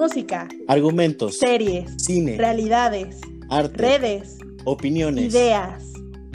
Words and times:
música, 0.00 0.48
argumentos, 0.66 1.36
series, 1.36 2.02
cine, 2.02 2.38
realidades, 2.38 3.20
arte, 3.50 3.76
redes, 3.76 4.38
opiniones, 4.64 5.26
ideas. 5.26 5.84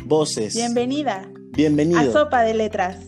voces. 0.04 0.54
Bienvenida 0.54 1.28
Bienvenido. 1.50 2.00
a 2.00 2.14
Sopa 2.14 2.44
de 2.44 2.54
Letras. 2.54 3.04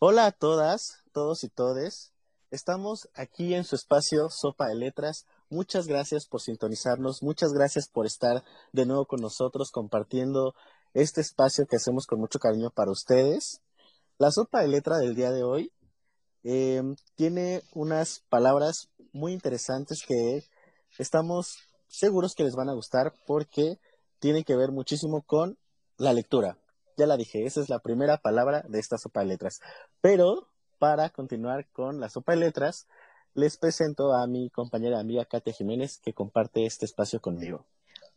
Hola 0.00 0.26
a 0.26 0.32
todas, 0.32 1.04
todos 1.12 1.44
y 1.44 1.48
todes. 1.48 2.12
Estamos 2.50 3.08
aquí 3.14 3.54
en 3.54 3.62
su 3.62 3.76
espacio 3.76 4.28
Sopa 4.28 4.66
de 4.66 4.74
Letras. 4.74 5.26
Muchas 5.50 5.86
gracias 5.86 6.26
por 6.26 6.40
sintonizarnos, 6.40 7.22
muchas 7.22 7.52
gracias 7.52 7.86
por 7.86 8.06
estar 8.06 8.42
de 8.72 8.86
nuevo 8.86 9.06
con 9.06 9.20
nosotros 9.20 9.70
compartiendo 9.70 10.56
este 10.94 11.20
espacio 11.20 11.64
que 11.66 11.76
hacemos 11.76 12.06
con 12.08 12.18
mucho 12.18 12.40
cariño 12.40 12.70
para 12.70 12.90
ustedes. 12.90 13.62
La 14.18 14.32
sopa 14.32 14.62
de 14.62 14.66
letra 14.66 14.98
del 14.98 15.14
día 15.14 15.30
de 15.30 15.44
hoy 15.44 15.70
eh, 16.44 16.82
tiene 17.14 17.62
unas 17.74 18.20
palabras 18.28 18.88
muy 19.12 19.32
interesantes 19.32 20.04
que 20.06 20.44
estamos 20.98 21.58
seguros 21.88 22.34
que 22.34 22.44
les 22.44 22.54
van 22.54 22.68
a 22.68 22.74
gustar 22.74 23.12
porque 23.26 23.78
tiene 24.18 24.44
que 24.44 24.56
ver 24.56 24.70
muchísimo 24.70 25.22
con 25.22 25.58
la 25.98 26.12
lectura. 26.12 26.58
Ya 26.96 27.06
la 27.06 27.16
dije, 27.16 27.44
esa 27.44 27.60
es 27.60 27.68
la 27.68 27.80
primera 27.80 28.18
palabra 28.18 28.64
de 28.68 28.78
esta 28.78 28.98
sopa 28.98 29.20
de 29.20 29.26
letras. 29.26 29.60
Pero 30.00 30.48
para 30.78 31.10
continuar 31.10 31.66
con 31.72 32.00
la 32.00 32.08
sopa 32.08 32.32
de 32.32 32.38
letras, 32.38 32.86
les 33.34 33.56
presento 33.56 34.12
a 34.14 34.26
mi 34.26 34.50
compañera 34.50 35.00
amiga 35.00 35.24
Katia 35.24 35.52
Jiménez 35.52 36.00
que 36.02 36.12
comparte 36.12 36.66
este 36.66 36.86
espacio 36.86 37.20
conmigo. 37.20 37.64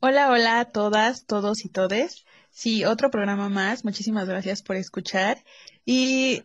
Hola, 0.01 0.29
hola 0.29 0.59
a 0.59 0.65
todas, 0.65 1.25
todos 1.25 1.63
y 1.63 1.69
todes. 1.69 2.25
Sí, 2.51 2.85
otro 2.85 3.09
programa 3.09 3.49
más. 3.49 3.85
Muchísimas 3.85 4.27
gracias 4.27 4.61
por 4.61 4.75
escuchar. 4.75 5.43
Y 5.85 6.43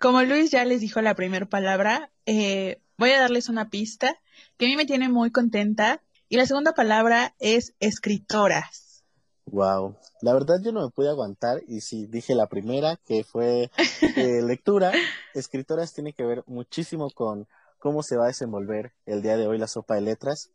como 0.00 0.22
Luis 0.22 0.50
ya 0.50 0.64
les 0.64 0.80
dijo 0.80 1.02
la 1.02 1.14
primera 1.14 1.44
palabra, 1.44 2.10
eh, 2.24 2.80
voy 2.96 3.10
a 3.10 3.20
darles 3.20 3.50
una 3.50 3.68
pista 3.68 4.18
que 4.56 4.64
a 4.64 4.68
mí 4.68 4.74
me 4.74 4.86
tiene 4.86 5.10
muy 5.10 5.30
contenta. 5.30 6.02
Y 6.30 6.36
la 6.36 6.46
segunda 6.46 6.72
palabra 6.72 7.34
es 7.38 7.74
escritoras. 7.80 9.04
Wow, 9.46 9.96
la 10.22 10.32
verdad 10.32 10.56
yo 10.62 10.72
no 10.72 10.82
me 10.84 10.90
pude 10.90 11.10
aguantar 11.10 11.60
y 11.66 11.80
sí 11.80 12.06
dije 12.06 12.34
la 12.34 12.46
primera 12.46 12.96
que 13.04 13.24
fue 13.24 13.70
eh, 14.16 14.42
lectura. 14.42 14.92
Escritoras 15.34 15.92
tiene 15.92 16.14
que 16.14 16.24
ver 16.24 16.44
muchísimo 16.46 17.10
con 17.10 17.46
cómo 17.78 18.02
se 18.02 18.16
va 18.16 18.24
a 18.24 18.28
desenvolver 18.28 18.92
el 19.04 19.20
día 19.20 19.36
de 19.36 19.48
hoy 19.48 19.58
la 19.58 19.66
sopa 19.66 19.96
de 19.96 20.02
letras. 20.02 20.50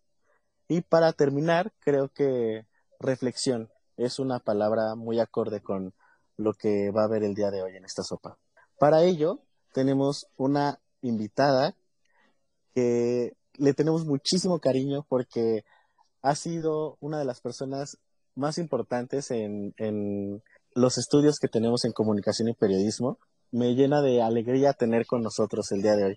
Y 0.68 0.82
para 0.82 1.14
terminar, 1.14 1.72
creo 1.82 2.10
que 2.10 2.66
reflexión 3.00 3.70
es 3.98 4.18
una 4.18 4.40
palabra 4.40 4.96
muy 4.96 5.20
acorde 5.20 5.62
con 5.62 5.94
lo 6.36 6.54
que 6.54 6.90
va 6.90 7.02
a 7.02 7.06
haber 7.06 7.24
el 7.24 7.36
día 7.36 7.52
de 7.52 7.62
hoy 7.62 7.76
en 7.76 7.86
esta 7.86 8.02
sopa. 8.02 8.40
Para 8.78 9.04
ello, 9.04 9.40
tenemos 9.74 10.28
una 10.38 10.80
invitada 11.02 11.76
que 12.74 13.34
le 13.58 13.74
tenemos 13.74 14.06
muchísimo 14.06 14.60
cariño 14.60 15.06
porque 15.08 15.64
ha 16.22 16.36
sido 16.36 16.98
una 17.00 17.20
de 17.20 17.26
las 17.26 17.40
personas 17.40 17.98
más 18.36 18.58
importantes 18.58 19.32
en, 19.32 20.42
los 20.74 20.98
estudios 20.98 21.38
que 21.40 21.48
tenemos 21.48 21.86
en 21.86 21.94
comunicación 21.94 22.50
y 22.50 22.54
periodismo. 22.54 23.18
Me 23.52 23.76
llena 23.76 24.02
de 24.02 24.22
alegría 24.22 24.74
tener 24.74 25.06
con 25.06 25.22
nosotros 25.22 25.72
el 25.72 25.82
día 25.82 25.96
de 25.96 26.04
hoy. 26.04 26.16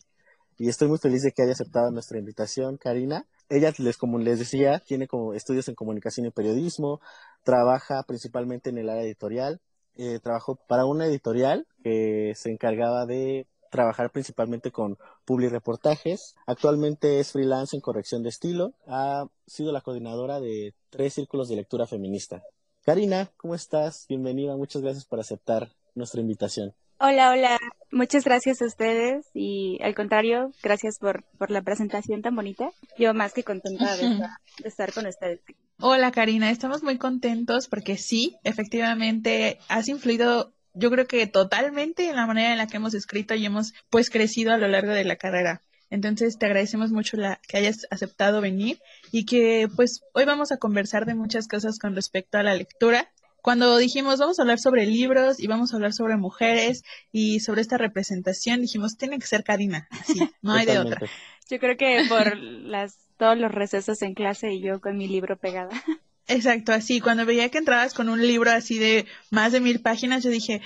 Y 0.56 0.68
estoy 0.68 0.88
muy 0.88 0.98
feliz 0.98 1.22
de 1.22 1.30
que 1.30 1.42
haya 1.42 1.52
aceptado 1.52 1.92
nuestra 1.92 2.18
invitación, 2.18 2.76
Karina. 2.76 3.24
Ella, 3.48 3.72
les, 3.78 3.96
como 3.96 4.18
les 4.18 4.40
decía, 4.40 4.80
tiene 4.80 5.06
como 5.06 5.32
estudios 5.32 5.68
en 5.68 5.76
comunicación 5.76 6.26
y 6.26 6.30
periodismo, 6.30 7.00
trabaja 7.44 8.02
principalmente 8.02 8.70
en 8.70 8.78
el 8.78 8.88
área 8.88 9.04
editorial, 9.04 9.60
eh, 9.98 10.20
trabajó 10.20 10.54
para 10.54 10.86
una 10.86 11.06
editorial 11.06 11.66
que 11.82 12.32
se 12.36 12.50
encargaba 12.50 13.04
de 13.04 13.46
trabajar 13.70 14.10
principalmente 14.10 14.70
con 14.70 14.96
reportajes. 15.26 16.34
Actualmente 16.46 17.20
es 17.20 17.32
freelance 17.32 17.76
en 17.76 17.82
corrección 17.82 18.22
de 18.22 18.30
estilo. 18.30 18.72
Ha 18.86 19.26
sido 19.46 19.72
la 19.72 19.82
coordinadora 19.82 20.40
de 20.40 20.74
tres 20.88 21.14
círculos 21.14 21.48
de 21.48 21.56
lectura 21.56 21.86
feminista. 21.86 22.42
Karina, 22.84 23.30
¿cómo 23.36 23.54
estás? 23.54 24.06
Bienvenida. 24.08 24.56
Muchas 24.56 24.80
gracias 24.80 25.04
por 25.04 25.20
aceptar 25.20 25.68
nuestra 25.94 26.20
invitación. 26.20 26.72
Hola, 27.00 27.30
hola. 27.30 27.58
Muchas 27.92 28.24
gracias 28.24 28.62
a 28.62 28.66
ustedes 28.66 29.26
y 29.34 29.78
al 29.82 29.94
contrario, 29.94 30.50
gracias 30.62 30.98
por, 30.98 31.24
por 31.38 31.50
la 31.50 31.62
presentación 31.62 32.22
tan 32.22 32.34
bonita. 32.34 32.70
Yo 32.98 33.14
más 33.14 33.32
que 33.34 33.44
contenta 33.44 33.96
de 33.96 34.12
estar, 34.12 34.30
de 34.62 34.68
estar 34.68 34.92
con 34.92 35.06
ustedes. 35.06 35.40
Hola 35.80 36.10
Karina, 36.10 36.50
estamos 36.50 36.82
muy 36.82 36.98
contentos 36.98 37.68
porque 37.68 37.96
sí, 37.96 38.36
efectivamente 38.42 39.60
has 39.68 39.88
influido 39.88 40.52
yo 40.74 40.90
creo 40.90 41.06
que 41.06 41.26
totalmente 41.26 42.08
en 42.08 42.16
la 42.16 42.26
manera 42.26 42.52
en 42.52 42.58
la 42.58 42.66
que 42.66 42.78
hemos 42.78 42.94
escrito 42.94 43.34
y 43.34 43.46
hemos 43.46 43.74
pues 43.88 44.10
crecido 44.10 44.52
a 44.52 44.58
lo 44.58 44.66
largo 44.66 44.92
de 44.92 45.04
la 45.04 45.16
carrera. 45.16 45.62
Entonces 45.88 46.36
te 46.36 46.46
agradecemos 46.46 46.90
mucho 46.90 47.16
la, 47.16 47.40
que 47.46 47.58
hayas 47.58 47.86
aceptado 47.90 48.40
venir 48.40 48.80
y 49.12 49.24
que 49.24 49.68
pues 49.74 50.02
hoy 50.14 50.24
vamos 50.24 50.50
a 50.50 50.56
conversar 50.56 51.06
de 51.06 51.14
muchas 51.14 51.46
cosas 51.46 51.78
con 51.78 51.94
respecto 51.94 52.38
a 52.38 52.42
la 52.42 52.54
lectura 52.54 53.10
cuando 53.40 53.76
dijimos 53.76 54.18
vamos 54.18 54.38
a 54.38 54.42
hablar 54.42 54.58
sobre 54.58 54.84
libros 54.84 55.38
y 55.40 55.46
vamos 55.46 55.72
a 55.72 55.76
hablar 55.76 55.92
sobre 55.92 56.16
mujeres 56.16 56.82
y 57.12 57.40
sobre 57.40 57.60
esta 57.60 57.78
representación, 57.78 58.60
dijimos 58.60 58.96
tiene 58.96 59.18
que 59.18 59.26
ser 59.26 59.44
Karina, 59.44 59.88
sí, 60.06 60.20
no 60.42 60.52
hay 60.52 60.66
de 60.66 60.78
otra. 60.78 61.08
Yo 61.48 61.58
creo 61.58 61.76
que 61.76 62.04
por 62.08 62.36
las 62.36 63.07
todos 63.18 63.36
los 63.36 63.52
recesos 63.52 64.00
en 64.02 64.14
clase 64.14 64.52
y 64.52 64.60
yo 64.60 64.80
con 64.80 64.96
mi 64.96 65.08
libro 65.08 65.36
pegada. 65.36 65.70
Exacto, 66.28 66.72
así, 66.72 67.00
cuando 67.00 67.24
veía 67.24 67.48
que 67.48 67.58
entrabas 67.58 67.94
con 67.94 68.08
un 68.08 68.20
libro 68.20 68.50
así 68.50 68.78
de 68.78 69.06
más 69.30 69.52
de 69.52 69.60
mil 69.60 69.80
páginas, 69.80 70.22
yo 70.22 70.30
dije, 70.30 70.60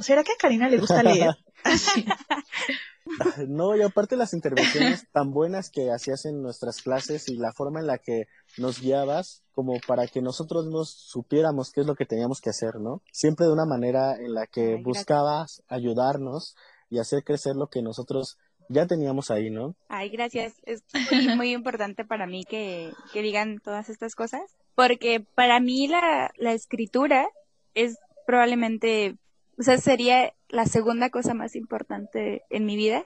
¿será 0.00 0.22
que 0.22 0.32
a 0.32 0.36
Karina 0.38 0.68
le 0.68 0.78
gusta 0.78 1.02
leer? 1.02 1.36
Así. 1.64 2.04
No, 3.48 3.74
y 3.74 3.80
aparte 3.80 4.16
las 4.16 4.34
intervenciones 4.34 5.06
tan 5.12 5.32
buenas 5.32 5.70
que 5.70 5.90
hacías 5.90 6.26
en 6.26 6.42
nuestras 6.42 6.82
clases 6.82 7.28
y 7.30 7.36
la 7.36 7.52
forma 7.52 7.80
en 7.80 7.86
la 7.86 7.96
que 7.96 8.26
nos 8.58 8.82
guiabas 8.82 9.42
como 9.52 9.80
para 9.86 10.06
que 10.06 10.20
nosotros 10.20 10.66
nos 10.66 10.90
supiéramos 10.90 11.72
qué 11.72 11.80
es 11.80 11.86
lo 11.86 11.94
que 11.94 12.04
teníamos 12.04 12.42
que 12.42 12.50
hacer, 12.50 12.76
¿no? 12.80 13.02
Siempre 13.10 13.46
de 13.46 13.52
una 13.52 13.64
manera 13.64 14.14
en 14.16 14.34
la 14.34 14.46
que 14.46 14.76
buscabas 14.84 15.62
ayudarnos 15.68 16.54
y 16.90 16.98
hacer 16.98 17.24
crecer 17.24 17.56
lo 17.56 17.68
que 17.68 17.82
nosotros 17.82 18.36
ya 18.68 18.86
teníamos 18.86 19.30
ahí, 19.30 19.50
¿no? 19.50 19.74
Ay, 19.88 20.10
gracias. 20.10 20.54
Es 20.64 20.82
muy, 21.10 21.36
muy 21.36 21.52
importante 21.52 22.04
para 22.04 22.26
mí 22.26 22.44
que, 22.44 22.92
que, 23.12 23.22
digan 23.22 23.58
todas 23.58 23.88
estas 23.88 24.14
cosas, 24.14 24.42
porque 24.74 25.24
para 25.34 25.60
mí 25.60 25.88
la, 25.88 26.30
la 26.36 26.52
escritura 26.52 27.28
es 27.74 27.98
probablemente 28.26 29.16
o 29.58 29.62
sea, 29.62 29.76
sería 29.76 30.32
la 30.48 30.66
segunda 30.66 31.10
cosa 31.10 31.34
más 31.34 31.56
importante 31.56 32.42
en 32.48 32.64
mi 32.64 32.76
vida. 32.76 33.04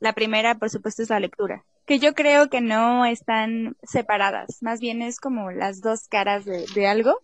La 0.00 0.12
primera, 0.12 0.56
por 0.56 0.68
supuesto, 0.68 1.02
es 1.02 1.08
la 1.08 1.18
lectura, 1.18 1.64
que 1.86 1.98
yo 1.98 2.14
creo 2.14 2.50
que 2.50 2.60
no 2.60 3.06
están 3.06 3.76
separadas, 3.82 4.62
más 4.62 4.80
bien 4.80 5.00
es 5.00 5.18
como 5.18 5.50
las 5.50 5.80
dos 5.80 6.08
caras 6.08 6.44
de, 6.44 6.86
algo, 6.86 7.18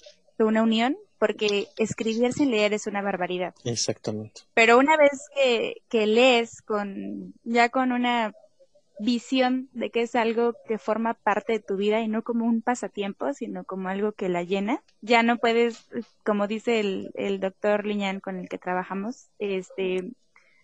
de 0.45 0.49
una 0.49 0.63
unión, 0.63 0.97
porque 1.19 1.69
escribir 1.77 2.33
sin 2.33 2.51
leer 2.51 2.73
es 2.73 2.87
una 2.87 3.03
barbaridad. 3.03 3.55
Exactamente. 3.65 4.43
Pero 4.55 4.79
una 4.79 4.97
vez 4.97 5.29
que, 5.35 5.83
que 5.89 6.07
lees 6.07 6.63
con, 6.63 7.35
ya 7.45 7.69
con 7.69 7.93
una 7.93 8.33
visión 8.99 9.69
de 9.73 9.91
que 9.91 10.03
es 10.03 10.15
algo 10.15 10.55
que 10.67 10.79
forma 10.79 11.15
parte 11.15 11.53
de 11.53 11.61
tu 11.61 11.77
vida 11.77 12.01
y 12.01 12.09
no 12.09 12.23
como 12.23 12.47
un 12.47 12.63
pasatiempo, 12.63 13.33
sino 13.35 13.65
como 13.65 13.89
algo 13.89 14.13
que 14.13 14.29
la 14.29 14.43
llena. 14.43 14.83
Ya 15.03 15.23
no 15.23 15.37
puedes, 15.37 15.87
como 16.25 16.47
dice 16.47 16.81
el, 16.81 17.11
el 17.15 17.41
doctor 17.41 17.87
Liñán 17.87 18.21
con 18.21 18.39
el 18.39 18.49
que 18.49 18.59
trabajamos, 18.59 19.29
este, 19.39 20.11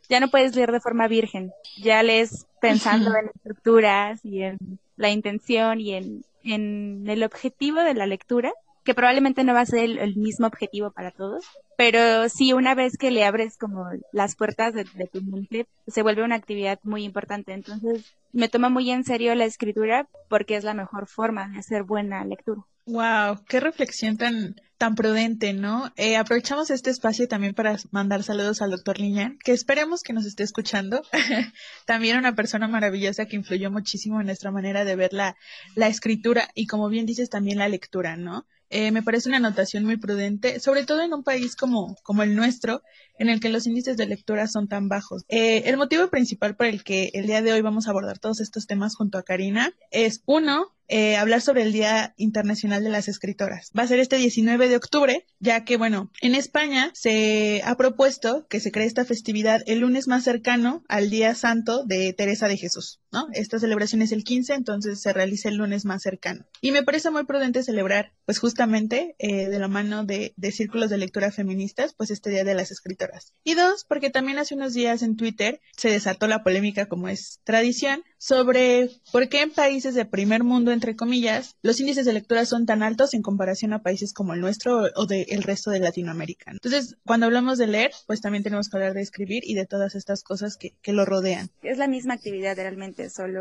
ya 0.09 0.21
no 0.21 0.29
puedes 0.29 0.55
leer 0.55 0.73
de 0.73 0.81
forma 0.81 1.09
virgen, 1.09 1.53
ya 1.83 2.03
lees 2.03 2.47
pensando 2.61 3.11
en 3.17 3.31
estructuras 3.35 4.25
y 4.25 4.43
en 4.43 4.59
la 4.97 5.11
intención 5.11 5.81
y 5.81 5.95
en, 5.95 6.25
en 6.45 7.05
el 7.09 7.23
objetivo 7.23 7.81
de 7.81 7.95
la 7.95 8.07
lectura 8.07 8.53
que 8.87 8.95
probablemente 8.95 9.43
no 9.43 9.53
va 9.53 9.61
a 9.61 9.67
ser 9.67 9.99
el, 9.99 10.17
mismo 10.17 10.47
objetivo 10.47 10.93
para 10.93 11.11
todos, 11.11 11.45
pero 11.77 12.29
sí 12.29 12.53
una 12.53 12.75
vez 12.75 12.97
que 12.97 13.11
le 13.11 13.25
abres 13.25 13.59
como 13.59 13.85
las 14.13 14.37
puertas 14.37 14.73
de, 14.75 14.85
tu 14.85 15.21
mente, 15.23 15.67
se 15.89 16.03
vuelve 16.03 16.23
una 16.23 16.37
actividad 16.37 16.79
muy 16.85 17.03
importante. 17.03 17.53
Entonces, 17.53 18.15
me 18.33 18.49
toma 18.49 18.69
muy 18.69 18.91
en 18.91 19.03
serio 19.05 19.35
la 19.35 19.45
escritura 19.45 20.09
porque 20.29 20.55
es 20.55 20.63
la 20.63 20.73
mejor 20.73 21.09
forma 21.09 21.49
de 21.49 21.59
hacer 21.59 21.83
buena 21.83 22.25
lectura. 22.25 22.63
Wow, 22.87 23.45
qué 23.49 23.59
reflexión 23.59 24.17
tan, 24.17 24.55
tan 24.79 24.95
prudente, 24.95 25.53
¿no? 25.53 25.93
Eh, 25.97 26.17
aprovechamos 26.17 26.71
este 26.71 26.91
espacio 26.91 27.29
también 27.29 27.55
para 27.55 27.77
mandar 27.91 28.23
saludos 28.23 28.63
al 28.63 28.71
doctor 28.71 28.99
Liñán, 28.99 29.39
que 29.43 29.53
esperemos 29.53 30.03
que 30.03 30.13
nos 30.13 30.27
esté 30.27 30.43
escuchando. 30.43 31.03
también 31.87 32.19
una 32.19 32.35
persona 32.35 32.69
maravillosa 32.69 33.27
que 33.27 33.37
influyó 33.37 33.71
muchísimo 33.71 34.21
en 34.21 34.27
nuestra 34.27 34.51
manera 34.51 34.85
de 34.85 34.97
ver 34.97 35.13
la, 35.13 35.37
la 35.75 35.89
escritura 35.89 36.49
y 36.55 36.67
como 36.67 36.89
bien 36.89 37.07
dices 37.07 37.31
también 37.31 37.59
la 37.59 37.69
lectura, 37.69 38.17
¿no? 38.17 38.47
Eh, 38.69 38.91
me 38.91 39.03
parece 39.03 39.29
una 39.29 39.39
anotación 39.39 39.85
muy 39.85 39.97
prudente, 39.97 40.59
sobre 40.59 40.85
todo 40.85 41.03
en 41.03 41.15
un 41.15 41.23
país 41.23 41.55
como, 41.55 41.97
como 42.03 42.25
el 42.25 42.35
nuestro, 42.35 42.83
en 43.19 43.29
el 43.29 43.41
que 43.41 43.49
los 43.49 43.67
índices 43.67 43.97
de 43.97 44.07
lectura 44.07 44.49
son 44.49 44.67
tan 44.69 44.89
bajos. 44.89 45.25
Eh, 45.29 45.63
el 45.67 45.77
motivo 45.77 46.09
principal 46.09 46.57
por 46.57 46.67
el 46.67 46.83
que 46.83 47.11
el 47.13 47.27
día 47.27 47.43
de 47.43 47.53
hoy 47.53 47.61
vamos 47.61 47.87
a 47.87 47.91
abordar 47.91 48.19
todos 48.19 48.41
estos 48.41 48.67
temas 48.67 48.97
junto 48.97 49.19
a 49.19 49.23
Karina 49.23 49.73
es, 49.93 50.23
uno, 50.27 50.75
eh, 50.89 51.17
hablar 51.17 51.41
sobre 51.41 51.63
el 51.63 51.73
Día 51.73 52.15
Internacional 52.17 52.83
de 52.83 52.91
las 52.91 53.09
Escritoras. 53.09 53.71
Va 53.77 53.83
a 53.83 53.89
ser 53.89 54.01
este 54.01 54.17
19 54.17 54.66
9 54.67 54.71
de 54.71 54.77
octubre, 54.77 55.27
ya 55.39 55.65
que, 55.65 55.77
bueno, 55.77 56.11
en 56.21 56.35
España 56.35 56.91
se 56.95 57.63
ha 57.65 57.77
propuesto 57.77 58.47
que 58.49 58.61
se 58.61 58.73
cree 58.73 58.87
esta 58.87 59.05
festividad 59.05 59.61
el 59.67 59.81
lunes 59.81 60.09
más 60.09 60.25
cercano 60.25 60.83
al 60.89 61.11
Día 61.11 61.35
Santo 61.35 61.85
de 61.85 62.13
Teresa 62.13 62.49
de 62.49 62.57
Jesús, 62.57 63.01
¿no? 63.13 63.29
Esta 63.33 63.59
celebración 63.59 64.03
es 64.03 64.13
el 64.13 64.25
15, 64.25 64.55
entonces 64.55 65.01
se 65.01 65.13
realiza 65.13 65.49
el 65.49 65.57
lunes 65.57 65.85
más 65.85 66.03
cercano. 66.03 66.47
Y 66.61 66.73
me 66.73 66.83
parece 66.83 67.11
muy 67.11 67.25
prudente 67.25 67.63
celebrar, 67.63 68.13
pues 68.25 68.39
justamente 68.39 69.15
eh, 69.19 69.49
de 69.49 69.59
la 69.59 69.69
mano 69.69 70.05
de 70.05 70.35
círculos 70.53 70.91
de 70.91 70.99
lectura 70.99 71.31
feministas, 71.31 71.95
pues 71.95 72.11
este 72.11 72.31
Día 72.31 72.45
de 72.45 72.55
las 72.55 72.71
Escritoras. 72.71 73.33
Y 73.45 73.55
dos, 73.55 73.85
porque 73.85 74.11
también 74.11 74.39
hace 74.39 74.55
unos 74.55 74.75
días 74.75 75.03
en 75.03 75.17
Twitter 75.17 75.61
se 75.77 75.91
desató 75.91 76.27
la 76.27 76.43
polémica, 76.43 76.87
como 76.87 77.09
es 77.09 77.41
tradición, 77.45 78.03
sobre 78.19 78.91
por 79.13 79.29
qué 79.29 79.43
en 79.43 79.51
países 79.51 79.95
de 79.95 80.05
primer 80.05 80.45
mundo, 80.45 80.73
entre 80.73 80.97
comillas, 80.97 81.55
los 81.63 81.81
índices 81.81 82.07
de 82.07 82.13
lectura 82.13 82.47
son 82.47 82.67
tan 82.67 82.83
altos 82.83 83.15
en 83.15 83.23
comparación 83.23 83.73
a 83.73 83.83
países 83.83 84.13
como 84.13 84.35
el 84.35 84.41
nuestro 84.41 84.85
o 84.95 85.07
del 85.07 85.43
resto 85.43 85.71
de 85.71 85.81
Latinoamérica. 85.81 86.51
Entonces, 86.51 86.97
cuando 87.05 87.27
hablamos 87.27 87.59
de 87.59 87.67
leer, 87.67 87.93
pues 88.07 88.21
también 88.21 88.43
tenemos 88.43 88.69
que 88.69 88.77
hablar 88.77 88.95
de 88.95 89.03
escribir 89.03 89.43
y 89.45 89.55
de 89.55 89.67
todas 89.67 89.95
estas 89.95 90.23
cosas 90.23 90.57
que, 90.57 90.75
que 90.83 90.93
lo 90.93 91.05
rodean. 91.05 91.51
Es 91.63 91.79
la 91.79 91.89
misma 91.89 92.15
actividad 92.15 92.57
realmente, 92.57 93.11
solo 93.11 93.41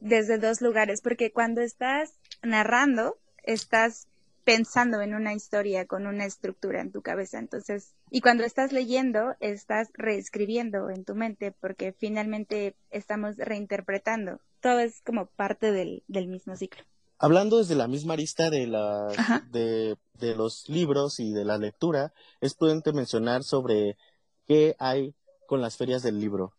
desde 0.00 0.38
dos 0.38 0.60
lugares, 0.60 1.00
porque 1.00 1.30
cuando 1.30 1.60
estás 1.60 2.12
narrando, 2.42 3.18
estás 3.44 4.06
pensando 4.44 5.00
en 5.00 5.14
una 5.14 5.34
historia 5.34 5.86
con 5.86 6.06
una 6.06 6.24
estructura 6.24 6.80
en 6.80 6.92
tu 6.92 7.02
cabeza. 7.02 7.38
Entonces, 7.38 7.94
y 8.10 8.20
cuando 8.20 8.44
estás 8.44 8.72
leyendo, 8.72 9.34
estás 9.40 9.88
reescribiendo 9.94 10.90
en 10.90 11.04
tu 11.04 11.14
mente 11.14 11.52
porque 11.52 11.92
finalmente 11.92 12.76
estamos 12.90 13.36
reinterpretando. 13.36 14.40
Todo 14.60 14.80
es 14.80 15.00
como 15.02 15.26
parte 15.26 15.72
del, 15.72 16.02
del 16.08 16.28
mismo 16.28 16.56
ciclo. 16.56 16.82
Hablando 17.18 17.58
desde 17.58 17.76
la 17.76 17.86
misma 17.86 18.14
arista 18.14 18.50
de, 18.50 18.66
la, 18.66 19.08
de, 19.50 19.96
de 20.14 20.34
los 20.34 20.68
libros 20.68 21.20
y 21.20 21.32
de 21.32 21.44
la 21.44 21.58
lectura, 21.58 22.12
es 22.40 22.54
prudente 22.54 22.92
mencionar 22.92 23.44
sobre 23.44 23.96
qué 24.46 24.74
hay 24.78 25.14
con 25.46 25.60
las 25.60 25.76
ferias 25.76 26.02
del 26.02 26.18
libro 26.18 26.52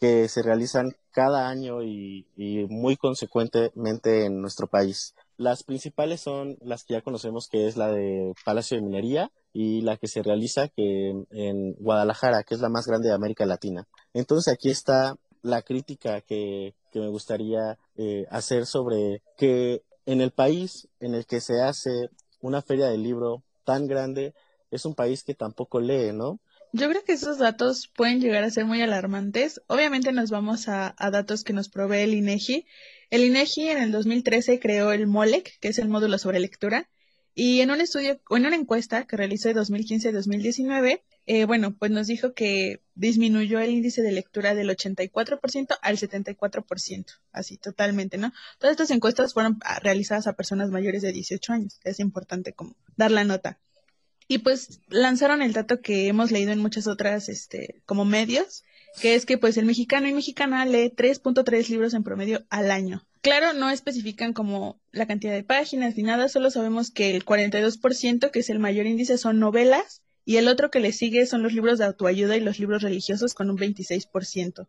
que 0.00 0.28
se 0.28 0.42
realizan 0.42 0.96
cada 1.10 1.48
año 1.48 1.82
y, 1.82 2.26
y, 2.34 2.64
muy 2.68 2.96
consecuentemente 2.96 4.24
en 4.24 4.40
nuestro 4.40 4.66
país. 4.66 5.14
Las 5.40 5.62
principales 5.62 6.20
son 6.20 6.58
las 6.60 6.84
que 6.84 6.92
ya 6.92 7.00
conocemos, 7.00 7.48
que 7.48 7.66
es 7.66 7.78
la 7.78 7.90
de 7.90 8.34
Palacio 8.44 8.76
de 8.76 8.82
Minería 8.82 9.32
y 9.54 9.80
la 9.80 9.96
que 9.96 10.06
se 10.06 10.22
realiza 10.22 10.68
que 10.68 11.14
en 11.30 11.72
Guadalajara, 11.78 12.42
que 12.42 12.54
es 12.54 12.60
la 12.60 12.68
más 12.68 12.86
grande 12.86 13.08
de 13.08 13.14
América 13.14 13.46
Latina. 13.46 13.88
Entonces 14.12 14.52
aquí 14.52 14.68
está 14.68 15.16
la 15.40 15.62
crítica 15.62 16.20
que, 16.20 16.74
me 16.92 17.08
gustaría 17.08 17.78
eh, 17.96 18.26
hacer 18.30 18.66
sobre 18.66 19.22
que 19.38 19.80
en 20.04 20.20
el 20.20 20.30
país 20.30 20.88
en 21.00 21.14
el 21.14 21.24
que 21.24 21.40
se 21.40 21.62
hace 21.62 22.10
una 22.42 22.60
feria 22.60 22.88
del 22.88 23.02
libro 23.02 23.42
tan 23.64 23.86
grande, 23.86 24.34
es 24.70 24.84
un 24.84 24.94
país 24.94 25.24
que 25.24 25.34
tampoco 25.34 25.80
lee, 25.80 26.12
¿no? 26.12 26.38
Yo 26.74 26.86
creo 26.90 27.02
que 27.02 27.14
esos 27.14 27.38
datos 27.38 27.90
pueden 27.96 28.20
llegar 28.20 28.44
a 28.44 28.50
ser 28.50 28.66
muy 28.66 28.82
alarmantes. 28.82 29.62
Obviamente 29.68 30.12
nos 30.12 30.30
vamos 30.30 30.68
a, 30.68 30.94
a 30.98 31.10
datos 31.10 31.44
que 31.44 31.54
nos 31.54 31.70
provee 31.70 32.02
el 32.02 32.12
INEGI. 32.12 32.66
El 33.10 33.24
INEGI 33.24 33.68
en 33.68 33.78
el 33.78 33.92
2013 33.92 34.60
creó 34.60 34.92
el 34.92 35.06
MOLEC, 35.06 35.58
que 35.60 35.68
es 35.68 35.78
el 35.78 35.88
módulo 35.88 36.16
sobre 36.16 36.38
lectura, 36.38 36.88
y 37.34 37.60
en 37.60 37.70
un 37.70 37.80
estudio, 37.80 38.20
en 38.30 38.46
una 38.46 38.56
encuesta 38.56 39.06
que 39.06 39.16
realizó 39.16 39.48
de 39.48 39.54
2015-2019, 39.54 41.02
eh, 41.26 41.44
bueno, 41.44 41.76
pues 41.76 41.90
nos 41.90 42.06
dijo 42.06 42.34
que 42.34 42.82
disminuyó 42.94 43.60
el 43.60 43.70
índice 43.70 44.02
de 44.02 44.12
lectura 44.12 44.54
del 44.54 44.68
84% 44.68 45.78
al 45.80 45.96
74%, 45.96 47.06
así 47.32 47.56
totalmente, 47.56 48.18
¿no? 48.18 48.32
Todas 48.58 48.72
estas 48.72 48.90
encuestas 48.90 49.32
fueron 49.32 49.58
realizadas 49.82 50.26
a 50.26 50.34
personas 50.34 50.70
mayores 50.70 51.02
de 51.02 51.12
18 51.12 51.52
años, 51.52 51.80
es 51.84 52.00
importante 52.00 52.52
como 52.52 52.76
dar 52.96 53.10
la 53.10 53.24
nota. 53.24 53.58
Y 54.28 54.38
pues 54.38 54.80
lanzaron 54.88 55.42
el 55.42 55.52
dato 55.52 55.80
que 55.80 56.06
hemos 56.06 56.30
leído 56.30 56.52
en 56.52 56.60
muchas 56.60 56.86
otras, 56.86 57.28
este, 57.28 57.82
como 57.86 58.04
medios, 58.04 58.64
que 59.00 59.14
es 59.14 59.26
que 59.26 59.38
pues 59.38 59.56
el 59.56 59.66
mexicano 59.66 60.08
y 60.08 60.14
mexicana 60.14 60.64
lee 60.64 60.92
3.3 60.94 61.68
libros 61.68 61.94
en 61.94 62.02
promedio 62.02 62.44
al 62.50 62.70
año. 62.70 63.06
Claro, 63.22 63.52
no 63.52 63.68
especifican 63.70 64.32
como 64.32 64.80
la 64.92 65.06
cantidad 65.06 65.34
de 65.34 65.44
páginas 65.44 65.96
ni 65.96 66.02
nada, 66.02 66.28
solo 66.28 66.50
sabemos 66.50 66.90
que 66.90 67.14
el 67.14 67.24
42%, 67.24 68.30
que 68.30 68.38
es 68.38 68.48
el 68.48 68.58
mayor 68.58 68.86
índice, 68.86 69.18
son 69.18 69.38
novelas 69.38 70.02
y 70.24 70.36
el 70.36 70.48
otro 70.48 70.70
que 70.70 70.80
le 70.80 70.92
sigue 70.92 71.26
son 71.26 71.42
los 71.42 71.52
libros 71.52 71.78
de 71.78 71.84
autoayuda 71.84 72.36
y 72.36 72.40
los 72.40 72.58
libros 72.58 72.82
religiosos 72.82 73.34
con 73.34 73.50
un 73.50 73.58
26%. 73.58 74.68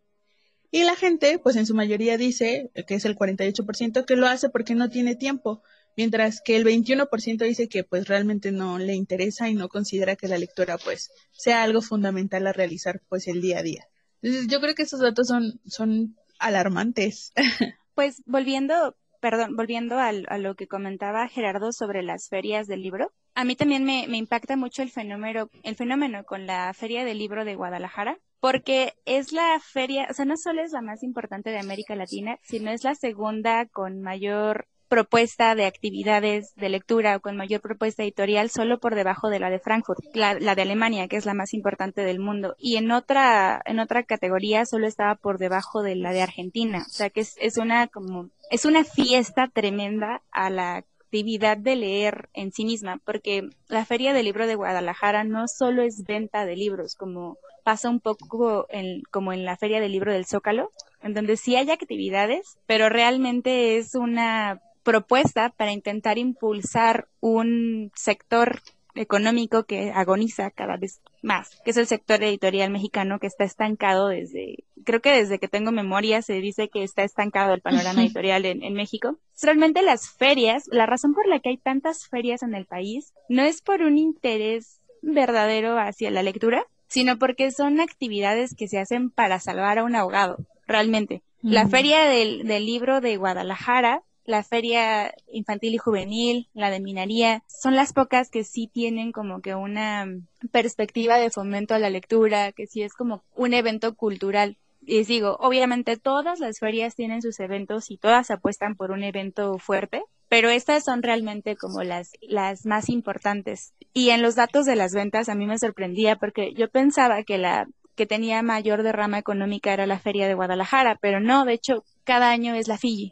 Y 0.74 0.84
la 0.84 0.96
gente, 0.96 1.38
pues 1.38 1.58
en 1.58 1.66
su 1.66 1.76
mayoría 1.76 2.18
dice, 2.18 2.72
que 2.88 2.96
es 2.96 3.06
el 3.06 3.16
48%, 3.16 4.06
que 4.06 4.16
lo 4.16 4.28
hace 4.28 4.50
porque 4.50 4.74
no 4.74 4.90
tiene 4.90 5.16
tiempo, 5.16 5.62
mientras 5.98 6.42
que 6.42 6.56
el 6.56 6.66
21% 6.66 7.46
dice 7.46 7.68
que 7.68 7.84
pues 7.84 8.08
realmente 8.08 8.52
no 8.52 8.80
le 8.80 8.96
interesa 8.96 9.50
y 9.50 9.54
no 9.54 9.68
considera 9.68 10.16
que 10.16 10.30
la 10.30 10.38
lectura 10.38 10.78
pues 10.78 11.12
sea 11.32 11.64
algo 11.64 11.82
fundamental 11.82 12.48
a 12.48 12.54
realizar 12.54 13.02
pues 13.10 13.28
el 13.28 13.42
día 13.42 13.60
a 13.60 13.64
día. 13.64 13.88
Yo 14.22 14.60
creo 14.62 14.76
que 14.76 14.84
esos 14.84 15.00
datos 15.00 15.28
son, 15.28 15.60
son 15.66 16.16
alarmantes. 16.40 17.34
Pues 17.94 18.24
volviendo, 18.26 18.96
perdón, 19.20 19.58
volviendo 19.58 20.00
al, 20.00 20.26
a 20.30 20.38
lo 20.38 20.56
que 20.56 20.66
comentaba 20.66 21.28
Gerardo 21.28 21.74
sobre 21.74 22.04
las 22.04 22.30
ferias 22.30 22.66
del 22.66 22.82
libro, 22.82 23.12
a 23.36 23.44
mí 23.44 23.58
también 23.58 23.84
me, 23.84 24.08
me 24.08 24.18
impacta 24.18 24.56
mucho 24.56 24.82
el 24.82 24.90
fenómeno, 24.90 25.50
el 25.64 25.76
fenómeno 25.76 26.24
con 26.24 26.48
la 26.48 26.74
Feria 26.74 27.04
del 27.04 27.18
Libro 27.20 27.44
de 27.44 27.56
Guadalajara, 27.56 28.18
porque 28.40 28.94
es 29.06 29.34
la 29.34 29.60
feria, 29.60 30.08
o 30.10 30.14
sea, 30.14 30.26
no 30.26 30.36
solo 30.36 30.64
es 30.64 30.72
la 30.72 30.82
más 30.82 31.04
importante 31.04 31.52
de 31.52 31.60
América 31.60 31.96
Latina, 31.96 32.40
sino 32.42 32.72
es 32.72 32.84
la 32.84 32.96
segunda 32.96 33.68
con 33.68 34.02
mayor 34.02 34.68
propuesta 34.92 35.56
de 35.56 35.66
actividades 35.66 36.54
de 36.56 36.68
lectura 36.68 37.16
o 37.16 37.22
con 37.22 37.38
mayor 37.38 37.62
propuesta 37.62 38.04
editorial 38.04 38.50
solo 38.50 38.78
por 38.82 38.94
debajo 38.94 39.30
de 39.30 39.40
la 39.40 39.50
de 39.50 39.58
Frankfurt, 39.58 40.00
la, 40.14 40.34
la, 40.34 40.54
de 40.54 40.64
Alemania, 40.64 41.08
que 41.08 41.16
es 41.16 41.26
la 41.26 41.34
más 41.34 41.54
importante 41.54 42.02
del 42.02 42.20
mundo. 42.20 42.56
Y 42.60 42.76
en 42.76 42.92
otra, 42.92 43.62
en 43.64 43.80
otra 43.80 44.04
categoría 44.04 44.66
solo 44.66 44.88
estaba 44.88 45.16
por 45.16 45.38
debajo 45.38 45.82
de 45.82 45.96
la 45.96 46.12
de 46.12 46.22
Argentina. 46.22 46.84
O 46.86 46.90
sea 46.90 47.10
que 47.10 47.22
es, 47.22 47.36
es 47.40 47.58
una 47.58 47.88
como, 47.88 48.32
es 48.50 48.66
una 48.66 48.84
fiesta 48.84 49.48
tremenda 49.48 50.24
a 50.30 50.50
la 50.50 50.76
actividad 50.76 51.56
de 51.56 51.78
leer 51.78 52.28
en 52.34 52.52
sí 52.52 52.66
misma, 52.66 53.00
porque 53.06 53.48
la 53.70 53.86
Feria 53.86 54.12
del 54.12 54.26
Libro 54.26 54.46
de 54.46 54.56
Guadalajara 54.56 55.24
no 55.24 55.48
solo 55.48 55.84
es 55.84 56.04
venta 56.06 56.46
de 56.46 56.58
libros, 56.58 56.96
como 56.96 57.38
pasa 57.64 57.90
un 57.90 58.02
poco 58.02 58.66
en, 58.70 59.04
como 59.10 59.32
en 59.32 59.46
la 59.46 59.56
Feria 59.56 59.80
del 59.80 59.94
Libro 59.94 60.12
del 60.12 60.26
Zócalo, 60.26 60.70
en 61.02 61.14
donde 61.14 61.38
sí 61.38 61.56
hay 61.56 61.72
actividades, 61.72 62.58
pero 62.66 62.90
realmente 62.90 63.78
es 63.78 63.96
una 63.96 64.60
propuesta 64.84 65.50
para 65.50 65.72
intentar 65.72 66.18
impulsar 66.18 67.08
un 67.20 67.92
sector 67.96 68.62
económico 68.96 69.64
que 69.64 69.92
agoniza 69.92 70.52
cada 70.52 70.78
vez 70.78 71.02
más, 71.22 71.62
que 71.64 71.72
es 71.72 71.78
el 71.78 71.88
sector 71.88 72.22
editorial 72.24 72.72
mexicano 72.72 73.20
que 73.20 73.28
está 73.28 73.44
estancado 73.44 74.10
desde, 74.10 74.64
creo 74.84 75.02
que 75.02 75.12
desde 75.12 75.40
que 75.40 75.48
tengo 75.48 75.72
memoria 75.72 76.22
se 76.22 76.34
dice 76.42 76.70
que 76.70 76.84
está 76.84 77.04
estancado 77.04 77.54
el 77.54 77.62
panorama 77.62 78.02
editorial 78.02 78.46
en, 78.46 78.64
en, 78.64 78.74
México. 78.74 79.18
Realmente 79.42 79.82
las 79.82 80.10
ferias, 80.10 80.66
la 80.68 80.86
razón 80.86 81.14
por 81.14 81.28
la 81.28 81.40
que 81.40 81.50
hay 81.50 81.58
tantas 81.58 82.08
ferias 82.08 82.44
en 82.44 82.56
el 82.56 82.66
país, 82.66 83.14
no 83.30 83.44
es 83.44 83.62
por 83.62 83.82
un 83.82 83.98
interés 83.98 84.82
verdadero 85.02 85.80
hacia 85.80 86.12
la 86.12 86.24
lectura, 86.24 86.66
sino 86.88 87.18
porque 87.18 87.52
son 87.52 87.80
actividades 87.80 88.56
que 88.56 88.68
se 88.68 88.80
hacen 88.80 89.10
para 89.10 89.40
salvar 89.40 89.80
a 89.80 89.84
un 89.84 89.96
ahogado, 89.96 90.38
realmente. 90.68 91.22
La 91.42 91.68
feria 91.68 92.04
del, 92.06 92.46
del 92.46 92.66
libro 92.66 93.02
de 93.02 93.18
Guadalajara 93.18 94.04
la 94.32 94.44
feria 94.44 95.14
infantil 95.32 95.76
y 95.76 95.78
juvenil, 95.78 96.48
la 96.54 96.72
de 96.72 96.80
minería, 96.80 97.44
son 97.48 97.76
las 97.76 97.94
pocas 97.94 98.32
que 98.32 98.44
sí 98.44 98.68
tienen 98.68 99.12
como 99.12 99.42
que 99.42 99.54
una 99.54 100.08
perspectiva 100.52 101.18
de 101.18 101.30
fomento 101.30 101.76
a 101.76 101.80
la 101.80 101.92
lectura, 101.92 102.52
que 102.52 102.66
sí 102.66 102.82
es 102.82 102.94
como 102.94 103.24
un 103.36 103.54
evento 103.54 103.94
cultural. 103.96 104.58
Les 104.82 105.08
digo, 105.08 105.38
obviamente 105.40 105.98
todas 105.98 106.40
las 106.40 106.58
ferias 106.58 106.96
tienen 106.96 107.22
sus 107.22 107.40
eventos 107.40 107.92
y 107.92 107.98
todas 107.98 108.32
apuestan 108.32 108.76
por 108.76 108.90
un 108.90 109.04
evento 109.04 109.60
fuerte, 109.60 110.02
pero 110.28 110.50
estas 110.50 110.84
son 110.84 111.04
realmente 111.04 111.56
como 111.56 111.84
las, 111.84 112.14
las 112.22 112.66
más 112.66 112.90
importantes. 112.90 113.74
Y 113.94 114.10
en 114.10 114.24
los 114.24 114.36
datos 114.36 114.66
de 114.66 114.76
las 114.76 114.94
ventas 114.94 115.30
a 115.30 115.36
mí 115.36 115.46
me 115.46 115.60
sorprendía 115.60 116.16
porque 116.16 116.54
yo 116.54 116.70
pensaba 116.70 117.24
que 117.24 117.38
la 117.38 117.68
que 117.96 118.06
tenía 118.08 118.42
mayor 118.42 118.82
derrama 118.82 119.20
económica 119.20 119.74
era 119.74 119.86
la 119.86 120.00
feria 120.00 120.28
de 120.28 120.34
Guadalajara, 120.34 120.98
pero 121.02 121.20
no, 121.20 121.46
de 121.46 121.54
hecho, 121.54 121.84
cada 122.06 122.32
año 122.32 122.56
es 122.56 122.68
la 122.68 122.78
Fiji 122.78 123.12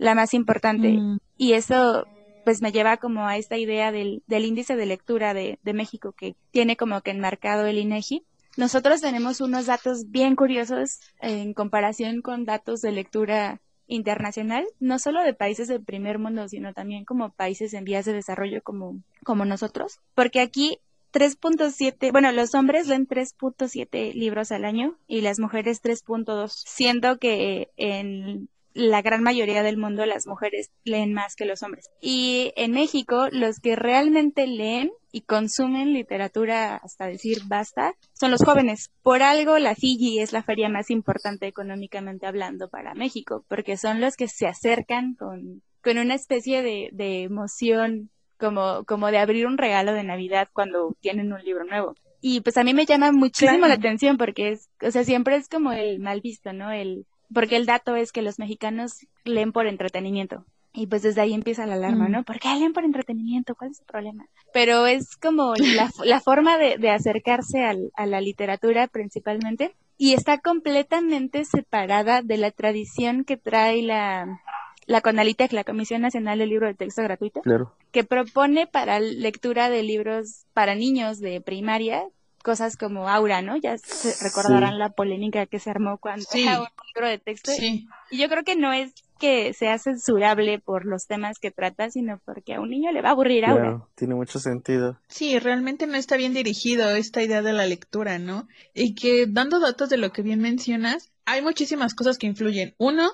la 0.00 0.14
más 0.14 0.34
importante. 0.34 0.88
Mm. 0.88 1.18
Y 1.36 1.52
eso 1.52 2.06
pues 2.44 2.62
me 2.62 2.72
lleva 2.72 2.96
como 2.96 3.28
a 3.28 3.36
esta 3.36 3.58
idea 3.58 3.92
del, 3.92 4.22
del 4.26 4.46
índice 4.46 4.74
de 4.74 4.86
lectura 4.86 5.34
de, 5.34 5.58
de, 5.62 5.74
México 5.74 6.12
que 6.12 6.34
tiene 6.50 6.76
como 6.76 7.02
que 7.02 7.10
enmarcado 7.10 7.66
el 7.66 7.78
INEGI. 7.78 8.24
Nosotros 8.56 9.02
tenemos 9.02 9.40
unos 9.40 9.66
datos 9.66 10.10
bien 10.10 10.36
curiosos 10.36 11.00
en 11.20 11.52
comparación 11.52 12.22
con 12.22 12.46
datos 12.46 12.80
de 12.80 12.92
lectura 12.92 13.60
internacional, 13.86 14.64
no 14.80 14.98
solo 14.98 15.22
de 15.22 15.34
países 15.34 15.68
del 15.68 15.84
primer 15.84 16.18
mundo, 16.18 16.48
sino 16.48 16.72
también 16.72 17.04
como 17.04 17.30
países 17.30 17.74
en 17.74 17.84
vías 17.84 18.06
de 18.06 18.14
desarrollo 18.14 18.62
como, 18.62 19.02
como 19.22 19.44
nosotros, 19.44 20.00
porque 20.14 20.40
aquí 20.40 20.78
3.7, 21.12 22.10
bueno, 22.10 22.32
los 22.32 22.54
hombres 22.54 22.86
leen 22.86 23.06
3.7 23.06 24.14
libros 24.14 24.50
al 24.50 24.64
año 24.64 24.96
y 25.08 25.20
las 25.20 25.38
mujeres 25.38 25.82
3.2, 25.82 26.50
siendo 26.50 27.18
que 27.18 27.68
en 27.76 28.48
la 28.74 29.02
gran 29.02 29.22
mayoría 29.22 29.62
del 29.62 29.76
mundo 29.76 30.06
las 30.06 30.26
mujeres 30.26 30.70
leen 30.84 31.12
más 31.12 31.34
que 31.36 31.44
los 31.44 31.62
hombres. 31.62 31.90
Y 32.00 32.52
en 32.56 32.72
México, 32.72 33.28
los 33.30 33.60
que 33.60 33.76
realmente 33.76 34.46
leen 34.46 34.90
y 35.12 35.22
consumen 35.22 35.92
literatura 35.92 36.76
hasta 36.76 37.06
decir 37.06 37.38
basta 37.46 37.94
son 38.12 38.30
los 38.30 38.44
jóvenes. 38.44 38.90
Por 39.02 39.22
algo 39.22 39.58
la 39.58 39.74
Fiji 39.74 40.20
es 40.20 40.32
la 40.32 40.42
feria 40.42 40.68
más 40.68 40.90
importante 40.90 41.46
económicamente 41.46 42.26
hablando 42.26 42.68
para 42.68 42.94
México, 42.94 43.44
porque 43.48 43.76
son 43.76 44.00
los 44.00 44.16
que 44.16 44.28
se 44.28 44.46
acercan 44.46 45.14
con, 45.14 45.62
con 45.82 45.98
una 45.98 46.14
especie 46.14 46.62
de, 46.62 46.90
de 46.92 47.22
emoción 47.22 48.10
como, 48.38 48.84
como 48.84 49.10
de 49.10 49.18
abrir 49.18 49.46
un 49.46 49.58
regalo 49.58 49.92
de 49.92 50.04
Navidad 50.04 50.48
cuando 50.52 50.96
tienen 51.00 51.32
un 51.32 51.42
libro 51.44 51.64
nuevo. 51.64 51.94
Y 52.22 52.40
pues 52.42 52.56
a 52.58 52.64
mí 52.64 52.74
me 52.74 52.84
llama 52.84 53.12
muchísimo 53.12 53.66
la 53.66 53.74
atención 53.74 54.18
porque 54.18 54.50
es, 54.50 54.68
o 54.82 54.90
sea, 54.90 55.04
siempre 55.04 55.36
es 55.36 55.48
como 55.48 55.72
el 55.72 56.00
mal 56.00 56.20
visto, 56.20 56.52
¿no? 56.52 56.70
El, 56.70 57.06
porque 57.32 57.56
el 57.56 57.66
dato 57.66 57.96
es 57.96 58.12
que 58.12 58.22
los 58.22 58.38
mexicanos 58.38 59.06
leen 59.24 59.52
por 59.52 59.66
entretenimiento. 59.66 60.44
Y 60.72 60.86
pues 60.86 61.02
desde 61.02 61.20
ahí 61.20 61.34
empieza 61.34 61.66
la 61.66 61.74
alarma, 61.74 62.08
Mm. 62.08 62.12
¿no? 62.12 62.22
¿Por 62.22 62.38
qué 62.38 62.48
leen 62.54 62.72
por 62.72 62.84
entretenimiento? 62.84 63.56
¿Cuál 63.56 63.72
es 63.72 63.80
el 63.80 63.86
problema? 63.86 64.26
Pero 64.52 64.86
es 64.86 65.16
como 65.16 65.54
la, 65.88 65.90
la 66.04 66.20
forma 66.20 66.58
de, 66.58 66.78
de 66.78 66.90
acercarse 66.90 67.64
al- 67.64 67.90
a 67.96 68.06
la 68.06 68.20
literatura 68.20 68.86
principalmente 68.86 69.74
y 69.98 70.14
está 70.14 70.38
completamente 70.38 71.44
separada 71.44 72.22
de 72.22 72.36
la 72.38 72.50
tradición 72.52 73.24
que 73.24 73.36
trae 73.36 73.82
la, 73.82 74.40
la 74.86 75.00
CONALITEC, 75.00 75.52
la 75.52 75.64
Comisión 75.64 76.02
Nacional 76.02 76.38
del 76.38 76.48
Libro 76.50 76.68
de 76.68 76.74
Texto 76.74 77.02
Gratuito, 77.02 77.40
Claro. 77.42 77.74
que 77.90 78.04
propone 78.04 78.66
para 78.68 79.00
lectura 79.00 79.68
de 79.70 79.82
libros 79.82 80.46
para 80.54 80.74
niños 80.76 81.18
de 81.18 81.40
primaria 81.40 82.04
cosas 82.42 82.76
como 82.76 83.08
Aura, 83.08 83.42
¿no? 83.42 83.56
Ya 83.56 83.78
se 83.78 84.12
Sí. 84.12 84.24
recordarán 84.24 84.78
la 84.78 84.90
polémica 84.90 85.46
que 85.46 85.58
se 85.58 85.70
armó 85.70 85.98
cuando 85.98 86.24
Sí. 86.30 86.42
era 86.42 86.60
un 86.60 86.68
libro 86.94 87.08
de 87.08 87.18
texto. 87.18 87.50
Sí, 87.52 87.86
Y 88.10 88.18
yo 88.18 88.28
creo 88.28 88.42
que 88.44 88.56
no 88.56 88.72
es 88.72 88.92
que 89.18 89.52
sea 89.52 89.78
censurable 89.78 90.58
por 90.58 90.86
los 90.86 91.06
temas 91.06 91.38
que 91.38 91.50
trata, 91.50 91.90
sino 91.90 92.18
porque 92.24 92.54
a 92.54 92.60
un 92.60 92.70
niño 92.70 92.90
le 92.90 93.02
va 93.02 93.10
a 93.10 93.12
aburrir 93.12 93.44
Aura. 93.44 93.62
Claro, 93.62 93.90
tiene 93.94 94.14
mucho 94.14 94.38
sentido. 94.38 94.98
sí, 95.08 95.38
realmente 95.38 95.86
no 95.86 95.96
está 95.96 96.16
bien 96.16 96.32
dirigido 96.32 96.88
esta 96.96 97.22
idea 97.22 97.42
de 97.42 97.52
la 97.52 97.66
lectura, 97.66 98.18
¿no? 98.18 98.48
Y 98.72 98.94
que 98.94 99.26
dando 99.28 99.60
datos 99.60 99.90
de 99.90 99.98
lo 99.98 100.10
que 100.12 100.22
bien 100.22 100.40
mencionas, 100.40 101.12
hay 101.26 101.42
muchísimas 101.42 101.94
cosas 101.94 102.16
que 102.16 102.26
influyen. 102.26 102.74
Uno, 102.78 103.10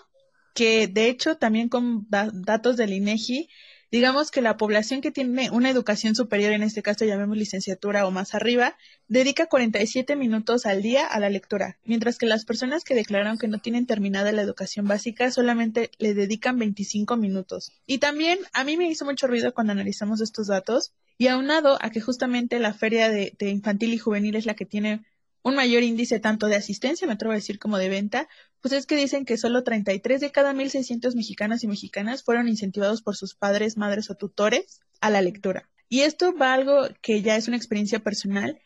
que 0.54 0.86
de 0.86 1.08
hecho 1.08 1.36
también 1.38 1.68
con 1.68 2.06
da- 2.08 2.30
datos 2.32 2.76
del 2.76 2.92
INEGI, 2.92 3.48
digamos 3.90 4.30
que 4.30 4.42
la 4.42 4.56
población 4.56 5.00
que 5.00 5.10
tiene 5.10 5.50
una 5.50 5.70
educación 5.70 6.14
superior, 6.14 6.52
en 6.52 6.62
este 6.62 6.82
caso 6.82 7.04
llamemos 7.04 7.36
licenciatura 7.36 8.06
o 8.06 8.10
más 8.10 8.34
arriba, 8.34 8.76
dedica 9.08 9.46
47 9.46 10.16
minutos 10.16 10.66
al 10.66 10.82
día 10.82 11.06
a 11.06 11.20
la 11.20 11.30
lectura, 11.30 11.78
mientras 11.84 12.18
que 12.18 12.26
las 12.26 12.44
personas 12.44 12.84
que 12.84 12.94
declararon 12.94 13.38
que 13.38 13.48
no 13.48 13.58
tienen 13.58 13.86
terminada 13.86 14.32
la 14.32 14.42
educación 14.42 14.86
básica 14.86 15.30
solamente 15.30 15.90
le 15.98 16.14
dedican 16.14 16.58
25 16.58 17.16
minutos. 17.16 17.72
Y 17.86 17.98
también 17.98 18.38
a 18.52 18.64
mí 18.64 18.76
me 18.76 18.88
hizo 18.88 19.04
mucho 19.04 19.26
ruido 19.26 19.54
cuando 19.54 19.72
analizamos 19.72 20.20
estos 20.20 20.48
datos 20.48 20.92
y 21.18 21.28
aunado 21.28 21.78
a 21.80 21.90
que 21.90 22.00
justamente 22.00 22.58
la 22.58 22.74
feria 22.74 23.08
de, 23.08 23.34
de 23.38 23.50
infantil 23.50 23.94
y 23.94 23.98
juvenil 23.98 24.36
es 24.36 24.46
la 24.46 24.54
que 24.54 24.66
tiene 24.66 25.04
un 25.46 25.54
mayor 25.54 25.84
índice 25.84 26.18
tanto 26.18 26.48
de 26.48 26.56
asistencia, 26.56 27.06
me 27.06 27.12
atrevo 27.12 27.30
a 27.30 27.36
decir, 27.36 27.60
como 27.60 27.78
de 27.78 27.88
venta, 27.88 28.28
pues 28.60 28.74
es 28.74 28.84
que 28.84 28.96
dicen 28.96 29.24
que 29.24 29.36
solo 29.36 29.62
33 29.62 30.20
de 30.20 30.32
cada 30.32 30.52
1.600 30.52 31.14
mexicanos 31.14 31.62
y 31.62 31.68
mexicanas 31.68 32.24
fueron 32.24 32.48
incentivados 32.48 33.00
por 33.00 33.14
sus 33.14 33.36
padres, 33.36 33.76
madres 33.76 34.10
o 34.10 34.16
tutores 34.16 34.80
a 35.00 35.08
la 35.08 35.22
lectura. 35.22 35.70
Y 35.88 36.00
esto 36.00 36.36
va 36.36 36.50
a 36.50 36.54
algo 36.54 36.88
que 37.00 37.22
ya 37.22 37.36
es 37.36 37.46
una 37.46 37.56
experiencia 37.56 38.00
personal. 38.00 38.60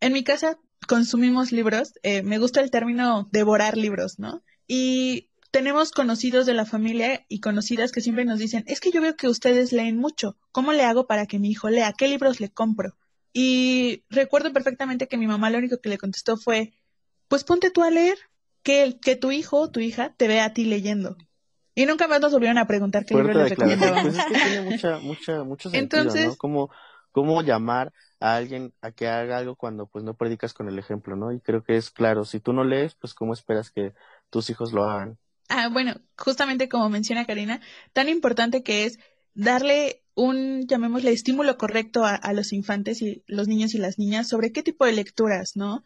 En 0.00 0.12
mi 0.12 0.24
casa 0.24 0.58
consumimos 0.86 1.52
libros, 1.52 1.94
eh, 2.02 2.22
me 2.22 2.36
gusta 2.36 2.60
el 2.60 2.70
término 2.70 3.30
devorar 3.32 3.78
libros, 3.78 4.18
¿no? 4.18 4.42
Y 4.66 5.30
tenemos 5.52 5.90
conocidos 5.90 6.44
de 6.44 6.52
la 6.52 6.66
familia 6.66 7.24
y 7.30 7.40
conocidas 7.40 7.92
que 7.92 8.02
siempre 8.02 8.26
nos 8.26 8.38
dicen, 8.38 8.62
es 8.66 8.80
que 8.80 8.90
yo 8.90 9.00
veo 9.00 9.16
que 9.16 9.28
ustedes 9.28 9.72
leen 9.72 9.96
mucho, 9.96 10.36
¿cómo 10.52 10.74
le 10.74 10.82
hago 10.82 11.06
para 11.06 11.24
que 11.24 11.38
mi 11.38 11.48
hijo 11.48 11.70
lea? 11.70 11.94
¿Qué 11.96 12.08
libros 12.08 12.40
le 12.40 12.50
compro? 12.50 12.94
Y 13.38 14.02
recuerdo 14.08 14.50
perfectamente 14.50 15.08
que 15.08 15.18
mi 15.18 15.26
mamá 15.26 15.50
lo 15.50 15.58
único 15.58 15.78
que 15.78 15.90
le 15.90 15.98
contestó 15.98 16.38
fue, 16.38 16.72
pues 17.28 17.44
ponte 17.44 17.70
tú 17.70 17.82
a 17.82 17.90
leer, 17.90 18.16
que, 18.62 18.98
que 18.98 19.14
tu 19.14 19.30
hijo 19.30 19.60
o 19.60 19.70
tu 19.70 19.78
hija 19.78 20.14
te 20.16 20.26
vea 20.26 20.46
a 20.46 20.54
ti 20.54 20.64
leyendo. 20.64 21.18
Y 21.74 21.84
nunca 21.84 22.08
más 22.08 22.22
nos 22.22 22.32
volvieron 22.32 22.56
a 22.56 22.66
preguntar 22.66 23.04
qué 23.04 23.14
libro 23.14 23.34
les 23.34 23.50
recomendábamos. 23.50 24.14
Pues 24.14 24.16
es 24.16 24.24
que 24.24 24.34
tiene 24.48 24.62
mucha, 24.62 24.98
mucha, 25.00 25.44
mucho 25.44 25.68
sentido, 25.68 26.00
Entonces- 26.00 26.28
¿no? 26.28 26.36
Cómo, 26.36 26.70
cómo 27.12 27.42
llamar 27.42 27.92
a 28.20 28.36
alguien 28.36 28.72
a 28.80 28.90
que 28.90 29.06
haga 29.06 29.36
algo 29.36 29.54
cuando 29.54 29.84
pues 29.84 30.02
no 30.02 30.14
predicas 30.14 30.54
con 30.54 30.70
el 30.70 30.78
ejemplo, 30.78 31.14
¿no? 31.14 31.30
Y 31.30 31.40
creo 31.40 31.62
que 31.62 31.76
es 31.76 31.90
claro, 31.90 32.24
si 32.24 32.40
tú 32.40 32.54
no 32.54 32.64
lees, 32.64 32.94
pues 32.94 33.12
cómo 33.12 33.34
esperas 33.34 33.70
que 33.70 33.92
tus 34.30 34.48
hijos 34.48 34.72
lo 34.72 34.84
hagan. 34.84 35.18
Ah, 35.50 35.68
bueno, 35.70 35.96
justamente 36.16 36.70
como 36.70 36.88
menciona 36.88 37.26
Karina, 37.26 37.60
tan 37.92 38.08
importante 38.08 38.62
que 38.62 38.86
es 38.86 38.98
darle 39.34 40.05
un, 40.16 40.66
llamémosle, 40.66 41.12
estímulo 41.12 41.56
correcto 41.58 42.04
a, 42.04 42.32
los 42.32 42.52
infantes 42.52 43.02
y 43.02 43.22
los 43.26 43.46
niños 43.46 43.74
y 43.74 43.78
las 43.78 43.98
niñas 43.98 44.28
sobre 44.28 44.50
qué 44.50 44.62
tipo 44.62 44.86
de 44.86 44.92
lecturas, 44.92 45.52
¿no? 45.54 45.84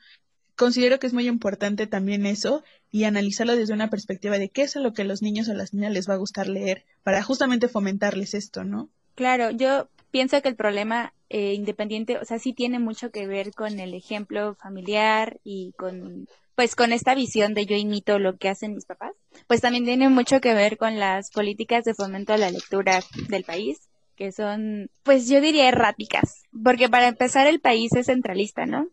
Considero 0.57 0.99
que 0.99 1.09
es 1.09 1.13
muy 1.13 1.27
importante 1.27 1.87
también 1.87 2.25
eso 2.27 2.63
y 2.93 3.05
analizarlo 3.05 3.57
desde 3.57 3.75
una 3.75 3.91
perspectiva 3.91 4.39
de 4.39 4.49
qué 4.49 4.63
es 4.63 4.77
lo 4.77 4.93
que 4.93 5.03
a 5.03 5.05
los 5.05 5.21
niños 5.21 5.49
o 5.49 5.55
las 5.55 5.75
niñas 5.75 5.93
les 5.93 6.09
va 6.09 6.15
a 6.15 6.19
gustar 6.19 6.49
leer 6.49 6.85
para 7.03 7.23
justamente 7.23 7.69
fomentarles 7.69 8.35
esto, 8.35 8.63
¿no? 8.63 8.89
Claro, 9.17 9.51
yo 9.51 9.89
pienso 10.13 10.41
que 10.41 10.49
el 10.49 10.57
problema 10.57 11.13
eh, 11.29 11.55
independiente, 11.55 12.19
o 12.19 12.25
sea, 12.25 12.39
sí 12.39 12.53
tiene 12.53 12.79
mucho 12.79 13.11
que 13.11 13.27
ver 13.27 13.53
con 13.53 13.81
el 13.81 13.95
ejemplo 13.95 14.55
familiar 14.55 15.41
y 15.43 15.73
con, 15.77 16.29
pues, 16.55 16.77
con 16.77 16.93
esta 16.93 17.17
visión 17.17 17.53
de 17.55 17.67
yo 17.67 17.77
imito 17.77 18.21
lo 18.21 18.37
que 18.37 18.49
hacen 18.49 18.75
mis 18.75 18.87
papás. 18.87 19.13
Pues 19.49 19.61
también 19.61 19.85
tiene 19.85 20.09
mucho 20.09 20.41
que 20.41 20.55
ver 20.55 20.77
con 20.77 21.01
las 21.01 21.31
políticas 21.31 21.85
de 21.85 21.95
fomento 21.95 22.33
a 22.33 22.39
la 22.39 22.51
lectura 22.51 23.01
del 23.29 23.43
país, 23.43 23.91
que 24.21 24.33
son, 24.33 24.91
pues, 25.03 25.31
yo 25.31 25.41
diría 25.41 25.67
erráticas, 25.67 26.43
porque 26.63 26.91
para 26.91 27.09
empezar 27.09 27.47
el 27.47 27.59
país 27.59 27.91
es 27.97 28.05
centralista, 28.05 28.67
¿no? 28.67 28.87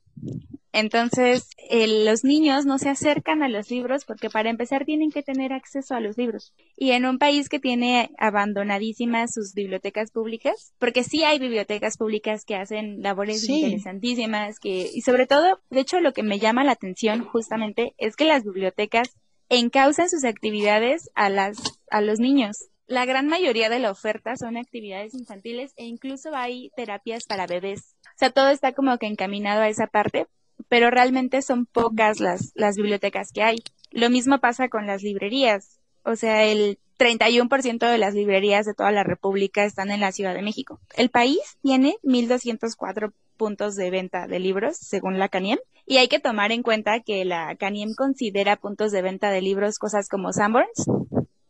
Entonces, 0.72 1.50
los 1.70 2.24
niños 2.24 2.66
no 2.66 2.78
se 2.78 2.88
acercan 2.88 3.44
a 3.44 3.50
los 3.50 3.70
libros 3.70 4.06
porque 4.06 4.30
para 4.30 4.50
empezar 4.50 4.86
tienen 4.86 5.12
que 5.12 5.24
tener 5.24 5.52
acceso 5.52 5.96
a 5.96 6.00
los 6.00 6.18
libros. 6.18 6.54
Y 6.78 6.92
en 6.92 7.06
un 7.06 7.18
país 7.18 7.50
que 7.50 7.60
tiene 7.60 8.10
abandonadísimas 8.18 9.34
sus 9.34 9.54
bibliotecas 9.54 10.12
públicas, 10.12 10.72
porque 10.80 11.04
sí 11.04 11.26
hay 11.26 11.40
bibliotecas 11.40 11.98
públicas 11.98 12.46
que 12.46 12.56
hacen 12.56 13.02
labores 13.02 13.42
Sí. 13.42 13.56
interesantísimas, 13.56 14.60
que, 14.60 14.90
y 14.94 15.02
sobre 15.02 15.28
todo, 15.28 15.60
de 15.70 15.82
hecho, 15.82 16.00
lo 16.00 16.14
que 16.14 16.24
me 16.24 16.40
llama 16.40 16.64
la 16.64 16.72
atención 16.72 17.26
justamente 17.26 17.96
es 17.98 18.16
que 18.16 18.24
las 18.24 18.46
bibliotecas 18.46 19.10
encausan 19.50 20.10
sus 20.10 20.24
actividades 20.24 21.10
a 21.16 21.30
las, 21.30 21.58
a 21.92 22.00
los 22.00 22.18
niños. 22.20 22.70
La 22.88 23.06
gran 23.06 23.28
mayoría 23.28 23.70
de 23.70 23.80
la 23.80 23.92
oferta 23.92 24.38
son 24.38 24.56
actividades 24.56 25.14
infantiles 25.14 25.74
e 25.76 25.86
incluso 25.86 26.34
hay 26.34 26.72
terapias 26.76 27.26
para 27.26 27.46
bebés. 27.46 27.96
O 28.06 28.18
sea, 28.18 28.30
todo 28.30 28.50
está 28.50 28.72
como 28.72 28.98
que 28.98 29.08
encaminado 29.08 29.62
a 29.62 29.70
esa 29.70 29.88
parte, 29.88 30.28
pero 30.70 30.90
realmente 30.90 31.42
son 31.42 31.66
pocas 31.66 32.20
las, 32.20 32.54
las 32.56 32.78
bibliotecas 32.78 33.32
que 33.34 33.44
hay. 33.44 33.58
Lo 33.92 34.10
mismo 34.10 34.40
pasa 34.40 34.70
con 34.70 34.88
las 34.88 35.04
librerías. 35.04 35.80
O 36.04 36.16
sea, 36.16 36.46
el 36.46 36.80
31% 36.98 37.92
de 37.92 37.98
las 37.98 38.14
librerías 38.14 38.66
de 38.66 38.74
toda 38.74 38.92
la 38.92 39.04
República 39.04 39.66
están 39.66 39.92
en 39.92 40.00
la 40.00 40.12
Ciudad 40.12 40.34
de 40.34 40.42
México. 40.42 40.80
El 40.96 41.10
país 41.10 41.40
tiene 41.62 41.98
1.204 42.04 43.12
puntos 43.36 43.76
de 43.76 43.92
venta 43.92 44.28
de 44.28 44.40
libros, 44.40 44.78
según 44.78 45.20
la 45.20 45.30
CANIEM, 45.30 45.60
y 45.86 45.98
hay 45.98 46.08
que 46.08 46.20
tomar 46.20 46.52
en 46.52 46.64
cuenta 46.64 47.02
que 47.02 47.24
la 47.24 47.56
CANIEM 47.56 47.94
considera 47.96 48.56
puntos 48.56 48.92
de 48.92 49.02
venta 49.02 49.30
de 49.30 49.42
libros 49.42 49.78
cosas 49.78 50.10
como 50.10 50.34
Sanborns 50.34 50.88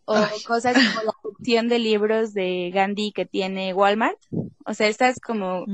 o 0.06 0.16
Ay. 0.16 0.42
cosas 0.44 0.74
como 0.74 1.04
la 1.04 1.14
de 1.40 1.80
libros 1.80 2.34
de 2.34 2.72
Gandhi 2.74 3.12
que 3.12 3.26
tiene 3.26 3.74
Walmart. 3.74 4.18
O 4.66 4.74
sea, 4.74 4.88
estas 4.88 5.20
como 5.20 5.66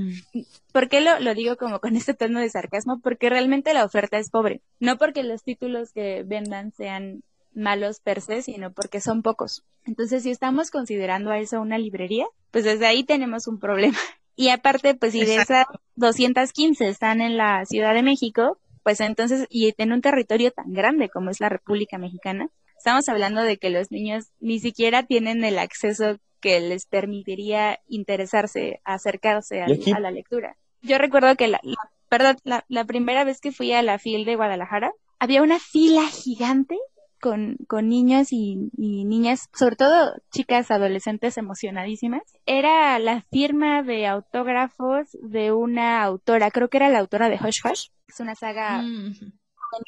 ¿Por 0.73 0.89
qué 0.89 1.01
lo, 1.01 1.19
lo 1.19 1.33
digo 1.35 1.55
como 1.55 1.79
con 1.79 1.95
este 1.95 2.13
tono 2.13 2.39
de 2.39 2.49
sarcasmo? 2.49 2.99
Porque 3.01 3.29
realmente 3.29 3.73
la 3.73 3.85
oferta 3.85 4.17
es 4.17 4.29
pobre. 4.29 4.61
No 4.79 4.97
porque 4.97 5.23
los 5.23 5.43
títulos 5.43 5.93
que 5.93 6.23
vendan 6.23 6.73
sean 6.73 7.23
malos 7.53 7.99
per 7.99 8.19
se, 8.19 8.41
sino 8.41 8.73
porque 8.73 8.99
son 8.99 9.21
pocos. 9.21 9.63
Entonces, 9.85 10.23
si 10.23 10.31
estamos 10.31 10.71
considerando 10.71 11.31
a 11.31 11.39
eso 11.39 11.61
una 11.61 11.77
librería, 11.77 12.25
pues 12.51 12.63
desde 12.63 12.87
ahí 12.87 13.03
tenemos 13.03 13.47
un 13.47 13.59
problema. 13.59 13.97
Y 14.35 14.49
aparte, 14.49 14.95
pues 14.95 15.11
si 15.11 15.23
de 15.23 15.35
esas 15.35 15.67
215 15.93 16.87
están 16.87 17.21
en 17.21 17.37
la 17.37 17.67
Ciudad 17.67 17.93
de 17.93 18.01
México, 18.01 18.57
pues 18.81 18.99
entonces, 18.99 19.45
y 19.47 19.71
en 19.77 19.93
un 19.93 20.01
territorio 20.01 20.49
tan 20.49 20.73
grande 20.73 21.07
como 21.07 21.29
es 21.29 21.39
la 21.39 21.49
República 21.49 21.99
Mexicana, 21.99 22.49
estamos 22.83 23.07
hablando 23.07 23.41
de 23.41 23.57
que 23.57 23.69
los 23.69 23.91
niños 23.91 24.25
ni 24.41 24.59
siquiera 24.59 25.03
tienen 25.03 25.45
el 25.45 25.57
acceso 25.57 26.17
que 26.41 26.59
les 26.59 26.85
permitiría 26.85 27.79
interesarse, 27.87 28.81
acercarse 28.83 29.61
a 29.61 29.99
la 30.01 30.11
lectura. 30.11 30.57
Yo 30.81 30.97
recuerdo 30.97 31.33
que 31.37 31.47
la, 31.47 31.61
la, 31.63 31.77
perdón, 32.09 32.35
la, 32.43 32.65
la 32.67 32.83
primera 32.83 33.23
vez 33.23 33.39
que 33.39 33.53
fui 33.53 33.71
a 33.71 33.81
la 33.83 33.99
FIL 33.99 34.25
de 34.25 34.35
Guadalajara, 34.35 34.91
había 35.17 35.41
una 35.43 35.59
fila 35.59 36.01
gigante 36.09 36.77
con, 37.21 37.55
con 37.69 37.87
niños 37.87 38.33
y, 38.33 38.69
y 38.77 39.05
niñas, 39.05 39.47
sobre 39.53 39.77
todo 39.77 40.13
chicas 40.29 40.69
adolescentes 40.69 41.37
emocionadísimas. 41.37 42.23
Era 42.45 42.99
la 42.99 43.21
firma 43.31 43.81
de 43.81 44.07
autógrafos 44.07 45.07
de 45.21 45.53
una 45.53 46.03
autora, 46.03 46.51
creo 46.51 46.67
que 46.67 46.75
era 46.75 46.89
la 46.89 46.99
autora 46.99 47.29
de 47.29 47.39
Hush 47.41 47.61
Hush. 47.63 47.87
Es 48.09 48.19
una 48.19 48.35
saga 48.35 48.81
Mm. 48.81 49.31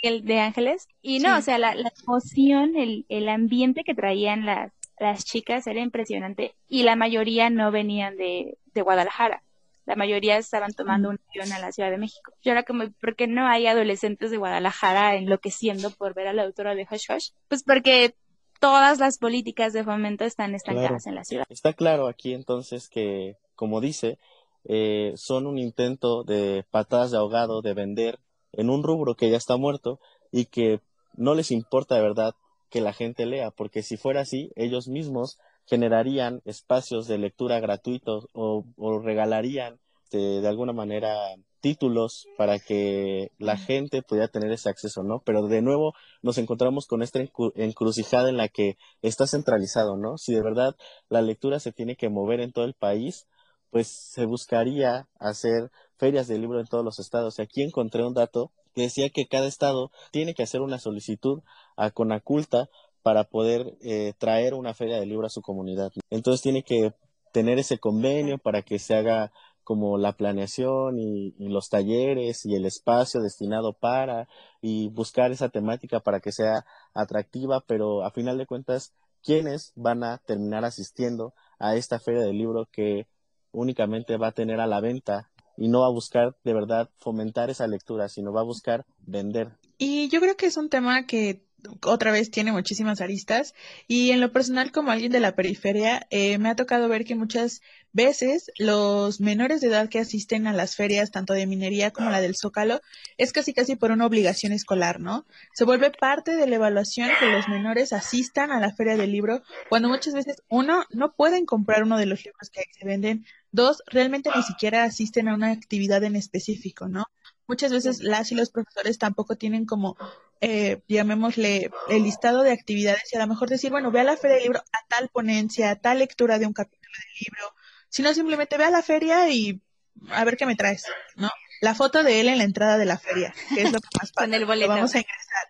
De 0.02 0.40
Ángeles. 0.40 0.88
Y 1.02 1.20
no, 1.20 1.34
Sí. 1.36 1.40
o 1.40 1.42
sea, 1.42 1.58
la, 1.58 1.76
la 1.76 1.92
emoción, 2.04 2.76
el, 2.76 3.06
el 3.10 3.30
ambiente 3.30 3.84
que 3.84 3.94
traían 3.96 4.46
las, 4.46 4.72
las 5.00 5.26
chicas 5.26 5.68
era 5.68 5.82
impresionante 5.82 6.54
y 6.68 6.84
la 6.84 6.96
mayoría 6.96 7.50
no 7.50 7.72
venían 7.72 8.18
de, 8.18 8.58
de 8.74 8.82
Guadalajara. 8.82 9.42
La 9.86 9.96
mayoría 9.96 10.38
estaban 10.38 10.74
tomando 10.74 11.10
un 11.10 11.20
avión 11.30 11.52
a 11.54 11.60
la 11.60 11.72
Ciudad 11.72 11.92
de 11.92 11.98
México. 12.00 12.34
Yo 12.42 12.52
era 12.54 12.64
como, 12.64 12.90
¿por 13.00 13.16
qué 13.16 13.28
no 13.28 13.46
hay 13.48 13.68
adolescentes 13.68 14.32
de 14.32 14.38
Guadalajara 14.38 15.16
enloqueciendo 15.16 15.92
por 15.92 16.16
ver 16.16 16.28
a 16.28 16.34
la 16.34 16.44
autora 16.44 16.74
de 16.74 16.88
Hush 16.90 17.06
Hush? 17.12 17.30
Pues 17.50 17.64
porque 17.64 18.16
todas 18.60 18.98
las 18.98 19.20
políticas 19.20 19.74
de 19.74 19.84
fomento 19.84 20.24
están 20.26 20.56
estancadas 20.56 21.04
Claro. 21.04 21.10
en 21.10 21.16
la 21.16 21.24
ciudad. 21.24 21.46
Está 21.50 21.74
claro 21.74 22.08
aquí 22.08 22.34
entonces 22.34 22.90
que, 22.90 23.36
como 23.54 23.80
dice, 23.80 24.18
eh, 24.64 25.14
son 25.18 25.46
un 25.46 25.60
intento 25.60 26.24
de 26.24 26.66
patadas 26.72 27.12
de 27.12 27.18
ahogado, 27.18 27.62
de 27.62 27.76
vender 27.76 28.18
en 28.56 28.70
un 28.70 28.84
rubro 28.84 29.16
que 29.16 29.30
ya 29.30 29.38
está 29.38 29.58
muerto 29.58 30.00
y 30.32 30.46
que 30.46 30.80
no 31.16 31.34
les 31.36 31.52
importa 31.52 31.96
de 31.96 32.02
verdad 32.02 32.34
que 32.70 32.82
la 32.82 32.94
gente 32.94 33.26
lea, 33.26 33.52
porque 33.52 33.84
si 33.84 33.96
fuera 33.98 34.22
así, 34.22 34.52
ellos 34.56 34.88
mismos 34.88 35.38
generarían 35.66 36.42
espacios 36.46 37.08
de 37.08 37.18
lectura 37.18 37.60
gratuitos 37.60 38.28
o, 38.34 38.66
o 38.78 39.00
regalarían 39.00 39.80
este, 40.04 40.42
de 40.42 40.48
alguna 40.48 40.74
manera 40.74 41.16
títulos 41.62 42.28
para 42.38 42.60
que 42.60 43.32
la 43.40 43.58
gente 43.58 44.04
pudiera 44.04 44.28
tener 44.28 44.52
ese 44.52 44.70
acceso, 44.70 45.02
¿no? 45.02 45.24
Pero 45.26 45.48
de 45.48 45.64
nuevo 45.64 45.94
nos 46.22 46.38
encontramos 46.38 46.86
con 46.86 47.02
esta 47.02 47.20
encru- 47.20 47.54
encrucijada 47.56 48.30
en 48.30 48.38
la 48.38 48.50
que 48.50 48.78
está 49.02 49.26
centralizado, 49.26 49.98
¿no? 49.98 50.18
Si 50.18 50.32
de 50.32 50.44
verdad 50.44 50.76
la 51.10 51.24
lectura 51.24 51.60
se 51.60 51.72
tiene 51.72 51.96
que 51.96 52.10
mover 52.10 52.40
en 52.40 52.52
todo 52.52 52.66
el 52.66 52.76
país, 52.76 53.26
pues 53.72 53.88
se 53.88 54.26
buscaría 54.26 55.08
hacer 55.20 55.72
ferias 55.98 56.28
de 56.28 56.40
libro 56.40 56.60
en 56.60 56.68
todos 56.68 56.84
los 56.84 57.00
estados. 57.00 57.40
Y 57.40 57.42
aquí 57.42 57.62
encontré 57.64 58.04
un 58.04 58.14
dato 58.14 58.52
que 58.74 58.84
decía 58.84 59.10
que 59.10 59.28
cada 59.28 59.48
estado 59.48 59.92
tiene 60.12 60.34
que 60.34 60.44
hacer 60.44 60.62
una 60.62 60.80
solicitud 60.80 61.42
a 61.76 61.92
Conaculta 61.92 62.70
para 63.02 63.24
poder 63.24 63.78
eh, 63.82 64.14
traer 64.18 64.54
una 64.54 64.74
feria 64.74 65.00
de 65.00 65.06
libro 65.06 65.28
a 65.28 65.30
su 65.30 65.42
comunidad. 65.42 65.92
Entonces 66.10 66.42
tiene 66.42 66.64
que 66.64 66.94
tener 67.32 67.60
ese 67.60 67.78
convenio 67.78 68.38
para 68.38 68.62
que 68.62 68.80
se 68.80 68.96
haga 68.96 69.32
como 69.66 69.98
la 69.98 70.14
planeación 70.14 71.00
y, 71.00 71.34
los 71.38 71.70
talleres 71.70 72.46
y 72.46 72.56
el 72.56 72.66
espacio 72.66 73.20
destinado 73.20 73.74
para 73.74 74.30
y 74.62 74.90
buscar 74.90 75.32
esa 75.32 75.50
temática 75.50 76.00
para 76.00 76.20
que 76.20 76.32
sea 76.32 76.66
atractiva, 76.94 77.62
pero 77.68 78.06
a 78.06 78.12
final 78.12 78.38
de 78.38 78.46
cuentas, 78.46 78.94
¿quiénes 79.24 79.74
van 79.76 80.04
a 80.04 80.20
terminar 80.20 80.64
asistiendo 80.66 81.34
a 81.60 81.76
esta 81.76 82.00
feria 82.00 82.22
del 82.22 82.38
libro 82.38 82.68
que 82.72 83.08
únicamente 83.56 84.18
va 84.18 84.28
a 84.28 84.32
tener 84.32 84.60
a 84.60 84.68
la 84.68 84.82
venta 84.82 85.30
y 85.58 85.68
no 85.70 85.82
va 85.82 85.88
a 85.88 85.92
buscar 85.92 86.36
de 86.44 86.54
verdad 86.54 86.90
fomentar 86.98 87.50
esa 87.50 87.68
lectura, 87.68 88.10
sino 88.10 88.34
va 88.34 88.42
a 88.42 88.46
buscar 88.46 88.86
vender? 89.06 89.58
Y 89.78 90.10
yo 90.10 90.20
creo 90.20 90.36
que 90.36 90.46
es 90.46 90.58
un 90.58 90.70
tema 90.70 91.06
que 91.06 91.45
otra 91.84 92.12
vez 92.12 92.32
tiene 92.32 92.52
muchísimas 92.52 93.02
aristas 93.02 93.54
y 93.88 94.12
en 94.12 94.22
lo 94.22 94.32
personal 94.32 94.72
como 94.72 94.92
alguien 94.92 95.12
de 95.12 95.20
la 95.20 95.36
periferia 95.36 96.08
eh, 96.10 96.38
me 96.38 96.50
ha 96.50 96.56
tocado 96.56 96.88
ver 96.88 97.06
que 97.06 97.16
muchas 97.16 97.62
veces 97.94 98.52
los 98.58 99.22
menores 99.22 99.62
de 99.62 99.68
edad 99.68 99.88
que 99.88 100.00
asisten 100.00 100.48
a 100.48 100.54
las 100.54 100.76
ferias 100.76 101.12
tanto 101.12 101.34
de 101.34 101.48
minería 101.48 101.92
como 101.92 102.10
la 102.10 102.20
del 102.20 102.36
Zócalo 102.36 102.82
es 103.18 103.32
casi 103.32 103.54
casi 103.54 103.78
por 103.78 103.92
una 103.92 104.06
obligación 104.06 104.52
escolar, 104.52 105.00
¿no? 105.00 105.26
Se 105.54 105.64
vuelve 105.64 105.92
parte 105.92 106.36
de 106.36 106.46
la 106.46 106.56
evaluación 106.56 107.10
que 107.20 107.32
los 107.32 107.48
menores 107.48 107.94
asistan 107.94 108.52
a 108.52 108.60
la 108.60 108.74
feria 108.74 108.98
del 108.98 109.12
libro 109.12 109.44
cuando 109.70 109.88
muchas 109.88 110.14
veces 110.14 110.44
uno 110.50 110.84
no 110.92 111.16
pueden 111.16 111.46
comprar 111.46 111.84
uno 111.84 111.98
de 111.98 112.06
los 112.06 112.26
libros 112.26 112.50
que 112.50 112.64
se 112.78 112.86
venden, 112.86 113.26
dos 113.52 113.82
realmente 113.88 114.30
ni 114.36 114.44
siquiera 114.44 114.84
asisten 114.84 115.30
a 115.30 115.36
una 115.36 115.52
actividad 115.52 116.04
en 116.04 116.18
específico, 116.18 116.90
¿no? 116.90 117.06
Muchas 117.48 117.72
veces 117.72 118.02
las 118.02 118.32
y 118.32 118.36
los 118.36 118.50
profesores 118.50 118.98
tampoco 118.98 119.36
tienen 119.36 119.66
como 119.66 119.96
eh, 120.42 120.82
llamémosle, 120.88 121.72
el 121.90 122.04
listado 122.04 122.44
de 122.44 122.52
actividades 122.52 123.12
y 123.14 123.16
a 123.16 123.20
lo 123.20 123.28
mejor 123.28 123.50
decir, 123.50 123.72
bueno, 123.72 123.92
ve 123.92 124.02
a 124.02 124.04
la 124.04 124.18
feria 124.18 124.36
del 124.36 124.44
libro 124.44 124.60
a 124.60 124.88
tal 124.88 125.10
ponencia, 125.10 125.72
a 125.72 125.76
tal 125.76 126.00
lectura 126.00 126.40
de 126.40 126.46
un 126.46 126.54
capítulo 126.54 126.94
del 126.98 127.26
libro, 127.26 127.56
sino 127.90 128.14
simplemente 128.14 128.58
ve 128.58 128.66
a 128.66 128.70
la 128.72 128.82
feria 128.84 129.30
y 129.30 129.62
a 130.10 130.24
ver 130.26 130.38
qué 130.38 130.46
me 130.46 130.56
traes, 130.56 130.86
¿no? 131.16 131.30
La 131.62 131.74
foto 131.74 132.04
de 132.04 132.20
él 132.20 132.28
en 132.28 132.38
la 132.38 132.44
entrada 132.44 132.78
de 132.78 132.86
la 132.86 132.98
feria, 132.98 133.34
que 133.54 133.62
es 133.64 133.72
lo 133.72 133.80
que 133.80 133.88
más 134.00 134.12
Con 134.14 134.26
padre, 134.26 134.36
el 134.36 134.42
lo 134.42 134.48
boleto. 134.48 134.70
Vamos 134.74 134.94
a 134.96 135.00
ingresar. 135.00 135.48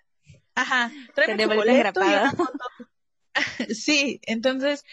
Ajá, 0.53 0.91
tráeme 1.13 1.33
Con 1.33 1.41
el 1.41 1.49
tu 1.49 1.55
boleto 1.55 1.99
y 1.99 2.03
una 2.07 2.29
engrapado. 2.29 2.37
foto. 2.37 2.59
Sí, 3.73 4.21
entonces 4.23 4.85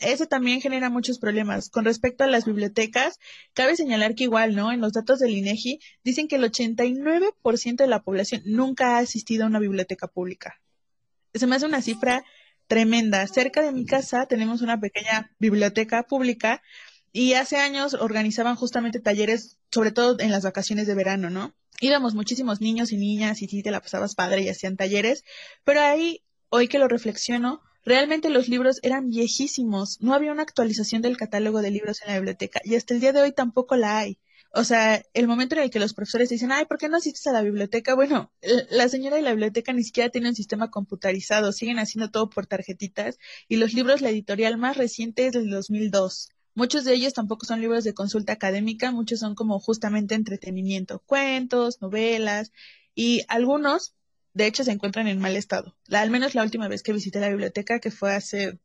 eso 0.00 0.26
también 0.26 0.60
genera 0.60 0.90
muchos 0.90 1.18
problemas. 1.18 1.70
Con 1.70 1.84
respecto 1.84 2.24
a 2.24 2.26
las 2.26 2.44
bibliotecas, 2.44 3.18
cabe 3.52 3.76
señalar 3.76 4.14
que 4.14 4.24
igual, 4.24 4.54
¿no? 4.56 4.72
En 4.72 4.80
los 4.80 4.92
datos 4.92 5.18
del 5.18 5.36
INEGI 5.36 5.80
dicen 6.02 6.26
que 6.28 6.36
el 6.36 6.44
89% 6.44 7.76
de 7.76 7.86
la 7.86 8.02
población 8.02 8.42
nunca 8.44 8.96
ha 8.96 8.98
asistido 8.98 9.44
a 9.44 9.48
una 9.48 9.58
biblioteca 9.58 10.08
pública. 10.08 10.60
Se 11.34 11.46
me 11.46 11.56
hace 11.56 11.66
una 11.66 11.82
cifra 11.82 12.24
tremenda. 12.66 13.26
Cerca 13.26 13.62
de 13.62 13.72
mi 13.72 13.84
casa 13.84 14.26
tenemos 14.26 14.62
una 14.62 14.80
pequeña 14.80 15.30
biblioteca 15.38 16.04
pública 16.04 16.62
y 17.12 17.34
hace 17.34 17.56
años 17.56 17.94
organizaban 17.94 18.56
justamente 18.56 19.00
talleres, 19.00 19.58
sobre 19.70 19.90
todo 19.90 20.16
en 20.20 20.30
las 20.30 20.44
vacaciones 20.44 20.86
de 20.86 20.94
verano, 20.94 21.30
¿no? 21.30 21.54
Íbamos 21.80 22.14
muchísimos 22.14 22.60
niños 22.60 22.92
y 22.92 22.96
niñas 22.96 23.42
y 23.42 23.48
sí 23.48 23.62
te 23.62 23.70
la 23.70 23.80
pasabas 23.80 24.14
padre 24.14 24.42
y 24.42 24.48
hacían 24.48 24.76
talleres, 24.76 25.24
pero 25.64 25.80
ahí, 25.80 26.22
hoy 26.48 26.68
que 26.68 26.78
lo 26.78 26.88
reflexiono, 26.88 27.62
realmente 27.84 28.30
los 28.30 28.48
libros 28.48 28.78
eran 28.82 29.08
viejísimos, 29.08 30.00
no 30.00 30.14
había 30.14 30.32
una 30.32 30.42
actualización 30.42 31.02
del 31.02 31.16
catálogo 31.16 31.62
de 31.62 31.70
libros 31.70 32.02
en 32.02 32.08
la 32.08 32.14
biblioteca 32.16 32.60
y 32.64 32.76
hasta 32.76 32.94
el 32.94 33.00
día 33.00 33.12
de 33.12 33.22
hoy 33.22 33.32
tampoco 33.32 33.76
la 33.76 33.98
hay. 33.98 34.18
O 34.52 34.64
sea, 34.64 35.02
el 35.14 35.28
momento 35.28 35.54
en 35.54 35.62
el 35.62 35.70
que 35.70 35.78
los 35.78 35.94
profesores 35.94 36.28
dicen, 36.28 36.50
ay, 36.50 36.64
¿por 36.64 36.78
qué 36.78 36.88
no 36.88 36.96
asistes 36.96 37.26
a 37.28 37.32
la 37.32 37.42
biblioteca? 37.42 37.94
Bueno, 37.94 38.32
la 38.70 38.88
señora 38.88 39.16
de 39.16 39.22
la 39.22 39.30
biblioteca 39.30 39.72
ni 39.72 39.84
siquiera 39.84 40.10
tiene 40.10 40.28
un 40.28 40.34
sistema 40.34 40.70
computarizado, 40.70 41.52
siguen 41.52 41.78
haciendo 41.78 42.10
todo 42.10 42.30
por 42.30 42.46
tarjetitas 42.46 43.18
y 43.48 43.56
los 43.56 43.74
libros, 43.74 44.00
la 44.00 44.10
editorial 44.10 44.58
más 44.58 44.76
reciente 44.76 45.26
es 45.26 45.32
del 45.32 45.50
2002. 45.50 46.30
Muchos 46.54 46.84
de 46.84 46.94
ellos 46.94 47.12
tampoco 47.12 47.46
son 47.46 47.60
libros 47.60 47.84
de 47.84 47.94
consulta 47.94 48.32
académica, 48.32 48.90
muchos 48.90 49.20
son 49.20 49.36
como 49.36 49.60
justamente 49.60 50.16
entretenimiento, 50.16 51.00
cuentos, 51.06 51.80
novelas 51.80 52.50
y 52.94 53.22
algunos, 53.28 53.94
de 54.32 54.46
hecho, 54.46 54.64
se 54.64 54.72
encuentran 54.72 55.08
en 55.08 55.18
mal 55.18 55.36
estado. 55.36 55.76
La, 55.86 56.00
al 56.00 56.10
menos 56.10 56.34
la 56.34 56.42
última 56.42 56.68
vez 56.68 56.82
que 56.82 56.92
visité 56.92 57.20
la 57.20 57.28
biblioteca, 57.28 57.80
que 57.80 57.90
fue 57.90 58.14
hace 58.14 58.58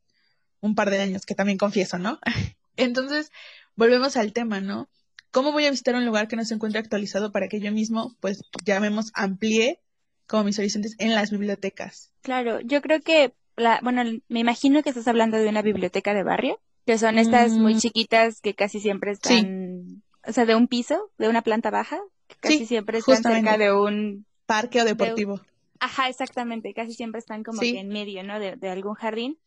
un 0.62 0.76
par 0.76 0.90
de 0.90 1.00
años, 1.02 1.26
que 1.26 1.36
también 1.36 1.58
confieso, 1.58 1.98
¿no? 1.98 2.20
Entonces, 2.78 3.32
volvemos 3.76 4.18
al 4.18 4.34
tema, 4.34 4.62
¿no? 4.62 4.90
¿Cómo 5.32 5.52
voy 5.52 5.66
a 5.66 5.72
visitar 5.72 5.96
un 5.96 6.06
lugar 6.06 6.28
que 6.28 6.36
no 6.36 6.46
se 6.46 6.54
encuentre 6.54 6.80
actualizado 6.80 7.32
para 7.32 7.48
que 7.48 7.60
yo 7.60 7.72
mismo, 7.72 8.16
pues, 8.22 8.42
llamemos, 8.64 9.12
amplíe 9.14 9.82
como 10.28 10.46
mis 10.46 10.58
horizontes 10.60 10.96
en 10.98 11.14
las 11.14 11.32
bibliotecas? 11.32 12.12
Claro, 12.22 12.60
yo 12.62 12.82
creo 12.82 13.02
que, 13.02 13.34
la, 13.58 13.80
bueno, 13.84 14.04
me 14.28 14.40
imagino 14.40 14.82
que 14.82 14.90
estás 14.90 15.08
hablando 15.08 15.38
de 15.38 15.48
una 15.50 15.62
biblioteca 15.62 16.14
de 16.14 16.24
barrio, 16.24 16.60
que 16.86 16.98
son 16.98 17.18
estas 17.18 17.52
muy 17.52 17.76
Mm. 17.76 17.80
chiquitas 17.80 18.42
que 18.42 18.54
casi 18.54 18.80
siempre 18.80 19.16
Sí. 19.16 19.34
están, 19.40 20.04
o 20.26 20.32
sea, 20.32 20.46
de 20.46 20.56
un 20.56 20.68
piso, 20.68 21.12
de 21.18 21.28
una 21.28 21.42
planta 21.42 21.70
baja, 21.70 22.00
que 22.28 22.36
casi 22.40 22.60
Sí, 22.60 22.66
siempre 22.68 23.00
están 23.00 23.24
cerca 23.24 23.58
de 23.58 23.74
un, 23.74 24.26
Parque 24.46 24.82
o 24.82 24.86
deportivo. 24.86 25.42
Ajá, 25.86 26.10
exactamente, 26.10 26.74
casi 26.74 26.94
siempre 26.94 27.20
están 27.20 27.44
como 27.44 27.60
Sí. 27.62 27.74
que 27.74 27.80
en 27.80 27.90
medio, 27.90 28.24
¿no? 28.24 28.40
De, 28.40 28.56
de 28.56 28.70
algún 28.70 28.96
jardín. 28.96 29.38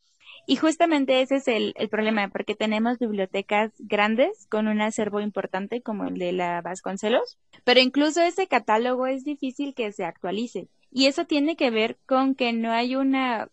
Y 0.47 0.57
justamente 0.57 1.21
ese 1.21 1.37
es 1.37 1.49
el, 1.49 1.75
el 1.77 1.89
problema, 1.91 2.29
porque 2.29 2.55
tenemos 2.55 2.99
bibliotecas 2.99 3.71
grandes 3.79 4.47
con 4.49 4.67
un 4.67 4.81
acervo 4.81 5.21
importante 5.21 5.83
como 5.83 6.05
el 6.07 6.19
de 6.19 6.33
la 6.33 6.63
Vasconcelos, 6.63 7.39
pero 7.65 7.81
incluso 7.81 8.23
ese 8.23 8.47
catálogo 8.47 9.07
es 9.07 9.25
difícil 9.25 9.75
que 9.75 9.93
se 9.93 10.05
actualice. 10.05 10.69
Y 10.91 11.07
eso 11.07 11.27
tiene 11.27 11.55
que 11.57 11.71
ver 11.71 11.99
con 12.07 12.35
que 12.35 12.53
no 12.55 12.73
hay 12.73 12.97
una 12.97 13.49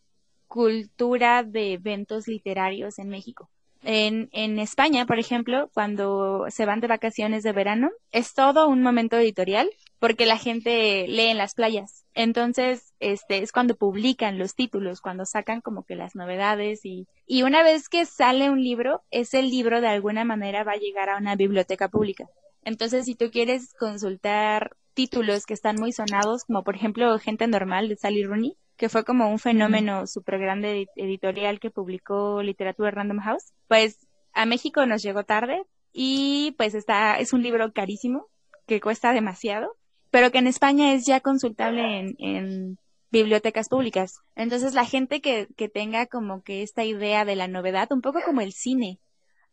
cultura 0.48 1.44
de 1.44 1.74
eventos 1.74 2.28
literarios 2.28 2.98
en 2.98 3.10
México. 3.10 3.50
En, 3.86 4.30
en 4.32 4.58
España, 4.58 5.06
por 5.06 5.20
ejemplo, 5.20 5.70
cuando 5.74 6.46
se 6.50 6.66
van 6.66 6.80
de 6.80 6.88
vacaciones 6.88 7.44
de 7.44 7.52
verano, 7.52 7.92
es 8.12 8.34
todo 8.34 8.68
un 8.68 8.82
momento 8.82 9.16
editorial 9.18 9.70
porque 10.00 10.26
la 10.26 10.38
gente 10.38 11.08
lee 11.08 11.28
en 11.28 11.38
las 11.38 11.54
playas. 11.54 12.04
Entonces, 12.16 12.94
este 13.00 13.44
es 13.44 13.52
cuando 13.52 13.76
publican 13.76 14.38
los 14.40 14.56
títulos, 14.56 15.02
cuando 15.02 15.26
sacan 15.26 15.62
como 15.62 15.84
que 15.84 15.96
las 15.96 16.16
novedades 16.16 16.84
y, 16.84 17.08
y 17.28 17.44
una 17.44 17.64
vez 17.64 17.88
que 17.88 18.06
sale 18.06 18.50
un 18.50 18.62
libro, 18.62 19.04
ese 19.12 19.44
libro 19.44 19.82
de 19.82 19.88
alguna 19.88 20.26
manera 20.26 20.64
va 20.64 20.74
a 20.74 20.78
llegar 20.78 21.10
a 21.10 21.18
una 21.18 21.36
biblioteca 21.36 21.88
pública. 21.88 22.28
Entonces, 22.64 23.06
si 23.06 23.16
tú 23.16 23.30
quieres 23.32 23.74
consultar 23.76 24.76
títulos 24.96 25.46
que 25.46 25.54
están 25.54 25.76
muy 25.76 25.92
sonados, 25.92 26.46
como 26.46 26.64
por 26.64 26.76
ejemplo 26.76 27.20
Gente 27.20 27.46
Normal 27.48 27.90
de 27.90 27.98
Sally 27.98 28.24
Rooney, 28.24 28.58
que 28.78 28.90
fue 28.90 29.06
como 29.06 29.30
un 29.30 29.40
fenómeno 29.40 30.08
súper 30.08 30.40
grande 30.40 30.88
editorial 30.96 31.60
que 31.60 31.72
publicó 31.72 32.42
Literatura 32.42 32.92
Random 32.92 33.20
House, 33.20 33.54
pues 33.68 34.08
a 34.34 34.46
México 34.46 34.86
nos 34.86 35.02
llegó 35.02 35.24
tarde 35.24 35.64
y 35.94 36.54
pues 36.58 36.76
está, 36.76 37.18
es 37.20 37.34
un 37.34 37.42
libro 37.42 37.72
carísimo 37.72 38.28
que 38.68 38.82
cuesta 38.82 39.14
demasiado, 39.14 39.76
pero 40.12 40.32
que 40.32 40.40
en 40.40 40.48
España 40.48 40.94
es 40.94 41.06
ya 41.06 41.22
consultable 41.22 42.00
en, 42.00 42.16
en 42.20 42.78
bibliotecas 43.12 43.70
públicas. 43.70 44.20
Entonces 44.36 44.74
la 44.74 44.86
gente 44.86 45.22
que, 45.22 45.48
que 45.56 45.70
tenga 45.70 46.06
como 46.06 46.44
que 46.44 46.64
esta 46.64 46.84
idea 46.84 47.24
de 47.24 47.36
la 47.36 47.48
novedad, 47.48 47.92
un 47.92 48.02
poco 48.02 48.20
como 48.26 48.42
el 48.42 48.52
cine, 48.52 49.00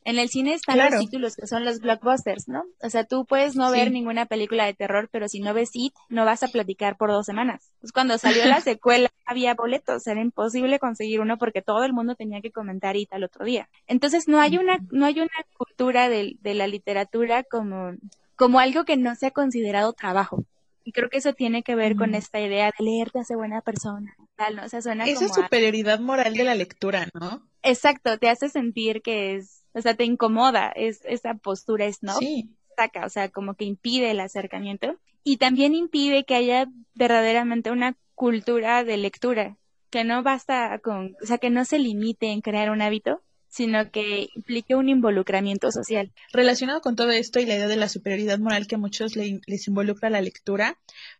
En 0.04 0.18
el 0.18 0.28
cine 0.28 0.54
están 0.54 0.74
Claro. 0.74 0.96
los 0.96 1.04
títulos 1.04 1.36
que 1.36 1.46
son 1.46 1.64
los 1.64 1.78
blockbusters, 1.80 2.48
¿no? 2.48 2.64
O 2.82 2.90
sea, 2.90 3.04
tú 3.04 3.24
puedes 3.24 3.54
no 3.54 3.70
ver 3.70 3.90
ninguna 3.92 4.26
película 4.26 4.64
de 4.66 4.74
terror, 4.74 5.08
pero 5.12 5.28
si 5.28 5.40
no 5.40 5.54
ves 5.54 5.70
It, 5.74 5.94
no 6.08 6.24
vas 6.24 6.42
a 6.42 6.48
platicar 6.48 6.96
por 6.96 7.10
dos 7.10 7.26
semanas. 7.26 7.70
Pues 7.80 7.92
cuando 7.92 8.18
salió 8.18 8.44
la 8.46 8.60
secuela 8.60 9.08
había 9.26 9.54
boletos, 9.54 10.06
era 10.06 10.20
imposible 10.20 10.78
conseguir 10.80 11.20
uno 11.20 11.38
porque 11.38 11.62
todo 11.62 11.84
el 11.84 11.92
mundo 11.92 12.14
tenía 12.16 12.40
que 12.40 12.50
comentar 12.50 12.96
It 12.96 13.12
al 13.12 13.24
otro 13.24 13.44
día. 13.44 13.68
Entonces 13.86 14.26
no 14.28 14.40
hay 14.40 14.58
una, 14.58 14.78
no 14.90 15.06
hay 15.06 15.20
una 15.20 15.30
cultura 15.56 16.08
de, 16.08 16.36
de 16.40 16.54
la 16.54 16.66
literatura 16.66 17.44
como, 17.44 17.92
como 18.34 18.58
algo 18.58 18.84
que 18.84 18.96
no 18.96 19.14
sea 19.14 19.30
considerado 19.30 19.92
trabajo. 19.92 20.44
Y 20.84 20.90
creo 20.90 21.08
que 21.10 21.18
eso 21.18 21.32
tiene 21.32 21.62
que 21.62 21.76
ver 21.76 21.94
con 21.94 22.16
esta 22.16 22.40
idea 22.40 22.72
de 22.76 22.84
leer 22.84 23.12
te 23.12 23.20
hace 23.20 23.36
buena 23.36 23.60
persona, 23.60 24.16
tal, 24.34 24.56
¿no? 24.56 24.64
O 24.64 24.68
sea, 24.68 24.82
suena 24.82 25.04
Esa 25.06 25.26
como 25.28 25.34
a- 25.34 25.44
superioridad 25.44 26.00
moral 26.00 26.34
de 26.34 26.42
la 26.42 26.56
lectura, 26.56 27.06
¿no? 27.14 27.46
Exacto, 27.62 28.18
te 28.18 28.28
hace 28.28 28.48
sentir 28.48 29.00
que 29.00 29.36
es, 29.36 29.61
o 29.74 29.80
sea, 29.82 29.94
te 29.94 30.04
incomoda, 30.04 30.70
es 30.74 31.00
esa 31.04 31.34
postura 31.34 31.90
snob, 31.92 32.18
Sí. 32.18 32.48
saca, 32.76 33.04
o 33.06 33.08
sea, 33.08 33.28
como 33.30 33.54
que 33.54 33.64
impide 33.64 34.10
el 34.10 34.20
acercamiento 34.20 34.98
y 35.24 35.36
también 35.36 35.74
impide 35.74 36.24
que 36.24 36.34
haya 36.34 36.66
verdaderamente 36.94 37.70
una 37.70 37.96
cultura 38.14 38.84
de 38.84 38.96
lectura, 38.96 39.56
que 39.90 40.04
no 40.04 40.22
basta 40.22 40.78
con, 40.78 41.16
o 41.22 41.26
sea, 41.26 41.38
que 41.38 41.50
no 41.50 41.64
se 41.64 41.78
limite 41.78 42.28
en 42.32 42.40
crear 42.40 42.70
un 42.70 42.80
hábito, 42.82 43.20
sino 43.48 43.90
que 43.90 44.28
implique 44.34 44.74
un 44.74 44.88
involucramiento 44.88 45.70
social. 45.70 46.10
Relacionado 46.32 46.80
con 46.80 46.96
todo 46.96 47.10
esto 47.10 47.38
y 47.40 47.44
la 47.44 47.54
idea 47.56 47.68
de 47.68 47.76
la 47.76 47.90
superioridad 47.90 48.38
moral 48.38 48.66
que 48.66 48.76
a 48.76 48.78
muchos 48.78 49.14
le- 49.14 49.40
les 49.46 49.68
involucra 49.68 50.08
la 50.08 50.22
lectura, 50.22 50.78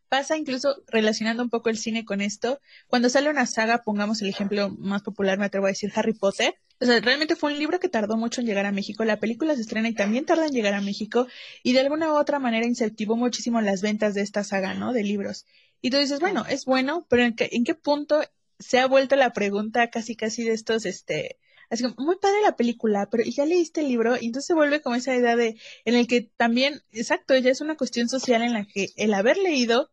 pasa 0.09 0.39
incluso 0.39 0.77
relacionando 0.87 1.43
un 1.43 1.51
poco 1.51 1.69
el 1.69 1.77
cine 1.77 2.05
con 2.07 2.23
esto, 2.23 2.59
cuando 2.87 3.11
sale 3.11 3.29
una 3.29 3.45
saga, 3.47 3.83
pongamos 3.85 4.23
el 4.23 4.29
ejemplo 4.31 4.71
más 4.79 5.03
popular, 5.03 5.39
me 5.39 5.45
atrevo 5.45 5.67
a 5.67 5.71
decir 5.71 5.93
Harry 5.95 6.15
Potter, 6.15 6.55
o 6.83 6.85
sea, 6.85 7.01
realmente 7.01 7.37
fue 7.37 7.53
un 7.53 7.59
libro 7.61 7.79
que 7.79 7.89
tardó 7.89 8.17
mucho 8.17 8.41
en 8.41 8.47
llegar 8.49 8.67
a 8.67 8.73
México, 8.73 9.05
la 9.05 9.21
película 9.21 9.55
se 9.55 9.61
estrena 9.61 9.89
y 9.89 9.95
también 9.95 10.27
tarda 10.27 10.47
en 10.47 10.53
llegar 10.53 10.75
a 10.75 10.81
México, 10.81 11.29
y 11.63 11.75
de 11.75 11.81
alguna 11.81 12.13
u 12.13 12.17
otra 12.17 12.41
manera 12.41 12.67
incentivó 12.67 13.17
muchísimo 13.17 13.61
las 13.61 13.83
ventas 13.83 14.15
de 14.15 14.23
esta 14.23 14.43
saga, 14.43 14.75
¿no? 14.75 14.93
De 14.93 15.05
libros. 15.05 15.47
Y 15.81 15.91
tú 15.91 15.99
dices, 15.99 16.19
bueno, 16.19 16.45
es 16.49 16.65
bueno, 16.65 17.07
pero 17.09 17.23
¿en 17.23 17.37
qué, 17.37 17.49
en 17.53 17.63
qué 17.63 17.77
punto 17.77 18.21
se 18.59 18.81
ha 18.81 18.87
vuelto 18.87 19.15
la 19.15 19.33
pregunta 19.33 19.91
casi 19.91 20.17
casi 20.17 20.43
de 20.43 20.55
estos, 20.55 20.85
este, 20.85 21.39
así 21.71 21.85
como, 21.85 21.95
muy 21.99 22.17
padre 22.17 22.43
la 22.43 22.57
película, 22.57 23.09
pero 23.09 23.23
¿y 23.23 23.31
ya 23.31 23.47
leíste 23.47 23.83
el 23.83 23.89
libro? 23.89 24.17
Y 24.21 24.27
entonces 24.27 24.49
se 24.49 24.55
vuelve 24.55 24.81
como 24.81 24.97
esa 24.97 25.15
idea 25.15 25.37
de, 25.37 25.57
en 25.85 25.95
el 25.95 26.09
que 26.09 26.33
también, 26.37 26.83
exacto, 26.91 27.37
ya 27.37 27.53
es 27.53 27.61
una 27.61 27.77
cuestión 27.77 28.09
social 28.09 28.43
en 28.43 28.55
la 28.55 28.67
que 28.67 28.89
el 28.97 29.15
haber 29.15 29.37
leído 29.37 29.92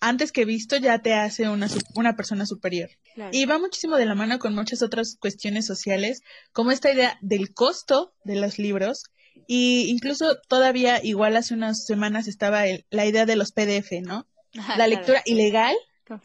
antes 0.00 0.32
que 0.32 0.44
visto 0.44 0.76
ya 0.76 0.98
te 1.00 1.12
hace 1.14 1.48
una, 1.48 1.68
una 1.94 2.16
persona 2.16 2.46
superior. 2.46 2.90
Y 3.32 3.44
va 3.44 3.58
muchísimo 3.58 3.96
de 3.96 4.06
la 4.06 4.14
mano 4.14 4.38
con 4.38 4.54
muchas 4.54 4.82
otras 4.82 5.16
cuestiones 5.20 5.66
sociales, 5.66 6.22
como 6.52 6.70
esta 6.70 6.92
idea 6.92 7.18
del 7.20 7.52
costo 7.52 8.12
de 8.24 8.36
los 8.36 8.58
libros. 8.58 9.04
Y 9.46 9.86
incluso 9.88 10.38
todavía, 10.48 11.00
igual 11.04 11.36
hace 11.36 11.54
unas 11.54 11.84
semanas 11.84 12.28
estaba 12.28 12.66
el- 12.66 12.86
la 12.90 13.06
idea 13.06 13.26
de 13.26 13.36
los 13.36 13.52
PDF, 13.52 14.00
¿no? 14.02 14.26
Ajá, 14.58 14.72
la 14.72 14.86
claro, 14.86 14.90
lectura 14.90 15.22
ilegal 15.26 15.76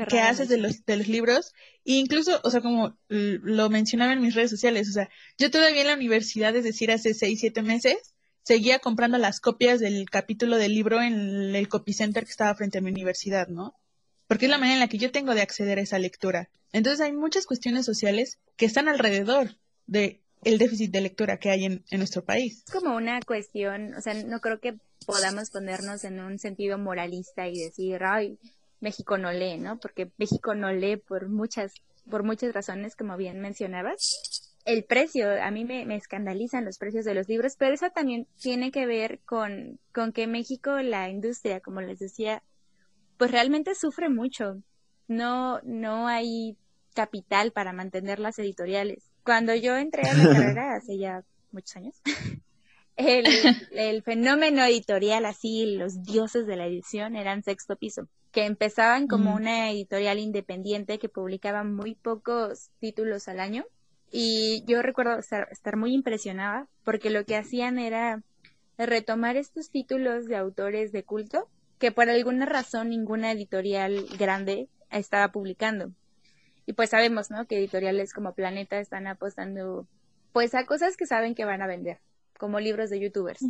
que 0.10 0.20
haces 0.20 0.48
de 0.50 0.58
los, 0.58 0.84
de 0.86 0.98
los 0.98 1.08
libros, 1.08 1.52
e 1.86 1.94
incluso, 1.94 2.40
o 2.44 2.50
sea, 2.50 2.62
como 2.62 2.98
lo 3.10 3.70
mencionaba 3.70 4.14
en 4.14 4.22
mis 4.22 4.34
redes 4.34 4.50
sociales, 4.50 4.90
o 4.90 4.94
sea, 4.94 5.10
yo 5.38 5.52
todavía 5.52 5.82
en 5.82 5.88
la 5.88 5.94
universidad, 5.94 6.56
es 6.56 6.64
decir, 6.64 6.92
hace 6.92 7.14
seis, 7.14 7.40
siete 7.40 7.62
meses, 7.62 8.15
seguía 8.46 8.80
comprando 8.80 9.18
las 9.18 9.40
copias 9.40 9.80
del 9.80 10.08
capítulo 10.10 10.58
del 10.58 10.74
libro 10.74 11.02
en 11.02 11.56
el 11.56 11.68
copicenter 11.68 12.26
que 12.26 12.32
estaba 12.32 12.54
frente 12.54 12.78
a 12.78 12.82
mi 12.82 12.92
universidad, 12.92 13.48
¿no? 13.48 13.76
Porque 14.28 14.46
es 14.46 14.52
la 14.52 14.60
manera 14.60 14.76
en 14.76 14.80
la 14.82 14.88
que 14.88 15.00
yo 15.00 15.12
tengo 15.12 15.34
de 15.34 15.42
acceder 15.42 15.80
a 15.80 15.82
esa 15.82 15.98
lectura. 15.98 16.50
Entonces 16.72 17.02
hay 17.02 17.12
muchas 17.12 17.48
cuestiones 17.48 17.86
sociales 17.86 18.38
que 18.56 18.66
están 18.66 18.88
alrededor 18.88 19.58
de 19.88 20.22
el 20.44 20.60
déficit 20.60 20.92
de 20.92 21.02
lectura 21.02 21.38
que 21.38 21.50
hay 21.50 21.66
en, 21.66 21.84
en 21.90 21.98
nuestro 21.98 22.24
país. 22.24 22.64
Es 22.68 22.72
como 22.72 22.96
una 22.96 23.20
cuestión, 23.22 23.96
o 23.96 24.02
sea, 24.02 24.14
no 24.14 24.40
creo 24.42 24.60
que 24.60 24.78
podamos 25.08 25.50
ponernos 25.50 26.04
en 26.04 26.20
un 26.20 26.38
sentido 26.38 26.78
moralista 26.78 27.48
y 27.48 27.58
decir, 27.58 28.02
ay, 28.04 28.38
México 28.80 29.18
no 29.18 29.32
lee, 29.32 29.58
¿no? 29.58 29.80
Porque 29.80 30.12
México 30.18 30.54
no 30.54 30.72
lee 30.72 30.98
por 30.98 31.30
muchas, 31.30 31.74
por 32.12 32.24
muchas 32.24 32.54
razones, 32.54 32.96
como 32.96 33.18
bien 33.18 33.40
mencionabas. 33.40 34.55
El 34.66 34.84
precio, 34.84 35.42
a 35.42 35.52
mí 35.52 35.64
me, 35.64 35.86
me 35.86 35.96
escandalizan 35.96 36.66
los 36.66 36.78
precios 36.80 37.06
de 37.06 37.14
los 37.14 37.28
libros, 37.30 37.56
pero 37.58 37.74
eso 37.74 37.90
también 37.92 38.28
tiene 38.42 38.72
que 38.72 38.86
ver 38.88 39.20
con, 39.26 39.80
con 39.94 40.12
que 40.12 40.28
México, 40.28 40.72
la 40.82 41.10
industria, 41.10 41.62
como 41.62 41.82
les 41.82 42.00
decía, 42.00 42.44
pues 43.18 43.32
realmente 43.32 43.76
sufre 43.76 44.10
mucho. 44.10 44.62
No, 45.08 45.60
no 45.64 46.08
hay 46.08 46.58
capital 46.96 47.52
para 47.52 47.74
mantener 47.74 48.20
las 48.20 48.40
editoriales. 48.40 49.12
Cuando 49.24 49.54
yo 49.56 49.76
entré 49.78 50.10
a 50.10 50.16
la 50.16 50.28
carrera 50.30 50.76
hace 50.76 50.98
ya 50.98 51.24
muchos 51.52 51.76
años, 51.78 52.02
el, 52.96 53.26
el 53.72 54.04
fenómeno 54.04 54.64
editorial, 54.64 55.26
así, 55.26 55.76
los 55.78 56.02
dioses 56.04 56.48
de 56.48 56.56
la 56.56 56.68
edición 56.68 57.16
eran 57.16 57.44
sexto 57.44 57.76
piso, 57.76 58.08
que 58.32 58.46
empezaban 58.46 59.08
como 59.08 59.32
Mm. 59.32 59.36
una 59.36 59.72
editorial 59.72 60.20
independiente 60.20 61.00
que 61.00 61.10
publicaba 61.10 61.64
muy 61.64 61.96
pocos 61.96 62.72
títulos 62.80 63.28
al 63.28 63.40
año. 63.40 63.66
Y 64.18 64.64
yo 64.66 64.82
recuerdo 64.82 65.20
estar, 65.20 65.50
estar 65.52 65.76
muy 65.76 65.94
impresionada 65.94 66.68
porque 66.86 67.10
lo 67.10 67.26
que 67.26 67.36
hacían 67.36 67.78
era 67.78 68.24
retomar 68.78 69.36
estos 69.36 69.70
títulos 69.70 70.26
de 70.28 70.38
autores 70.38 70.94
de 70.94 71.04
culto 71.04 71.50
que 71.80 71.92
por 71.92 72.10
alguna 72.10 72.46
razón 72.46 72.90
ninguna 72.90 73.32
editorial 73.34 74.06
grande 74.18 74.70
estaba 74.90 75.34
publicando. 75.34 75.92
Y 76.66 76.72
pues 76.74 76.92
sabemos, 76.92 77.30
¿no? 77.30 77.46
Que 77.46 77.58
editoriales 77.58 78.14
como 78.14 78.34
Planeta 78.34 78.80
están 78.80 79.06
apostando 79.08 79.86
pues 80.32 80.56
a 80.56 80.66
cosas 80.66 80.96
que 80.96 81.06
saben 81.06 81.36
que 81.36 81.44
van 81.44 81.62
a 81.62 81.68
vender, 81.68 82.00
como 82.40 82.62
libros 82.62 82.90
de 82.90 83.02
youtubers, 83.02 83.44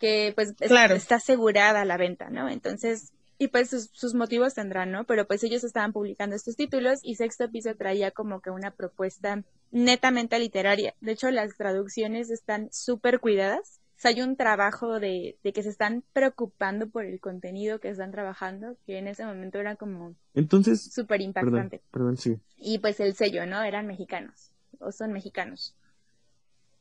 que 0.00 0.32
pues 0.34 0.54
es- 0.60 0.68
Claro. 0.70 0.96
está 0.96 1.16
asegurada 1.16 1.84
la 1.84 1.96
venta, 1.96 2.30
¿no? 2.30 2.48
Entonces, 2.48 3.12
y 3.38 3.48
pues 3.48 3.70
sus, 3.70 3.90
sus 3.92 4.14
motivos 4.14 4.54
tendrán, 4.54 4.92
¿no? 4.92 5.04
Pero 5.04 5.26
pues 5.26 5.42
ellos 5.44 5.64
estaban 5.64 5.92
publicando 5.92 6.36
estos 6.36 6.56
títulos 6.56 7.00
y 7.02 7.16
Sexto 7.16 7.50
Piso 7.50 7.74
traía 7.74 8.10
como 8.10 8.40
que 8.40 8.50
una 8.50 8.70
propuesta 8.70 9.42
netamente 9.70 10.38
literaria. 10.38 10.94
De 11.00 11.12
hecho, 11.12 11.30
las 11.30 11.56
traducciones 11.56 12.30
están 12.30 12.68
súper 12.72 13.20
cuidadas. 13.20 13.80
O 13.96 14.00
sea, 14.04 14.10
hay 14.10 14.22
un 14.22 14.36
trabajo 14.36 15.00
de, 15.00 15.38
de 15.42 15.52
que 15.52 15.62
se 15.62 15.68
están 15.68 16.04
preocupando 16.12 16.88
por 16.88 17.04
el 17.04 17.20
contenido 17.20 17.80
que 17.80 17.88
están 17.88 18.10
trabajando, 18.10 18.76
que 18.86 18.98
en 18.98 19.08
ese 19.08 19.24
momento 19.24 19.58
era 19.58 19.76
como 19.76 20.14
Entonces, 20.34 20.92
súper 20.92 21.18
perdón, 21.18 21.28
impactante. 21.28 21.82
perdón, 21.90 22.16
sí. 22.16 22.36
Y 22.56 22.78
pues 22.78 23.00
el 23.00 23.14
sello, 23.14 23.46
¿no? 23.46 23.62
Eran 23.62 23.86
mexicanos, 23.86 24.52
o 24.78 24.92
son 24.92 25.12
mexicanos. 25.12 25.74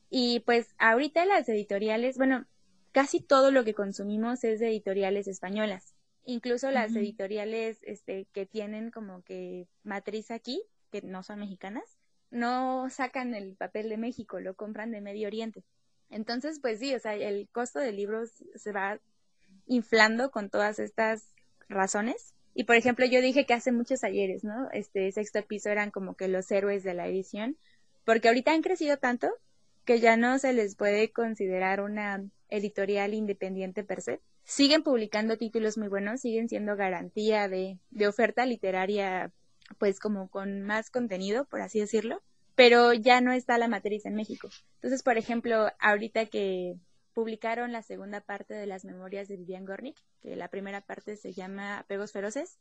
Y 0.09 0.41
pues 0.41 0.67
ahorita 0.77 1.25
las 1.25 1.47
editoriales, 1.49 2.17
bueno, 2.17 2.45
casi 2.91 3.19
todo 3.19 3.51
lo 3.51 3.63
que 3.63 3.73
consumimos 3.73 4.43
es 4.43 4.59
de 4.59 4.67
editoriales 4.69 5.27
españolas. 5.27 5.93
Incluso 6.25 6.71
las 6.71 6.95
editoriales 6.95 7.79
este, 7.81 8.27
que 8.31 8.45
tienen 8.45 8.91
como 8.91 9.23
que 9.23 9.67
matriz 9.83 10.31
aquí, 10.31 10.63
que 10.89 11.01
no 11.01 11.21
son 11.21 11.39
mexicanas, 11.39 11.83
no 12.31 12.89
sacan 12.89 13.35
el 13.35 13.55
papel 13.55 13.89
de 13.89 13.97
México, 13.97 14.39
lo 14.39 14.55
compran 14.55 14.91
de 14.91 15.01
Medio 15.01 15.27
Oriente. 15.27 15.63
Entonces, 16.09 16.59
pues 16.59 16.79
sí, 16.79 16.93
o 16.93 16.99
sea, 16.99 17.15
el 17.15 17.49
costo 17.51 17.79
de 17.79 17.91
libros 17.91 18.43
se 18.55 18.71
va 18.71 18.99
inflando 19.65 20.31
con 20.31 20.49
todas 20.49 20.79
estas 20.79 21.33
razones. 21.67 22.33
Y 22.53 22.65
por 22.65 22.75
ejemplo, 22.75 23.05
yo 23.05 23.21
dije 23.21 23.45
que 23.45 23.53
hace 23.53 23.71
muchos 23.71 24.03
ayeres, 24.03 24.43
¿no? 24.43 24.69
Este 24.71 25.11
sexto 25.11 25.41
piso 25.45 25.69
eran 25.69 25.91
como 25.91 26.15
que 26.15 26.27
los 26.27 26.49
héroes 26.51 26.83
de 26.83 26.93
la 26.93 27.07
edición, 27.07 27.57
porque 28.05 28.27
ahorita 28.27 28.53
han 28.53 28.61
crecido 28.61 28.97
tanto 28.97 29.29
que 29.85 29.99
ya 29.99 30.17
no 30.17 30.39
se 30.39 30.53
les 30.53 30.75
puede 30.75 31.11
considerar 31.11 31.81
una 31.81 32.23
editorial 32.49 33.13
independiente 33.13 33.83
per 33.83 34.01
se. 34.01 34.21
Siguen 34.43 34.83
publicando 34.83 35.37
títulos 35.37 35.77
muy 35.77 35.87
buenos, 35.87 36.21
siguen 36.21 36.49
siendo 36.49 36.75
garantía 36.75 37.47
de, 37.47 37.79
de 37.91 38.07
oferta 38.07 38.45
literaria, 38.45 39.31
pues 39.77 39.99
como 39.99 40.29
con 40.29 40.61
más 40.63 40.89
contenido, 40.89 41.45
por 41.45 41.61
así 41.61 41.79
decirlo, 41.79 42.21
pero 42.55 42.93
ya 42.93 43.21
no 43.21 43.31
está 43.31 43.57
la 43.57 43.67
matriz 43.67 44.05
en 44.05 44.15
México. 44.15 44.49
Entonces, 44.75 45.01
por 45.01 45.17
ejemplo, 45.17 45.71
ahorita 45.79 46.25
que 46.25 46.75
publicaron 47.13 47.71
la 47.71 47.81
segunda 47.81 48.21
parte 48.21 48.53
de 48.53 48.67
las 48.67 48.85
memorias 48.85 49.27
de 49.27 49.37
Vivian 49.37 49.65
Gornick, 49.65 49.97
que 50.21 50.35
la 50.35 50.49
primera 50.49 50.81
parte 50.81 51.15
se 51.15 51.33
llama 51.33 51.79
Apegos 51.79 52.11
Feroces, 52.11 52.57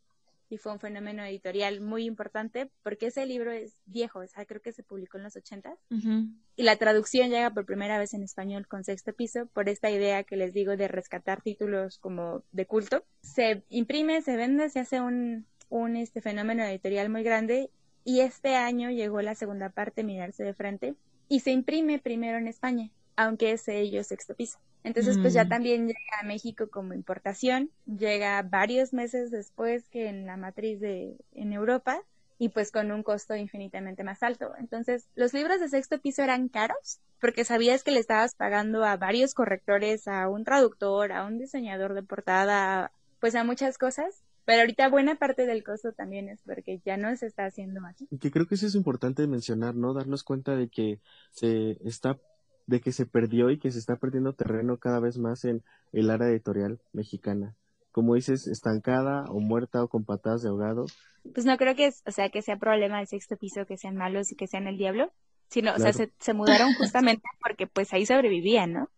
y 0.53 0.59
fue 0.59 0.71
un 0.71 0.81
fenómeno 0.81 1.25
editorial 1.25 1.81
muy 1.81 2.05
importante 2.05 2.71
porque 2.83 3.07
ese 3.07 3.25
libro 3.25 3.51
es 3.53 3.79
viejo, 3.87 4.19
o 4.19 4.27
sea, 4.27 4.45
creo 4.45 4.61
que 4.61 4.73
se 4.73 4.83
publicó 4.83 5.17
en 5.17 5.25
los 5.25 5.35
80 5.35 5.79
Ujú. 5.91 6.27
y 6.57 6.63
la 6.63 6.77
traducción 6.77 7.31
llega 7.31 7.55
por 7.55 7.65
primera 7.65 7.99
vez 7.99 8.13
en 8.13 8.23
español 8.23 8.69
con 8.69 8.85
sexto 8.85 9.15
piso 9.15 9.47
por 9.55 9.71
esta 9.71 9.91
idea 9.91 10.25
que 10.25 10.37
les 10.37 10.53
digo 10.53 10.77
de 10.77 10.89
rescatar 10.89 11.41
títulos 11.41 11.97
como 11.97 12.45
de 12.53 12.67
culto. 12.67 13.03
Se 13.23 13.63
imprime, 13.71 14.21
se 14.21 14.37
vende, 14.37 14.69
se 14.69 14.81
hace 14.81 15.01
un, 15.01 15.47
un 15.71 15.97
este 15.97 16.21
fenómeno 16.21 16.65
editorial 16.65 17.09
muy 17.09 17.23
grande 17.23 17.71
y 18.05 18.21
este 18.21 18.55
año 18.55 18.91
llegó 18.91 19.23
la 19.23 19.35
segunda 19.35 19.71
parte, 19.71 20.05
Mirarse 20.05 20.45
de 20.45 20.53
Frente, 20.53 20.97
y 21.29 21.41
se 21.41 21.51
imprime 21.51 21.99
primero 21.99 22.37
en 22.37 22.47
España, 22.47 22.91
aunque 23.17 23.53
es 23.53 23.67
ello 23.69 24.05
sexto 24.05 24.35
piso. 24.35 24.59
Entonces, 24.85 25.19
pues 25.19 25.33
ya 25.35 25.45
Mm. 25.45 25.49
también 25.49 25.87
llega 25.87 26.21
a 26.21 26.25
México 26.25 26.69
como 26.71 26.95
importación, 26.95 27.71
llega 27.87 28.43
varios 28.43 28.93
meses 28.93 29.31
después 29.31 29.89
que 29.89 30.09
en 30.09 30.27
la 30.27 30.37
matriz 30.37 30.81
de 30.81 31.17
en 31.35 31.53
Europa 31.53 32.03
y 32.39 32.49
pues 32.49 32.73
con 32.73 32.91
un 32.91 33.03
costo 33.05 33.37
infinitamente 33.37 34.03
más 34.03 34.23
alto. 34.23 34.53
Entonces, 34.59 35.07
los 35.15 35.33
libros 35.33 35.61
de 35.61 35.69
sexto 35.69 36.01
piso 36.01 36.23
eran 36.23 36.49
caros 36.49 36.99
porque 37.21 37.45
sabías 37.45 37.85
que 37.85 37.93
le 37.93 38.01
estabas 38.01 38.35
pagando 38.35 38.85
a 38.85 38.97
varios 38.97 39.33
correctores, 39.35 40.09
a 40.09 40.29
un 40.29 40.43
traductor, 40.43 41.13
a 41.13 41.25
un 41.25 41.39
diseñador 41.39 41.95
de 41.95 42.03
portada, 42.03 42.91
pues 43.21 43.37
a 43.37 43.45
muchas 43.45 43.79
cosas. 43.79 44.25
Pero 44.45 44.63
ahorita 44.63 44.89
buena 44.89 45.15
parte 45.15 45.47
del 45.47 45.63
costo 45.63 45.93
también 45.93 46.29
es 46.29 46.41
porque 46.45 46.81
ya 46.85 46.97
no 46.97 47.15
se 47.15 47.27
está 47.27 47.45
haciendo 47.45 47.81
así. 47.87 48.09
Y 48.11 48.19
que 48.19 48.33
creo 48.33 48.49
que 48.49 48.57
eso 48.57 48.67
es 48.67 48.75
importante 48.75 49.29
mencionar, 49.29 49.77
¿no? 49.77 49.95
Darnos 49.95 50.25
cuenta 50.25 50.57
de 50.57 50.69
que 50.69 50.99
se 51.31 51.79
está 51.87 52.19
de 52.67 52.81
que 52.81 52.93
se 52.93 53.07
perdió 53.07 53.51
y 53.51 53.59
que 53.59 53.71
se 53.71 53.79
está 53.79 53.97
perdiendo 53.97 54.35
terreno 54.35 54.79
cada 54.79 55.01
vez 55.01 55.19
más 55.19 55.45
en 55.45 55.63
el 55.93 56.11
área 56.11 56.29
editorial 56.29 56.81
mexicana. 56.93 57.57
Como 57.91 58.15
dices, 58.15 58.47
estancada 58.47 59.25
o 59.29 59.41
muerta 59.41 59.83
o 59.83 59.89
con 59.89 60.05
patadas 60.05 60.43
de 60.43 60.49
ahogado. 60.49 60.87
Pues 61.35 61.45
no 61.45 61.57
creo 61.59 61.75
que, 61.75 61.87
es, 61.87 62.03
o 62.07 62.11
sea, 62.11 62.31
que 62.31 62.43
sea 62.43 62.57
problema 62.57 62.99
del 62.99 63.07
sexto 63.07 63.37
piso, 63.37 63.67
que 63.67 63.77
sean 63.77 63.97
malos 63.97 64.33
y 64.33 64.37
que 64.37 64.47
sean 64.47 64.67
el 64.67 64.79
diablo, 64.79 65.13
sino, 65.49 65.75
o 65.75 65.79
sea, 65.79 65.93
se, 65.93 66.13
se 66.19 66.33
mudaron 66.33 66.73
justamente 66.75 67.25
porque 67.43 67.67
pues 67.67 67.93
ahí 67.93 68.07
sobrevivían, 68.07 68.73
¿no? 68.73 68.91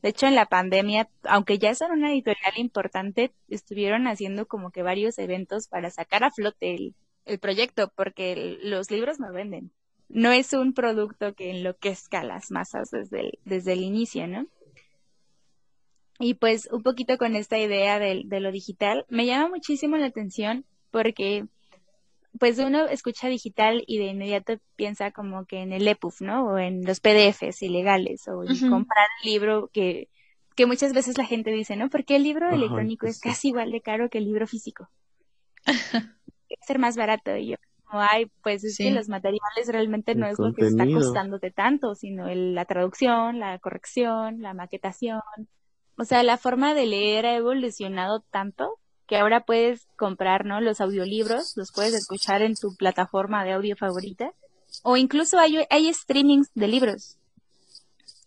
De 0.00 0.10
hecho, 0.10 0.26
en 0.26 0.36
la 0.36 0.46
pandemia, 0.46 1.10
aunque 1.24 1.58
ya 1.58 1.74
son 1.74 1.90
una 1.90 2.12
editorial 2.12 2.52
importante, 2.56 3.32
estuvieron 3.48 4.06
haciendo 4.06 4.46
como 4.46 4.70
que 4.70 4.82
varios 4.82 5.18
eventos 5.18 5.68
para 5.68 5.90
sacar 5.90 6.24
a 6.24 6.30
flote 6.30 6.74
el, 6.74 6.94
el 7.24 7.38
proyecto, 7.38 7.92
porque 7.94 8.58
los 8.62 8.90
libros 8.90 9.18
no 9.18 9.32
venden 9.32 9.72
no 10.08 10.32
es 10.32 10.52
un 10.52 10.72
producto 10.72 11.34
que 11.34 11.50
enloquezca 11.50 12.20
a 12.20 12.24
las 12.24 12.50
masas 12.50 12.90
desde 12.90 13.20
el, 13.20 13.38
desde 13.44 13.74
el 13.74 13.82
inicio, 13.82 14.26
¿no? 14.26 14.46
Y 16.18 16.34
pues 16.34 16.68
un 16.72 16.82
poquito 16.82 17.16
con 17.18 17.36
esta 17.36 17.58
idea 17.58 17.98
de, 17.98 18.22
de 18.24 18.40
lo 18.40 18.50
digital, 18.50 19.06
me 19.08 19.26
llama 19.26 19.48
muchísimo 19.48 19.96
la 19.96 20.06
atención 20.06 20.64
porque 20.90 21.46
pues 22.38 22.58
uno 22.58 22.86
escucha 22.86 23.28
digital 23.28 23.84
y 23.86 23.98
de 23.98 24.06
inmediato 24.06 24.58
piensa 24.76 25.10
como 25.10 25.44
que 25.44 25.60
en 25.60 25.72
el 25.72 25.86
EPUB, 25.86 26.14
¿no? 26.20 26.46
O 26.46 26.58
en 26.58 26.84
los 26.84 27.00
PDFs 27.00 27.62
ilegales 27.62 28.26
o 28.28 28.44
en 28.44 28.70
comprar 28.70 29.06
el 29.22 29.30
libro 29.30 29.70
que, 29.72 30.08
que 30.54 30.66
muchas 30.66 30.92
veces 30.92 31.18
la 31.18 31.24
gente 31.24 31.50
dice, 31.50 31.76
¿no? 31.76 31.88
Porque 31.88 32.16
el 32.16 32.22
libro 32.22 32.50
electrónico 32.50 33.06
es 33.06 33.20
casi 33.20 33.48
igual 33.48 33.70
de 33.70 33.80
caro 33.80 34.08
que 34.08 34.18
el 34.18 34.24
libro 34.24 34.46
físico. 34.46 34.88
ser 36.66 36.78
más 36.78 36.96
barato. 36.96 37.36
Y 37.36 37.48
yo, 37.48 37.56
ay, 37.90 38.30
pues 38.42 38.64
es 38.64 38.76
que 38.76 38.90
los 38.90 39.08
materiales 39.08 39.68
realmente 39.68 40.14
no 40.14 40.26
es 40.26 40.38
lo 40.38 40.52
que 40.52 40.66
está 40.66 40.84
costándote 40.86 41.50
tanto, 41.50 41.94
sino 41.94 42.26
la 42.28 42.64
traducción, 42.64 43.38
la 43.38 43.58
corrección, 43.58 44.42
la 44.42 44.54
maquetación. 44.54 45.20
O 45.96 46.04
sea, 46.04 46.22
la 46.22 46.36
forma 46.36 46.74
de 46.74 46.86
leer 46.86 47.26
ha 47.26 47.36
evolucionado 47.36 48.20
tanto 48.30 48.78
que 49.06 49.16
ahora 49.16 49.44
puedes 49.44 49.86
comprar, 49.96 50.44
¿no? 50.44 50.60
Los 50.60 50.80
audiolibros, 50.80 51.56
los 51.56 51.72
puedes 51.72 51.94
escuchar 51.94 52.42
en 52.42 52.54
tu 52.54 52.76
plataforma 52.76 53.42
de 53.44 53.52
audio 53.52 53.74
favorita. 53.74 54.32
O 54.82 54.96
incluso 54.96 55.38
hay, 55.38 55.64
hay 55.70 55.92
streamings 55.92 56.50
de 56.54 56.68
libros. 56.68 57.16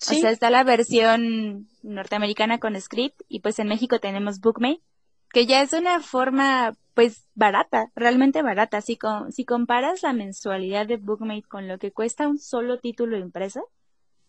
O 0.10 0.14
sea, 0.16 0.32
está 0.32 0.50
la 0.50 0.64
versión 0.64 1.68
norteamericana 1.84 2.60
con 2.60 2.80
script 2.82 3.22
y 3.30 3.42
pues 3.42 3.60
en 3.60 3.68
México 3.68 4.00
tenemos 4.00 4.40
Bookmate, 4.40 4.82
que 5.32 5.46
ya 5.46 5.62
es 5.62 5.74
una 5.74 6.02
forma 6.02 6.76
pues 6.94 7.26
barata, 7.36 7.92
realmente 7.96 8.42
barata. 8.42 8.82
Si, 8.82 9.00
si 9.30 9.46
comparas 9.46 10.04
la 10.04 10.14
mensualidad 10.14 10.88
de 10.88 10.98
Bookmate 10.98 11.44
con 11.44 11.68
lo 11.68 11.78
que 11.78 11.92
cuesta 11.92 12.28
un 12.28 12.38
solo 12.38 12.80
título 12.80 13.18
impreso, 13.18 13.70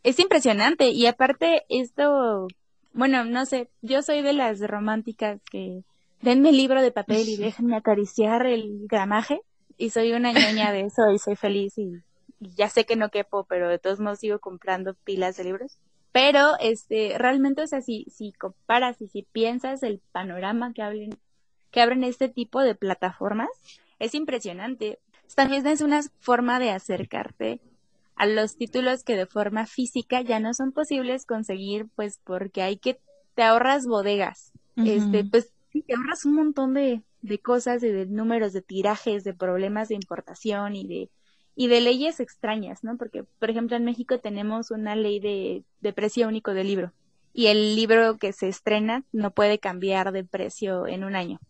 es 0.03 0.19
impresionante. 0.19 0.91
Y 0.91 1.07
aparte 1.07 1.65
esto, 1.69 2.49
bueno, 2.93 3.25
no 3.25 3.47
sé, 3.47 3.69
yo 3.83 4.03
soy 4.03 4.23
de 4.23 4.33
las 4.33 4.61
románticas 4.61 5.41
que 5.51 5.83
denme 6.21 6.51
el 6.51 6.57
libro 6.57 6.81
de 6.83 6.93
papel 6.93 7.29
y 7.29 7.37
déjenme 7.37 7.77
acariciar 7.77 8.47
el 8.47 8.87
gramaje. 8.87 9.41
Y 9.77 9.91
soy 9.91 10.13
una 10.13 10.33
ñoña 10.33 10.71
de 10.71 10.83
eso 10.83 11.11
y 11.13 11.19
soy 11.19 11.35
feliz 11.35 11.77
y, 11.79 11.95
y 12.39 12.55
ya 12.55 12.69
sé 12.69 12.85
que 12.85 12.95
no 12.95 13.09
quepo, 13.09 13.45
pero 13.45 13.69
de 13.69 13.79
todos 13.79 13.99
modos 13.99 14.21
sigo 14.21 14.39
comprando 14.39 14.95
pilas 14.95 15.37
de 15.37 15.45
libros. 15.45 15.79
Pero 16.13 16.53
este, 16.61 17.17
realmente, 17.19 17.63
o 17.63 17.67
sea, 17.67 17.81
si, 17.81 18.07
si 18.11 18.33
comparas 18.33 19.01
y 19.01 19.09
si 19.09 19.23
piensas 19.23 19.83
el 19.83 20.01
panorama 20.13 20.73
que 20.75 20.83
abren, 20.83 21.19
que 21.71 21.81
abren 21.81 22.05
este 22.05 22.29
tipo 22.29 22.61
de 22.61 22.75
plataformas, 22.75 23.49
es 23.99 24.15
impresionante. 24.15 24.99
También 25.35 25.67
es 25.67 25.81
una 25.81 26.03
forma 26.21 26.59
de 26.59 26.71
acercarte 26.71 27.61
a 28.17 28.27
los 28.27 28.57
títulos 28.57 29.05
que 29.05 29.17
de 29.17 29.27
forma 29.27 29.67
física 29.67 30.21
ya 30.21 30.39
no 30.39 30.53
son 30.53 30.73
posibles 30.73 31.25
conseguir, 31.25 31.89
pues 31.97 32.21
porque 32.23 32.63
hay 32.63 32.77
que, 32.77 33.01
te 33.35 33.43
ahorras 33.43 33.87
bodegas, 33.87 34.53
este, 34.77 35.25
pues 35.25 35.51
te 35.73 35.95
ahorras 35.95 36.27
un 36.27 36.35
montón 36.35 36.75
de, 36.75 37.03
de 37.23 37.39
cosas 37.39 37.83
y 37.83 37.89
de 37.89 38.07
números 38.07 38.53
de 38.53 38.61
tirajes, 38.61 39.25
de 39.25 39.33
problemas 39.33 39.89
de 39.89 39.95
importación 39.95 40.77
y 40.77 40.87
de 40.87 41.11
y 41.55 41.69
de 41.69 41.81
leyes 41.81 42.21
extrañas, 42.21 42.83
¿no? 42.83 42.97
Porque, 42.97 43.25
por 43.39 43.51
ejemplo, 43.51 43.77
en 43.77 43.85
México 43.85 44.19
tenemos 44.19 44.71
una 44.71 44.97
ley 44.97 45.21
de, 45.21 45.65
de 45.81 45.93
precio 45.93 46.29
único 46.29 46.55
del 46.55 46.69
libro 46.69 46.93
y 47.35 47.47
el 47.47 47.77
libro 47.77 48.19
que 48.19 48.33
se 48.33 48.49
estrena 48.49 49.05
no 49.13 49.31
puede 49.31 49.59
cambiar 49.59 50.13
de 50.13 50.25
precio 50.25 50.87
en 50.87 51.05
un 51.05 51.17
año. 51.17 51.41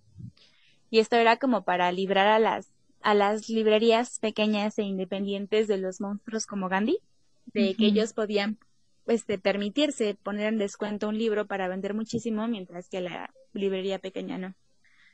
Y 0.91 0.99
esto 0.99 1.17
era 1.17 1.39
como 1.39 1.65
para 1.65 1.91
librar 1.91 2.27
a 2.29 2.39
las, 2.39 2.69
a 3.01 3.15
las 3.15 3.49
librerías 3.49 4.19
pequeñas 4.19 4.79
e 4.79 4.83
independientes 4.83 5.67
de 5.69 5.79
los 5.79 6.01
monstruos 6.01 6.47
como 6.47 6.69
Gandhi, 6.69 6.99
de 7.47 7.75
que 7.75 7.87
ellos 7.87 8.13
podían 8.13 8.59
este, 9.07 9.39
permitirse 9.39 10.15
poner 10.23 10.47
en 10.47 10.59
descuento 10.59 11.09
un 11.09 11.19
libro 11.19 11.47
para 11.47 11.69
vender 11.69 11.95
muchísimo, 11.95 12.47
mientras 12.47 12.89
que 12.89 13.01
la 13.01 13.33
librería 13.53 13.99
pequeña 13.99 14.39
no. 14.39 14.55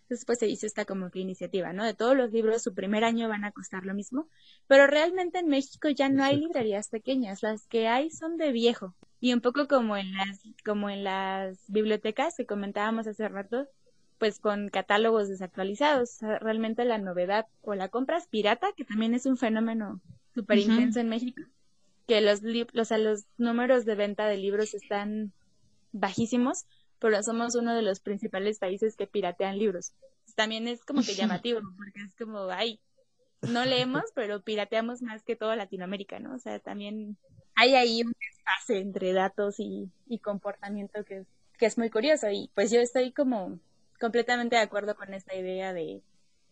Entonces, 0.08 0.24
pues 0.24 0.38
se 0.38 0.48
hizo 0.48 0.64
esta 0.66 0.86
como 0.86 1.10
que 1.10 1.18
iniciativa, 1.18 1.74
¿no? 1.74 1.84
De 1.84 1.92
todos 1.92 2.16
los 2.16 2.32
libros, 2.32 2.62
su 2.62 2.72
primer 2.72 3.04
año 3.04 3.28
van 3.28 3.44
a 3.44 3.52
costar 3.52 3.84
lo 3.84 3.92
mismo, 3.92 4.26
pero 4.66 4.86
realmente 4.86 5.38
en 5.38 5.48
México 5.48 5.90
ya 5.90 6.08
no 6.08 6.24
hay 6.24 6.38
librerías 6.38 6.88
pequeñas, 6.88 7.42
las 7.42 7.66
que 7.66 7.88
hay 7.88 8.08
son 8.08 8.38
de 8.38 8.50
viejo. 8.50 8.94
Y 9.20 9.34
un 9.34 9.42
poco 9.42 9.68
como 9.68 9.98
en 9.98 10.14
las, 10.14 10.40
como 10.64 10.88
en 10.88 11.04
las 11.04 11.62
bibliotecas 11.68 12.36
que 12.38 12.46
comentábamos 12.46 13.06
hace 13.06 13.28
rato, 13.28 13.68
pues 14.16 14.38
con 14.40 14.70
catálogos 14.70 15.28
desactualizados. 15.28 16.20
realmente 16.20 16.86
la 16.86 16.96
novedad 16.96 17.44
o 17.60 17.74
la 17.74 17.90
compras 17.90 18.28
pirata, 18.28 18.68
que 18.78 18.86
también 18.86 19.12
es 19.12 19.26
un 19.26 19.36
fenómeno 19.36 20.00
súper 20.34 20.56
intenso 20.56 21.00
en 21.00 21.10
México, 21.10 21.42
que 22.06 22.22
los, 22.22 22.40
los, 22.42 22.90
los 22.90 23.26
números 23.36 23.84
de 23.84 23.94
venta 23.94 24.26
de 24.26 24.38
libros 24.38 24.72
están 24.72 25.34
bajísimos, 25.92 26.64
pero 26.98 27.22
somos 27.22 27.54
uno 27.54 27.74
de 27.74 27.82
los 27.82 28.00
principales 28.00 28.58
países 28.58 28.96
que 28.96 29.06
piratean 29.06 29.58
libros. 29.58 29.92
También 30.34 30.68
es 30.68 30.84
como 30.84 31.02
que 31.02 31.14
llamativo, 31.42 31.60
porque 31.76 32.00
es 32.00 32.14
como, 32.16 32.48
ay, 32.50 32.80
no 33.42 33.64
leemos, 33.64 34.02
pero 34.14 34.42
pirateamos 34.42 35.02
más 35.02 35.22
que 35.22 35.36
toda 35.36 35.56
Latinoamérica, 35.56 36.18
¿no? 36.18 36.34
O 36.34 36.38
sea, 36.38 36.58
también 36.58 37.16
hay 37.54 37.74
ahí 37.74 38.02
un 38.02 38.14
espacio 38.20 38.76
entre 38.76 39.12
datos 39.12 39.56
y, 39.58 39.90
comportamiento 40.22 41.04
que, 41.04 41.24
que 41.58 41.66
es 41.66 41.78
muy 41.78 41.90
curioso. 41.90 42.30
Y 42.30 42.50
pues 42.54 42.70
yo 42.70 42.80
estoy 42.80 43.12
como 43.12 43.58
completamente 44.00 44.56
de 44.56 44.62
acuerdo 44.62 44.94
con 44.94 45.12
esta 45.14 45.34
idea 45.34 45.72
de, 45.72 46.02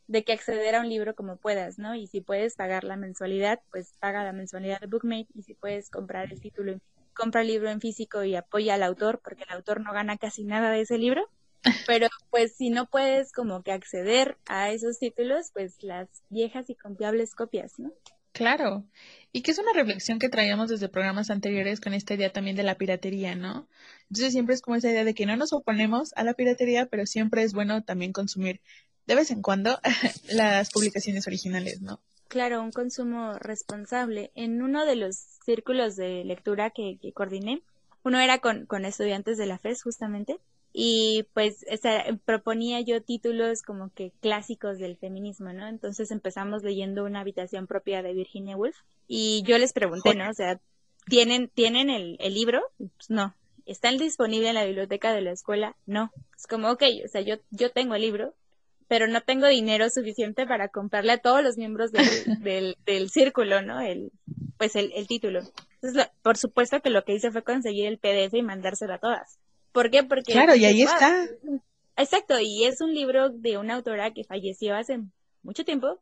de 0.08 0.24
que 0.24 0.32
acceder 0.32 0.74
a 0.74 0.80
un 0.80 0.88
libro 0.88 1.14
como 1.14 1.36
puedas, 1.36 1.78
¿no? 1.78 1.94
Y 1.94 2.06
si 2.06 2.20
puedes 2.20 2.56
pagar 2.56 2.84
la 2.84 2.96
mensualidad, 2.96 3.60
pues 3.70 3.92
paga 3.98 4.24
la 4.24 4.32
mensualidad 4.32 4.80
de 4.80 4.86
Bookmate 4.86 5.28
y 5.34 5.42
si 5.42 5.54
puedes 5.54 5.90
comprar 5.90 6.32
el 6.32 6.40
título 6.40 6.78
compra 7.16 7.40
el 7.40 7.48
libro 7.48 7.70
en 7.70 7.80
físico 7.80 8.22
y 8.22 8.36
apoya 8.36 8.74
al 8.74 8.84
autor, 8.84 9.20
porque 9.24 9.44
el 9.44 9.54
autor 9.56 9.80
no 9.80 9.92
gana 9.92 10.16
casi 10.18 10.44
nada 10.44 10.70
de 10.70 10.82
ese 10.82 10.98
libro. 10.98 11.28
Pero 11.86 12.08
pues 12.30 12.54
si 12.54 12.70
no 12.70 12.86
puedes 12.86 13.32
como 13.32 13.62
que 13.62 13.72
acceder 13.72 14.36
a 14.46 14.70
esos 14.70 14.98
títulos, 14.98 15.50
pues 15.52 15.82
las 15.82 16.08
viejas 16.28 16.70
y 16.70 16.76
confiables 16.76 17.34
copias, 17.34 17.78
¿no? 17.78 17.92
Claro, 18.32 18.84
y 19.32 19.40
que 19.40 19.50
es 19.50 19.58
una 19.58 19.72
reflexión 19.72 20.18
que 20.18 20.28
traíamos 20.28 20.68
desde 20.68 20.90
programas 20.90 21.30
anteriores 21.30 21.80
con 21.80 21.94
esta 21.94 22.12
idea 22.12 22.30
también 22.30 22.54
de 22.54 22.64
la 22.64 22.76
piratería, 22.76 23.34
¿no? 23.34 23.66
Entonces 24.10 24.32
siempre 24.32 24.54
es 24.54 24.60
como 24.60 24.76
esa 24.76 24.90
idea 24.90 25.04
de 25.04 25.14
que 25.14 25.24
no 25.24 25.38
nos 25.38 25.54
oponemos 25.54 26.12
a 26.16 26.22
la 26.22 26.34
piratería, 26.34 26.84
pero 26.84 27.06
siempre 27.06 27.42
es 27.42 27.54
bueno 27.54 27.82
también 27.82 28.12
consumir 28.12 28.60
de 29.06 29.14
vez 29.14 29.30
en 29.30 29.40
cuando 29.40 29.80
las 30.28 30.70
publicaciones 30.70 31.26
originales, 31.26 31.80
¿no? 31.80 32.02
Claro, 32.28 32.62
un 32.62 32.72
consumo 32.72 33.34
responsable. 33.38 34.30
En 34.34 34.62
uno 34.62 34.84
de 34.84 34.96
los 34.96 35.16
círculos 35.16 35.96
de 35.96 36.24
lectura 36.24 36.70
que, 36.70 36.98
coordiné, 37.14 37.62
uno 38.02 38.18
era 38.18 38.38
con, 38.38 38.66
con, 38.66 38.84
estudiantes 38.84 39.38
de 39.38 39.46
la 39.46 39.58
FES 39.58 39.82
justamente, 39.82 40.38
y 40.72 41.26
pues 41.32 41.64
proponía 42.24 42.80
yo 42.80 43.00
títulos 43.00 43.62
como 43.62 43.90
que 43.94 44.12
clásicos 44.20 44.78
del 44.78 44.96
feminismo, 44.96 45.52
¿no? 45.52 45.66
Entonces 45.68 46.10
empezamos 46.10 46.62
leyendo 46.62 47.04
Una 47.04 47.20
habitación 47.20 47.66
propia 47.66 48.02
de 48.02 48.12
Virginia 48.12 48.56
Woolf, 48.56 48.76
y 49.08 49.42
yo 49.44 49.56
les 49.58 49.72
pregunté, 49.72 50.14
¿no? 50.14 50.28
O 50.28 50.34
sea, 50.34 50.60
¿tienen, 51.06 51.48
¿tienen 51.48 51.88
el, 51.90 52.16
el 52.20 52.34
libro? 52.34 52.60
Pues 52.78 53.08
no. 53.08 53.34
¿Está 53.64 53.90
disponible 53.90 54.48
en 54.48 54.54
la 54.54 54.64
biblioteca 54.64 55.12
de 55.12 55.22
la 55.22 55.32
escuela? 55.32 55.76
No. 55.86 56.12
Es 56.36 56.46
como, 56.46 56.70
ok, 56.70 56.82
o 57.04 57.08
sea, 57.08 57.20
yo, 57.20 57.36
yo 57.50 57.72
tengo 57.72 57.94
el 57.94 58.02
libro, 58.02 58.34
pero 58.88 59.06
no 59.08 59.20
tengo 59.20 59.46
dinero 59.48 59.88
suficiente 59.90 60.46
para 60.46 60.68
comprarle 60.68 61.12
a 61.12 61.18
todos 61.18 61.42
los 61.42 61.56
miembros 61.56 61.92
del, 61.92 62.76
del, 62.86 63.10
círculo, 63.10 63.62
¿no? 63.62 63.80
El, 63.80 64.12
pues 64.58 64.76
el, 64.76 64.92
el 64.94 65.06
título. 65.06 65.40
Entonces, 65.80 66.10
por 66.22 66.36
supuesto 66.36 66.80
que 66.80 66.90
lo 66.90 67.04
que 67.04 67.14
hice 67.14 67.30
fue 67.30 67.42
conseguir 67.42 67.86
el 67.86 67.98
PDF 67.98 68.34
y 68.34 68.42
mandárselo 68.42 68.94
a 68.94 68.98
todas. 68.98 69.38
¿Por 69.72 69.90
qué? 69.90 70.04
Porque... 70.04 70.32
Claro, 70.32 70.54
y 70.54 70.64
ahí 70.64 70.82
está. 70.82 71.28
Exacto, 71.96 72.34
y 72.40 72.64
es 72.64 72.80
un 72.80 72.94
libro 72.94 73.30
de 73.30 73.58
una 73.58 73.74
autora 73.74 74.12
que 74.12 74.24
falleció 74.24 74.76
hace 74.76 75.00
mucho 75.42 75.64
tiempo, 75.64 76.00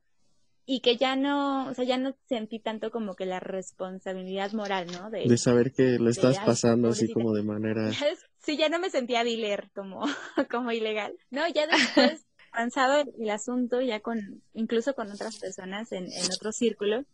y 0.66 0.80
que 0.80 0.96
ya 0.96 1.14
no, 1.16 1.68
o 1.68 1.74
sea, 1.74 1.84
ya 1.84 1.98
no 1.98 2.16
sentí 2.26 2.58
tanto 2.58 2.90
como 2.90 3.14
que 3.14 3.26
la 3.26 3.40
responsabilidad 3.40 4.52
moral, 4.52 4.86
¿no? 4.90 5.10
De, 5.10 5.36
saber 5.36 5.72
que 5.72 5.98
lo 5.98 6.08
estás 6.08 6.38
pasando 6.40 6.88
así 6.88 7.12
como 7.12 7.32
de 7.32 7.42
manera... 7.42 7.90
Sí, 8.44 8.58
ya 8.58 8.68
no 8.68 8.78
me 8.78 8.90
sentía 8.90 9.24
dealer 9.24 9.70
como, 9.74 10.02
como 10.50 10.70
ilegal. 10.70 11.16
No, 11.30 11.48
ya 11.48 11.66
después, 11.66 12.26
avanzado 12.54 13.00
el, 13.00 13.12
el 13.18 13.30
asunto, 13.30 13.80
ya 13.80 14.00
con, 14.00 14.42
incluso 14.54 14.94
con 14.94 15.10
otras 15.10 15.38
personas 15.38 15.92
en, 15.92 16.04
en 16.12 16.32
otro 16.32 16.52
círculo, 16.52 17.04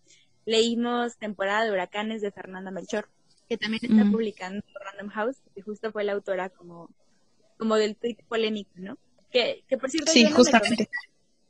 leímos 0.47 1.17
Temporada 1.17 1.65
de 1.65 1.73
Huracanes 1.73 2.23
de 2.23 2.31
Fernanda 2.31 2.71
Melchor, 2.71 3.09
que 3.49 3.57
también 3.59 3.81
está 3.83 4.05
Mm. 4.05 4.13
publicando 4.13 4.63
Random 4.85 5.09
House, 5.09 5.37
que 5.55 5.63
justo 5.63 5.93
fue 5.93 6.05
la 6.05 6.13
autora 6.13 6.51
como, 6.51 6.89
como 7.59 7.77
del 7.77 7.97
tweet 7.97 8.19
polémico, 8.29 8.71
¿no? 8.77 8.99
Que, 9.31 9.65
que 9.69 9.77
por 9.79 9.91
cierto, 9.91 10.11
Sí, 10.13 10.23
yo 10.23 10.31
no 10.31 10.37
tomé 10.37 10.45
justamente. 10.45 10.89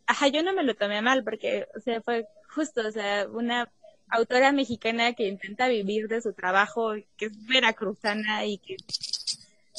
Ajá, 0.06 0.28
yo 0.28 0.42
no 0.42 0.52
me 0.52 0.64
lo 0.64 0.74
tomé 0.74 1.02
mal 1.02 1.22
porque, 1.24 1.66
o 1.76 1.80
sea, 1.80 2.00
fue 2.02 2.26
justo, 2.54 2.86
o 2.86 2.90
sea, 2.90 3.28
una 3.28 3.70
autora 4.08 4.50
mexicana 4.52 5.12
que 5.14 5.28
intenta 5.28 5.68
vivir 5.68 6.08
de 6.08 6.20
su 6.20 6.32
trabajo, 6.32 6.92
que 7.16 7.26
es 7.26 7.46
veracruzana 7.46 8.44
y 8.44 8.58
que, 8.58 8.76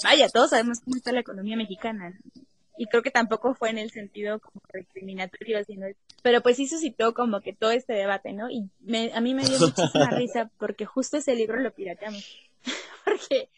vaya, 0.03 0.29
todos 0.29 0.51
sabemos 0.51 0.79
cómo 0.79 0.95
está 0.95 1.11
la 1.11 1.19
economía 1.19 1.57
mexicana. 1.57 2.11
¿no? 2.11 2.41
Y 2.81 2.87
creo 2.87 3.03
que 3.03 3.11
tampoco 3.11 3.53
fue 3.53 3.69
en 3.69 3.77
el 3.77 3.91
sentido 3.91 4.39
como 4.39 4.59
recriminatorio, 4.69 5.63
sino, 5.63 5.85
pero 6.23 6.41
pues 6.41 6.57
sí 6.57 6.67
suscitó 6.67 7.13
como 7.13 7.39
que 7.41 7.53
todo 7.53 7.69
este 7.69 7.93
debate, 7.93 8.33
¿no? 8.33 8.49
Y 8.49 8.71
me, 8.79 9.11
a 9.13 9.21
mí 9.21 9.35
me 9.35 9.43
dio 9.43 9.59
muchísima 9.59 10.09
risa 10.09 10.49
porque 10.57 10.85
justo 10.87 11.17
ese 11.17 11.35
libro 11.35 11.59
lo 11.59 11.71
pirateamos. 11.75 12.23
porque 13.05 13.49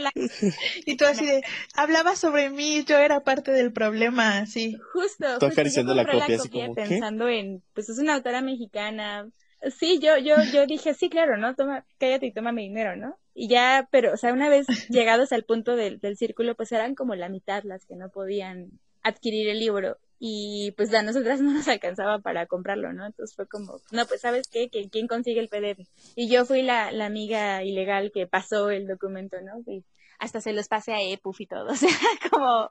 la- 0.00 0.10
Y 0.84 0.96
tú 0.98 1.06
así 1.06 1.24
de, 1.24 1.42
hablaba 1.74 2.14
sobre 2.14 2.50
mí, 2.50 2.84
yo 2.84 2.98
era 2.98 3.24
parte 3.24 3.52
del 3.52 3.72
problema, 3.72 4.44
sí. 4.44 4.76
Justo, 4.92 5.24
justo, 5.32 5.46
acariciando 5.46 5.94
yo 5.94 6.02
la 6.02 6.04
copia, 6.04 6.36
así 6.36 6.50
como, 6.50 6.74
¿qué? 6.74 6.82
pensando 6.82 7.28
en, 7.28 7.62
pues 7.72 7.88
es 7.88 7.98
una 7.98 8.14
autora 8.16 8.42
mexicana. 8.42 9.30
Sí, 9.78 9.98
yo, 9.98 10.18
yo, 10.18 10.36
yo 10.52 10.66
dije, 10.66 10.92
sí, 10.92 11.08
claro, 11.08 11.38
¿no? 11.38 11.54
Toma, 11.54 11.86
cállate 11.98 12.26
y 12.26 12.32
toma 12.32 12.52
mi 12.52 12.64
dinero, 12.64 12.96
¿no? 12.96 13.18
Y 13.34 13.48
ya, 13.48 13.88
pero, 13.90 14.12
o 14.12 14.16
sea, 14.16 14.32
una 14.32 14.48
vez 14.48 14.66
llegados 14.88 15.32
al 15.32 15.44
punto 15.44 15.76
del, 15.76 16.00
del 16.00 16.16
círculo, 16.16 16.54
pues 16.54 16.72
eran 16.72 16.94
como 16.94 17.14
la 17.14 17.28
mitad 17.28 17.62
las 17.64 17.84
que 17.86 17.96
no 17.96 18.10
podían 18.10 18.70
adquirir 19.02 19.48
el 19.48 19.58
libro. 19.58 19.98
Y 20.18 20.72
pues 20.76 20.94
a 20.94 21.02
nosotras 21.02 21.40
no 21.42 21.52
nos 21.52 21.68
alcanzaba 21.68 22.20
para 22.20 22.46
comprarlo, 22.46 22.92
¿no? 22.92 23.06
Entonces 23.06 23.34
fue 23.34 23.48
como, 23.48 23.80
no, 23.90 24.06
pues 24.06 24.20
¿sabes 24.20 24.48
qué? 24.48 24.68
¿Quién, 24.70 24.88
quién 24.88 25.08
consigue 25.08 25.40
el 25.40 25.48
PDF? 25.48 25.88
Y 26.14 26.28
yo 26.28 26.44
fui 26.44 26.62
la, 26.62 26.92
la 26.92 27.06
amiga 27.06 27.64
ilegal 27.64 28.12
que 28.12 28.26
pasó 28.26 28.70
el 28.70 28.86
documento, 28.86 29.38
¿no? 29.40 29.60
Y 29.66 29.84
hasta 30.18 30.40
se 30.40 30.52
los 30.52 30.68
pasé 30.68 30.92
a 30.92 31.02
EPUF 31.02 31.40
y 31.40 31.46
todo, 31.46 31.66
o 31.72 31.74
sea, 31.74 31.90
como, 32.30 32.70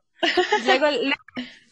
luego, 0.66 0.88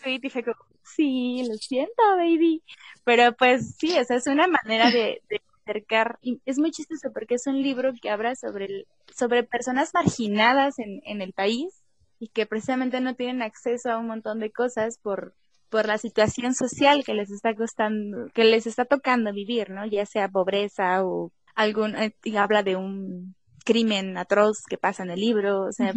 tweet 0.03 0.19
y 0.23 0.29
fue 0.29 0.43
como, 0.43 0.57
sí, 0.83 1.45
lo 1.47 1.55
siento, 1.55 2.03
baby. 2.17 2.61
Pero 3.05 3.33
pues 3.37 3.75
sí, 3.77 3.97
o 3.97 4.03
sea, 4.03 4.17
es 4.17 4.27
una 4.27 4.47
manera 4.47 4.91
de, 4.91 5.21
de 5.29 5.41
acercar, 5.69 6.17
y 6.21 6.41
es 6.45 6.57
muy 6.57 6.71
chistoso 6.71 7.11
porque 7.13 7.35
es 7.35 7.47
un 7.47 7.61
libro 7.61 7.93
que 8.01 8.09
habla 8.09 8.35
sobre, 8.35 8.65
el- 8.65 8.87
sobre 9.15 9.43
personas 9.43 9.91
marginadas 9.93 10.79
en, 10.79 11.01
en 11.05 11.21
el 11.21 11.33
país 11.33 11.83
y 12.19 12.27
que 12.29 12.45
precisamente 12.45 12.99
no 13.01 13.15
tienen 13.15 13.41
acceso 13.41 13.91
a 13.91 13.97
un 13.97 14.07
montón 14.07 14.39
de 14.39 14.51
cosas 14.51 14.97
por, 15.01 15.33
por 15.69 15.85
la 15.87 15.97
situación 15.97 16.53
social 16.55 17.03
que 17.05 17.13
les 17.13 17.31
está 17.31 17.53
costando, 17.55 18.27
que 18.33 18.43
les 18.43 18.67
está 18.67 18.85
tocando 18.85 19.31
vivir, 19.31 19.69
¿no? 19.69 19.85
Ya 19.85 20.05
sea 20.05 20.27
pobreza 20.27 21.05
o 21.05 21.31
algún, 21.55 21.95
eh, 21.95 22.15
y 22.23 22.35
habla 22.35 22.63
de 22.63 22.75
un 22.75 23.35
crimen 23.65 24.17
atroz 24.17 24.63
que 24.67 24.77
pasa 24.77 25.03
en 25.03 25.11
el 25.11 25.19
libro, 25.19 25.61
o 25.63 25.71
sea, 25.71 25.91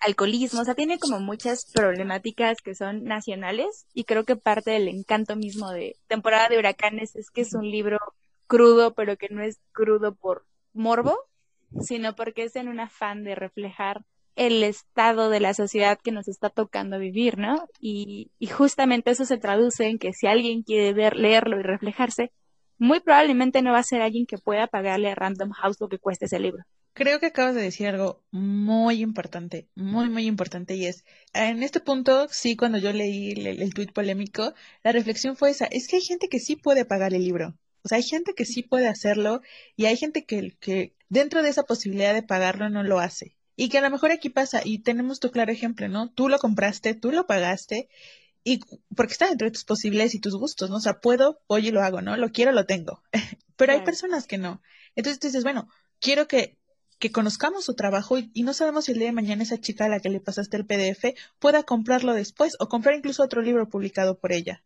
alcoholismo, 0.00 0.60
o 0.62 0.64
sea, 0.64 0.74
tiene 0.74 0.98
como 0.98 1.20
muchas 1.20 1.64
problemáticas 1.72 2.58
que 2.60 2.74
son 2.74 3.04
nacionales 3.04 3.86
y 3.94 4.04
creo 4.04 4.24
que 4.24 4.34
parte 4.36 4.70
del 4.72 4.88
encanto 4.88 5.36
mismo 5.36 5.70
de 5.70 5.94
temporada 6.08 6.48
de 6.48 6.58
huracanes 6.58 7.14
es 7.14 7.30
que 7.30 7.42
es 7.42 7.54
un 7.54 7.70
libro 7.70 7.98
crudo, 8.52 8.92
pero 8.92 9.16
que 9.16 9.30
no 9.30 9.42
es 9.42 9.62
crudo 9.72 10.14
por 10.14 10.44
morbo, 10.74 11.16
sino 11.80 12.14
porque 12.14 12.42
es 12.42 12.54
en 12.54 12.68
un 12.68 12.80
afán 12.80 13.24
de 13.24 13.34
reflejar 13.34 14.04
el 14.36 14.62
estado 14.62 15.30
de 15.30 15.40
la 15.40 15.54
sociedad 15.54 15.98
que 15.98 16.12
nos 16.12 16.28
está 16.28 16.50
tocando 16.50 16.98
vivir, 16.98 17.38
¿no? 17.38 17.66
Y, 17.80 18.30
justamente 18.52 19.10
eso 19.10 19.24
se 19.24 19.38
traduce 19.38 19.86
en 19.86 19.98
que 19.98 20.12
si 20.12 20.26
alguien 20.26 20.64
quiere 20.64 20.92
ver, 20.92 21.16
leerlo 21.16 21.58
y 21.58 21.62
reflejarse, 21.62 22.30
muy 22.76 23.00
probablemente 23.00 23.62
no 23.62 23.72
va 23.72 23.78
a 23.78 23.84
ser 23.84 24.02
alguien 24.02 24.26
que 24.26 24.36
pueda 24.36 24.66
pagarle 24.66 25.10
a 25.10 25.14
Random 25.14 25.52
House 25.52 25.80
lo 25.80 25.88
que 25.88 25.98
cueste 25.98 26.26
ese 26.26 26.38
libro. 26.38 26.62
Creo 26.92 27.20
que 27.20 27.26
acabas 27.26 27.54
de 27.54 27.62
decir 27.62 27.86
algo 27.86 28.22
muy 28.32 29.00
importante, 29.00 29.66
muy, 29.74 30.10
muy 30.10 30.26
importante, 30.26 30.74
y 30.74 30.84
es, 30.84 31.06
en 31.32 31.62
este 31.62 31.80
punto, 31.80 32.28
sí, 32.28 32.54
cuando 32.54 32.76
yo 32.76 32.92
leí 32.92 33.30
el, 33.30 33.46
el 33.46 33.72
tuit 33.72 33.94
polémico, 33.94 34.52
la 34.84 34.92
reflexión 34.92 35.36
fue 35.36 35.48
esa, 35.48 35.64
es 35.64 35.88
que 35.88 35.96
hay 35.96 36.02
gente 36.02 36.28
que 36.28 36.38
sí 36.38 36.56
puede 36.56 36.84
pagar 36.84 37.14
el 37.14 37.24
libro, 37.24 37.54
o 37.84 37.88
sea, 37.88 37.96
hay 37.98 38.04
gente 38.04 38.34
que 38.34 38.44
sí 38.44 38.62
puede 38.62 38.88
hacerlo, 38.88 39.42
y 39.76 39.86
hay 39.86 39.96
gente 39.96 40.24
que, 40.24 40.56
que 40.60 40.94
dentro 41.08 41.42
de 41.42 41.50
esa 41.50 41.64
posibilidad 41.64 42.14
de 42.14 42.22
pagarlo 42.22 42.68
no 42.70 42.82
lo 42.82 43.00
hace. 43.00 43.36
Y 43.56 43.68
que 43.68 43.78
a 43.78 43.82
lo 43.82 43.90
mejor 43.90 44.10
aquí 44.12 44.30
pasa, 44.30 44.62
y 44.64 44.78
tenemos 44.80 45.20
tu 45.20 45.30
claro 45.30 45.52
ejemplo, 45.52 45.88
¿no? 45.88 46.10
Tú 46.10 46.28
lo 46.28 46.38
compraste, 46.38 46.94
tú 46.94 47.12
lo 47.12 47.26
pagaste, 47.26 47.88
y 48.44 48.60
porque 48.96 49.12
está 49.12 49.28
dentro 49.28 49.46
de 49.46 49.52
tus 49.52 49.64
posibilidades 49.64 50.14
y 50.14 50.20
tus 50.20 50.34
gustos, 50.36 50.70
¿no? 50.70 50.76
O 50.76 50.80
sea, 50.80 51.00
puedo, 51.00 51.40
voy 51.48 51.68
y 51.68 51.70
lo 51.70 51.82
hago, 51.82 52.00
¿no? 52.02 52.16
Lo 52.16 52.30
quiero, 52.32 52.52
lo 52.52 52.66
tengo. 52.66 53.02
Pero 53.56 53.72
hay 53.72 53.78
Claro. 53.78 53.84
personas 53.84 54.26
que 54.26 54.38
no. 54.38 54.62
Entonces 54.96 55.20
tú 55.20 55.28
dices, 55.28 55.44
bueno, 55.44 55.68
quiero 56.00 56.26
que, 56.26 56.58
que 56.98 57.12
conozcamos 57.12 57.64
su 57.64 57.74
trabajo 57.74 58.18
y, 58.18 58.30
y 58.34 58.42
no 58.42 58.52
sabemos 58.54 58.86
si 58.86 58.92
el 58.92 58.98
día 58.98 59.08
de 59.08 59.12
mañana 59.12 59.42
esa 59.44 59.58
chica 59.60 59.84
a 59.84 59.88
la 59.88 60.00
que 60.00 60.08
le 60.08 60.20
pasaste 60.20 60.56
el 60.56 60.66
PDF 60.66 61.14
pueda 61.38 61.62
comprarlo 61.62 62.14
después 62.14 62.56
o 62.58 62.68
comprar 62.68 62.96
incluso 62.96 63.22
otro 63.22 63.42
libro 63.42 63.68
publicado 63.68 64.18
por 64.18 64.32
ella. 64.32 64.64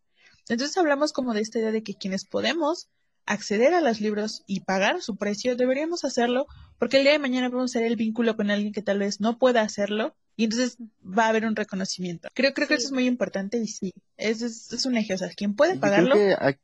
Entonces 0.48 0.76
hablamos 0.78 1.12
como 1.12 1.34
de 1.34 1.40
esta 1.42 1.58
idea 1.58 1.72
de 1.72 1.82
que 1.82 1.94
quienes 1.96 2.24
podemos 2.24 2.88
acceder 3.26 3.74
a 3.74 3.80
los 3.80 4.00
libros 4.00 4.42
y 4.46 4.60
pagar 4.60 5.02
su 5.02 5.16
precio, 5.16 5.56
deberíamos 5.56 6.04
hacerlo 6.04 6.46
porque 6.78 6.98
el 6.98 7.02
día 7.04 7.12
de 7.12 7.18
mañana 7.18 7.48
vamos 7.48 7.74
a 7.74 7.78
hacer 7.78 7.86
el 7.86 7.96
vínculo 7.96 8.36
con 8.36 8.50
alguien 8.50 8.72
que 8.72 8.82
tal 8.82 8.98
vez 9.00 9.20
no 9.20 9.38
pueda 9.38 9.62
hacerlo 9.62 10.14
y 10.36 10.44
entonces 10.44 10.78
va 11.02 11.26
a 11.26 11.28
haber 11.30 11.44
un 11.46 11.56
reconocimiento. 11.56 12.28
Creo, 12.34 12.52
creo 12.54 12.68
que 12.68 12.74
Sí. 12.74 12.80
eso 12.80 12.88
es 12.88 12.92
muy 12.92 13.06
importante 13.06 13.58
y 13.58 13.66
sí, 13.66 13.92
es, 14.16 14.42
es, 14.42 14.72
es 14.72 14.86
un 14.86 14.96
eje, 14.96 15.14
o 15.14 15.18
sea, 15.18 15.28
quien 15.30 15.54
puede 15.54 15.76
pagarlo, 15.76 16.14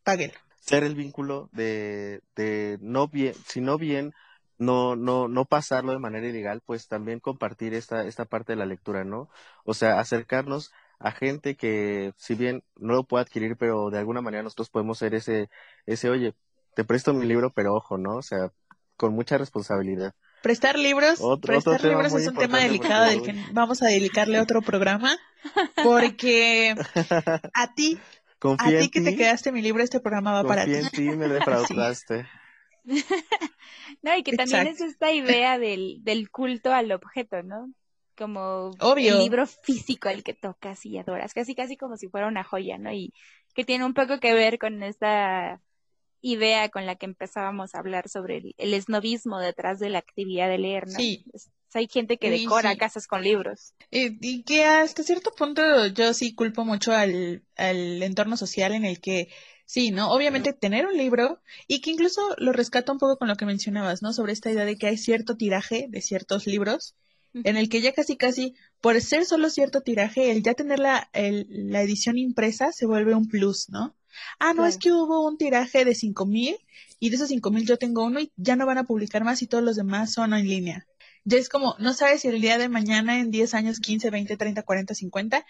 páguelo. 0.05 0.35
ser 0.61 0.85
el 0.85 0.95
vínculo 0.95 1.49
de, 1.53 2.21
de 2.37 2.79
no 2.81 3.09
bien, 3.09 3.35
si 3.47 3.61
no 3.61 3.79
bien, 3.79 4.13
no, 4.59 4.95
no, 4.95 5.27
no 5.29 5.45
pasarlo 5.45 5.93
de 5.93 5.99
manera 5.99 6.29
ilegal, 6.29 6.61
pues 6.65 6.87
también 6.87 7.19
compartir 7.19 7.75
esta, 7.75 8.07
esta 8.07 8.25
parte 8.27 8.53
de 8.53 8.57
la 8.57 8.67
lectura, 8.67 9.05
¿no? 9.05 9.29
O 9.65 9.75
sea, 9.75 9.99
acercarnos 9.99 10.71
a 10.99 11.11
gente 11.11 11.57
que, 11.57 12.13
si 12.17 12.35
bien 12.37 12.63
no 12.77 12.95
lo 12.95 13.05
puede 13.05 13.23
adquirir, 13.23 13.57
pero 13.57 13.91
de 13.91 13.99
alguna 13.99 14.21
manera 14.21 14.45
nosotros 14.45 14.71
podemos 14.71 14.99
ser 14.99 15.15
ese, 15.15 15.49
ese, 15.87 16.11
oye, 16.11 16.35
te 16.75 16.85
presto 16.85 17.13
mi 17.15 17.27
libro, 17.27 17.53
pero 17.53 17.75
ojo, 17.75 17.99
¿no? 17.99 18.17
O 18.17 18.23
sea, 18.23 18.53
con 18.97 19.15
mucha 19.15 19.39
responsabilidad. 19.39 20.15
Prestar 20.41 20.79
libros, 20.79 21.21
Otro- 21.21 21.53
prestar 21.53 21.81
otro 21.81 21.89
libros 21.89 22.13
es 22.15 22.27
un 22.27 22.37
tema 22.39 22.59
delicado 22.59 23.05
del 23.07 23.23
que 23.23 23.33
vamos 23.53 23.83
a 23.83 23.87
dedicarle 23.87 24.41
otro 24.41 24.61
programa, 24.63 25.17
porque 25.81 26.75
a 27.55 27.75
ti, 27.75 28.01
a 28.59 28.73
Confía 28.73 28.79
ti 28.79 28.85
en 28.85 28.91
que 28.91 29.01
te 29.01 29.15
ti, 29.15 29.17
quedaste 29.17 29.53
mi 29.53 29.63
libro, 29.63 29.83
este 29.83 30.01
programa 30.01 30.33
va 30.33 30.45
para 30.47 30.67
ti. 30.67 30.71
confía 30.71 30.81
en 30.81 30.91
ti, 30.91 31.15
me 31.17 31.29
defraudaste. 31.29 32.31
No, 34.03 34.17
y 34.17 34.23
que 34.23 34.35
también 34.35 34.67
es 34.67 34.81
esta 34.81 35.13
idea 35.13 35.59
del, 35.59 35.99
del 36.03 36.31
culto 36.31 36.73
al 36.73 36.93
objeto, 36.93 37.43
¿no? 37.43 37.73
Como 38.17 38.81
Obvio. 38.81 39.15
el 39.15 39.19
libro 39.19 39.47
físico 39.47 40.09
al 40.09 40.23
que 40.23 40.35
tocas 40.35 40.85
y 40.87 40.99
adoras, 40.99 41.35
casi 41.35 41.55
casi 41.55 41.77
como 41.77 41.97
si 41.97 42.09
fuera 42.09 42.29
una 42.29 42.45
joya, 42.45 42.79
¿no? 42.79 42.93
Y 42.93 43.13
que 43.55 43.65
tiene 43.65 43.85
un 43.85 43.95
poco 43.95 44.21
que 44.21 44.35
ver 44.35 44.59
con 44.59 44.83
esta 44.83 45.61
idea 46.23 46.69
con 46.71 46.87
la 46.87 46.97
que 46.97 47.07
empezábamos 47.07 47.75
a 47.75 47.81
hablar 47.81 48.09
sobre 48.09 48.39
el, 48.39 48.55
el 48.57 48.75
esnovismo 48.75 49.39
detrás 49.39 49.79
de 49.79 49.91
la 49.91 49.99
actividad 49.99 50.49
de 50.49 50.59
leer, 50.59 50.87
¿no? 50.87 50.95
Sí. 50.99 51.25
Hay 51.75 51.89
gente 51.89 52.19
que 52.19 52.31
decora 52.31 52.73
sí. 52.73 52.79
casas 52.79 53.07
con 53.07 53.23
libros. 53.23 53.75
Eh, 53.91 54.17
y 54.21 54.43
que 54.45 54.65
hasta 54.65 55.03
cierto 55.03 55.33
punto 55.33 55.87
yo 55.89 56.13
sí 56.15 56.35
culpo 56.35 56.65
mucho 56.65 56.93
al, 56.93 57.45
al 57.57 58.03
entorno 58.03 58.37
social 58.37 58.73
en 58.73 58.85
el 58.85 59.01
que, 59.01 59.29
sí, 59.65 59.91
¿no? 59.91 60.13
Obviamente 60.13 60.53
tener 60.53 60.87
un 60.87 60.97
libro 60.97 61.41
y 61.67 61.81
que 61.81 61.91
incluso 61.91 62.21
lo 62.39 62.53
rescato 62.53 62.93
un 62.93 62.99
poco 62.99 63.17
con 63.19 63.29
lo 63.29 63.37
que 63.37 63.47
mencionabas, 63.47 64.03
¿no? 64.03 64.13
Sobre 64.13 64.33
esta 64.33 64.51
idea 64.51 64.65
de 64.67 64.77
que 64.77 64.87
hay 64.87 64.99
cierto 64.99 65.37
tiraje 65.37 65.87
de 65.89 66.01
ciertos 66.03 66.47
libros 66.47 66.95
en 67.35 67.57
el 67.57 67.71
que 67.71 67.81
ya 67.81 67.93
casi 67.95 68.19
casi, 68.19 68.55
por 68.83 69.01
ser 69.01 69.25
solo 69.25 69.49
cierto 69.49 69.81
tiraje, 69.81 70.31
el 70.31 70.43
ya 70.43 70.53
tener 70.53 70.79
la, 70.79 71.09
el- 71.15 71.47
la 71.71 71.81
edición 71.81 72.19
impresa 72.19 72.71
se 72.73 72.85
vuelve 72.87 73.15
un 73.15 73.27
plus, 73.29 73.71
¿no? 73.71 73.97
Ah, 74.39 74.53
no, 74.55 74.67
es 74.67 74.79
que 74.79 74.93
hubo 74.93 75.27
un 75.27 75.37
tiraje 75.39 75.85
de 75.85 75.95
cinco 75.95 76.27
mil 76.27 76.57
y 76.99 77.11
de 77.11 77.17
esos 77.17 77.29
cinco 77.29 77.51
mil 77.51 77.67
yo 77.67 77.79
tengo 77.79 78.05
uno 78.05 78.21
y 78.21 78.31
ya 78.37 78.57
no 78.57 78.67
van 78.67 78.79
a 78.79 78.85
publicar 78.85 79.25
más 79.25 79.43
y 79.43 79.47
todos 79.47 79.65
los 79.65 79.77
demás 79.77 80.13
son 80.13 80.35
en 80.35 80.47
línea. 80.49 80.87
Ya 81.25 81.39
es 81.39 81.49
como, 81.49 81.77
no 81.79 81.93
sabes 81.95 82.23
si 82.23 82.29
el 82.29 82.41
día 82.41 82.59
de 82.59 82.69
mañana, 82.69 83.21
en 83.21 83.31
10 83.31 83.55
años, 83.55 83.79
15, 83.79 84.11
20, 84.11 84.37
30, 84.37 84.63
40, 84.63 84.95
50, 84.95 85.47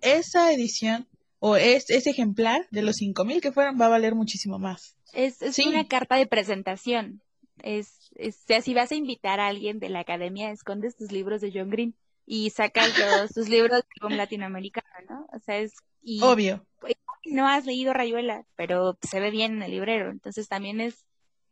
esa 0.00 0.52
edición 0.52 1.06
o 1.38 1.56
es, 1.56 1.90
ese 1.90 2.10
ejemplar 2.10 2.66
de 2.70 2.82
los 2.82 2.96
cinco 2.96 3.24
mil 3.24 3.40
que 3.40 3.52
fueron 3.52 3.80
va 3.80 3.86
a 3.86 3.90
valer 3.90 4.14
muchísimo 4.14 4.58
más. 4.58 4.96
Es, 5.12 5.40
es 5.42 5.54
Sí. 5.54 5.68
una 5.68 5.86
carta 5.86 6.16
de 6.16 6.26
presentación. 6.26 7.20
Es, 7.62 8.10
es, 8.16 8.36
o 8.36 8.46
sea, 8.46 8.60
si 8.62 8.74
vas 8.74 8.90
a 8.90 8.96
invitar 8.96 9.38
a 9.40 9.46
alguien 9.48 9.78
de 9.78 9.88
la 9.88 10.00
academia, 10.00 10.50
escondes 10.50 10.96
tus 10.96 11.12
libros 11.12 11.40
de 11.40 11.52
John 11.54 11.70
Green 11.70 11.94
y 12.26 12.50
sacas 12.50 12.90
los, 12.98 13.32
tus 13.32 13.48
libros 13.48 13.82
de 14.08 14.16
latinoamericano, 14.16 14.88
¿no? 15.08 15.26
O 15.32 15.38
sea, 15.40 15.58
es, 15.58 15.74
y 16.02 16.22
Obvio. 16.22 16.66
Que 17.24 17.32
no 17.32 17.48
has 17.48 17.64
leído 17.66 17.92
Rayuela, 17.92 18.44
pero 18.56 18.96
se 19.02 19.20
ve 19.20 19.30
bien 19.30 19.54
en 19.56 19.62
el 19.62 19.70
librero. 19.72 20.10
Entonces 20.10 20.48
también 20.48 20.80
es, 20.80 21.04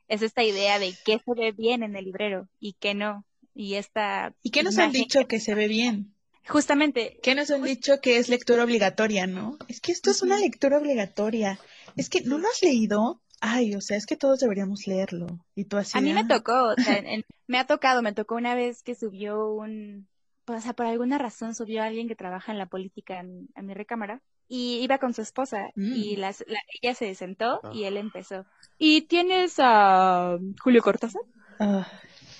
es 0.08 0.22
esta 0.22 0.42
idea 0.44 0.78
de 0.78 0.94
qué 1.04 1.18
se 1.18 1.34
ve 1.34 1.52
bien 1.52 1.82
en 1.82 1.96
el 1.96 2.04
librero 2.04 2.48
y 2.60 2.74
qué 2.74 2.94
no. 2.94 3.24
Y 3.54 3.74
esta 3.74 4.34
¿Y 4.42 4.50
qué 4.50 4.62
nos 4.62 4.78
han 4.78 4.92
dicho 4.92 5.26
que 5.26 5.40
se 5.40 5.54
ve 5.54 5.68
bien? 5.68 6.14
Justamente, 6.48 7.18
¿Qué 7.22 7.34
nos 7.34 7.50
han 7.50 7.62
dicho 7.62 8.00
que 8.00 8.16
es 8.16 8.28
lectura 8.28 8.64
obligatoria, 8.64 9.26
no? 9.26 9.56
Es 9.68 9.80
que 9.80 9.92
esto 9.92 10.10
es 10.10 10.22
una 10.22 10.38
lectura 10.38 10.78
obligatoria. 10.78 11.58
Es 11.96 12.08
que 12.08 12.20
no 12.22 12.38
lo 12.38 12.48
has 12.48 12.62
leído. 12.62 13.20
Ay, 13.40 13.74
o 13.74 13.80
sea, 13.80 13.96
es 13.96 14.06
que 14.06 14.16
todos 14.16 14.40
deberíamos 14.40 14.86
leerlo. 14.86 15.26
Y 15.54 15.64
tú 15.64 15.76
así. 15.76 15.96
a 15.96 16.00
mí 16.00 16.12
me 16.12 16.20
"Ah". 16.20 16.26
tocó, 16.28 16.52
o 16.70 16.74
sea, 16.76 16.96
en- 17.06 17.24
me 17.46 17.58
ha 17.58 17.66
tocado, 17.66 18.02
me 18.02 18.12
tocó 18.12 18.34
una 18.36 18.54
vez 18.54 18.82
que 18.82 18.94
subió 18.94 19.52
un, 19.52 20.08
o 20.46 20.60
sea, 20.60 20.72
por 20.72 20.86
alguna 20.86 21.18
razón 21.18 21.54
subió 21.54 21.82
alguien 21.82 22.08
que 22.08 22.16
trabaja 22.16 22.50
en 22.52 22.58
la 22.58 22.66
política 22.66 23.20
en- 23.20 23.48
a 23.54 23.62
mi 23.62 23.74
recámara 23.74 24.20
y 24.54 24.80
iba 24.84 24.98
con 24.98 25.14
su 25.14 25.22
esposa 25.22 25.70
Mm. 25.76 25.92
y 25.96 26.16
las, 26.16 26.44
la- 26.46 26.60
ella 26.82 26.92
se 26.94 27.14
sentó 27.14 27.60
Ah. 27.62 27.70
y 27.72 27.84
él 27.84 27.96
empezó. 27.96 28.44
¿Y 28.76 29.02
tienes 29.02 29.54
a 29.58 30.36
Julio 30.62 30.82
Cortázar? 30.82 31.22
Ah, 31.58 31.86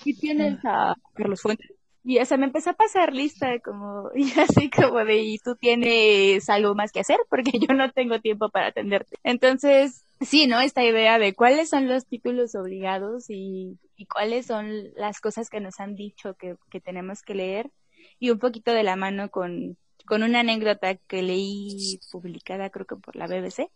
y 0.05 0.13
tienes 0.13 0.59
a 0.63 0.95
Carlos 1.15 1.41
Fuentes. 1.41 1.71
Y 2.03 2.19
o 2.19 2.25
sea, 2.25 2.37
me 2.37 2.45
empezó 2.45 2.69
a 2.69 2.73
pasar 2.73 3.13
lista 3.13 3.57
como, 3.65 4.11
y 4.15 4.29
así 4.39 4.69
como 4.69 5.03
de, 5.05 5.23
y 5.23 5.37
tú 5.39 5.55
tienes 5.55 6.47
algo 6.49 6.75
más 6.75 6.91
que 6.91 6.99
hacer 6.99 7.17
porque 7.29 7.53
yo 7.57 7.73
no 7.73 7.91
tengo 7.91 8.19
tiempo 8.19 8.49
para 8.49 8.67
atenderte. 8.67 9.15
Entonces, 9.23 10.05
sí, 10.21 10.45
¿no? 10.45 10.59
Esta 10.59 10.83
idea 10.83 11.17
de 11.17 11.33
cuáles 11.33 11.69
son 11.69 11.87
los 11.87 12.05
títulos 12.05 12.53
obligados 12.53 13.29
y, 13.29 13.79
y 13.95 14.05
cuáles 14.05 14.45
son 14.45 14.69
las 14.97 15.19
cosas 15.19 15.49
que 15.49 15.61
nos 15.61 15.79
han 15.79 15.95
dicho 15.95 16.35
que, 16.35 16.57
que 16.69 16.79
tenemos 16.79 17.23
que 17.23 17.33
leer 17.35 17.71
y 18.19 18.29
un 18.29 18.37
poquito 18.39 18.71
de 18.71 18.83
la 18.83 18.95
mano 18.97 19.29
con, 19.31 19.77
con 20.05 20.23
una 20.23 20.41
anécdota 20.41 20.95
que 20.95 21.21
leí 21.21 21.99
publicada 22.11 22.69
creo 22.69 22.85
que 22.85 22.95
por 22.95 23.15
la 23.15 23.27
BBC 23.27 23.69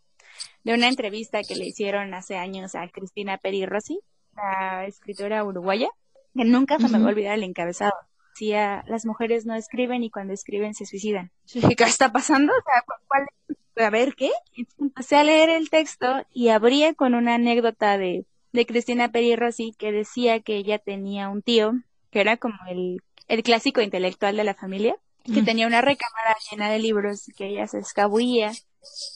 de 0.63 0.73
una 0.73 0.87
entrevista 0.87 1.41
que 1.43 1.55
le 1.55 1.65
hicieron 1.67 2.13
hace 2.13 2.37
años 2.37 2.75
a 2.75 2.87
Cristina 2.89 3.37
Peri 3.37 3.65
Rossi, 3.65 3.99
la 4.35 4.85
escritora 4.85 5.43
uruguaya, 5.43 5.89
que 6.35 6.45
nunca 6.45 6.77
se 6.77 6.89
me 6.89 6.99
va 6.99 7.05
a 7.05 7.09
olvidar 7.09 7.35
el 7.35 7.43
encabezado. 7.43 7.93
Decía, 8.35 8.83
las 8.87 9.05
mujeres 9.05 9.47
no 9.47 9.55
escriben 9.55 10.03
y 10.03 10.11
cuando 10.11 10.33
escriben 10.33 10.75
se 10.75 10.85
suicidan. 10.85 11.31
¿qué 11.77 11.83
está 11.85 12.11
pasando? 12.11 12.53
O 12.53 12.61
sea, 12.63 12.81
¿cu- 12.81 13.03
¿cuál 13.07 13.25
es? 13.47 13.83
A 13.83 13.89
ver, 13.89 14.13
¿qué? 14.15 14.29
Empecé 14.79 15.15
a 15.15 15.23
leer 15.23 15.49
el 15.49 15.69
texto 15.69 16.07
y 16.33 16.49
abría 16.49 16.93
con 16.93 17.15
una 17.15 17.35
anécdota 17.35 17.97
de, 17.97 18.25
de 18.51 18.65
Cristina 18.65 19.11
Peri 19.11 19.35
Rossi 19.35 19.73
que 19.77 19.91
decía 19.91 20.39
que 20.41 20.55
ella 20.57 20.77
tenía 20.79 21.29
un 21.29 21.41
tío 21.41 21.73
que 22.11 22.21
era 22.21 22.37
como 22.37 22.57
el, 22.69 23.01
el 23.27 23.43
clásico 23.43 23.81
intelectual 23.81 24.35
de 24.37 24.43
la 24.43 24.53
familia, 24.55 24.95
que 25.33 25.41
Mm. 25.41 25.45
tenía 25.45 25.67
una 25.67 25.81
recámara 25.81 26.35
llena 26.49 26.69
de 26.69 26.79
libros 26.79 27.25
que 27.37 27.47
ella 27.47 27.67
se 27.67 27.79
escabullía 27.79 28.51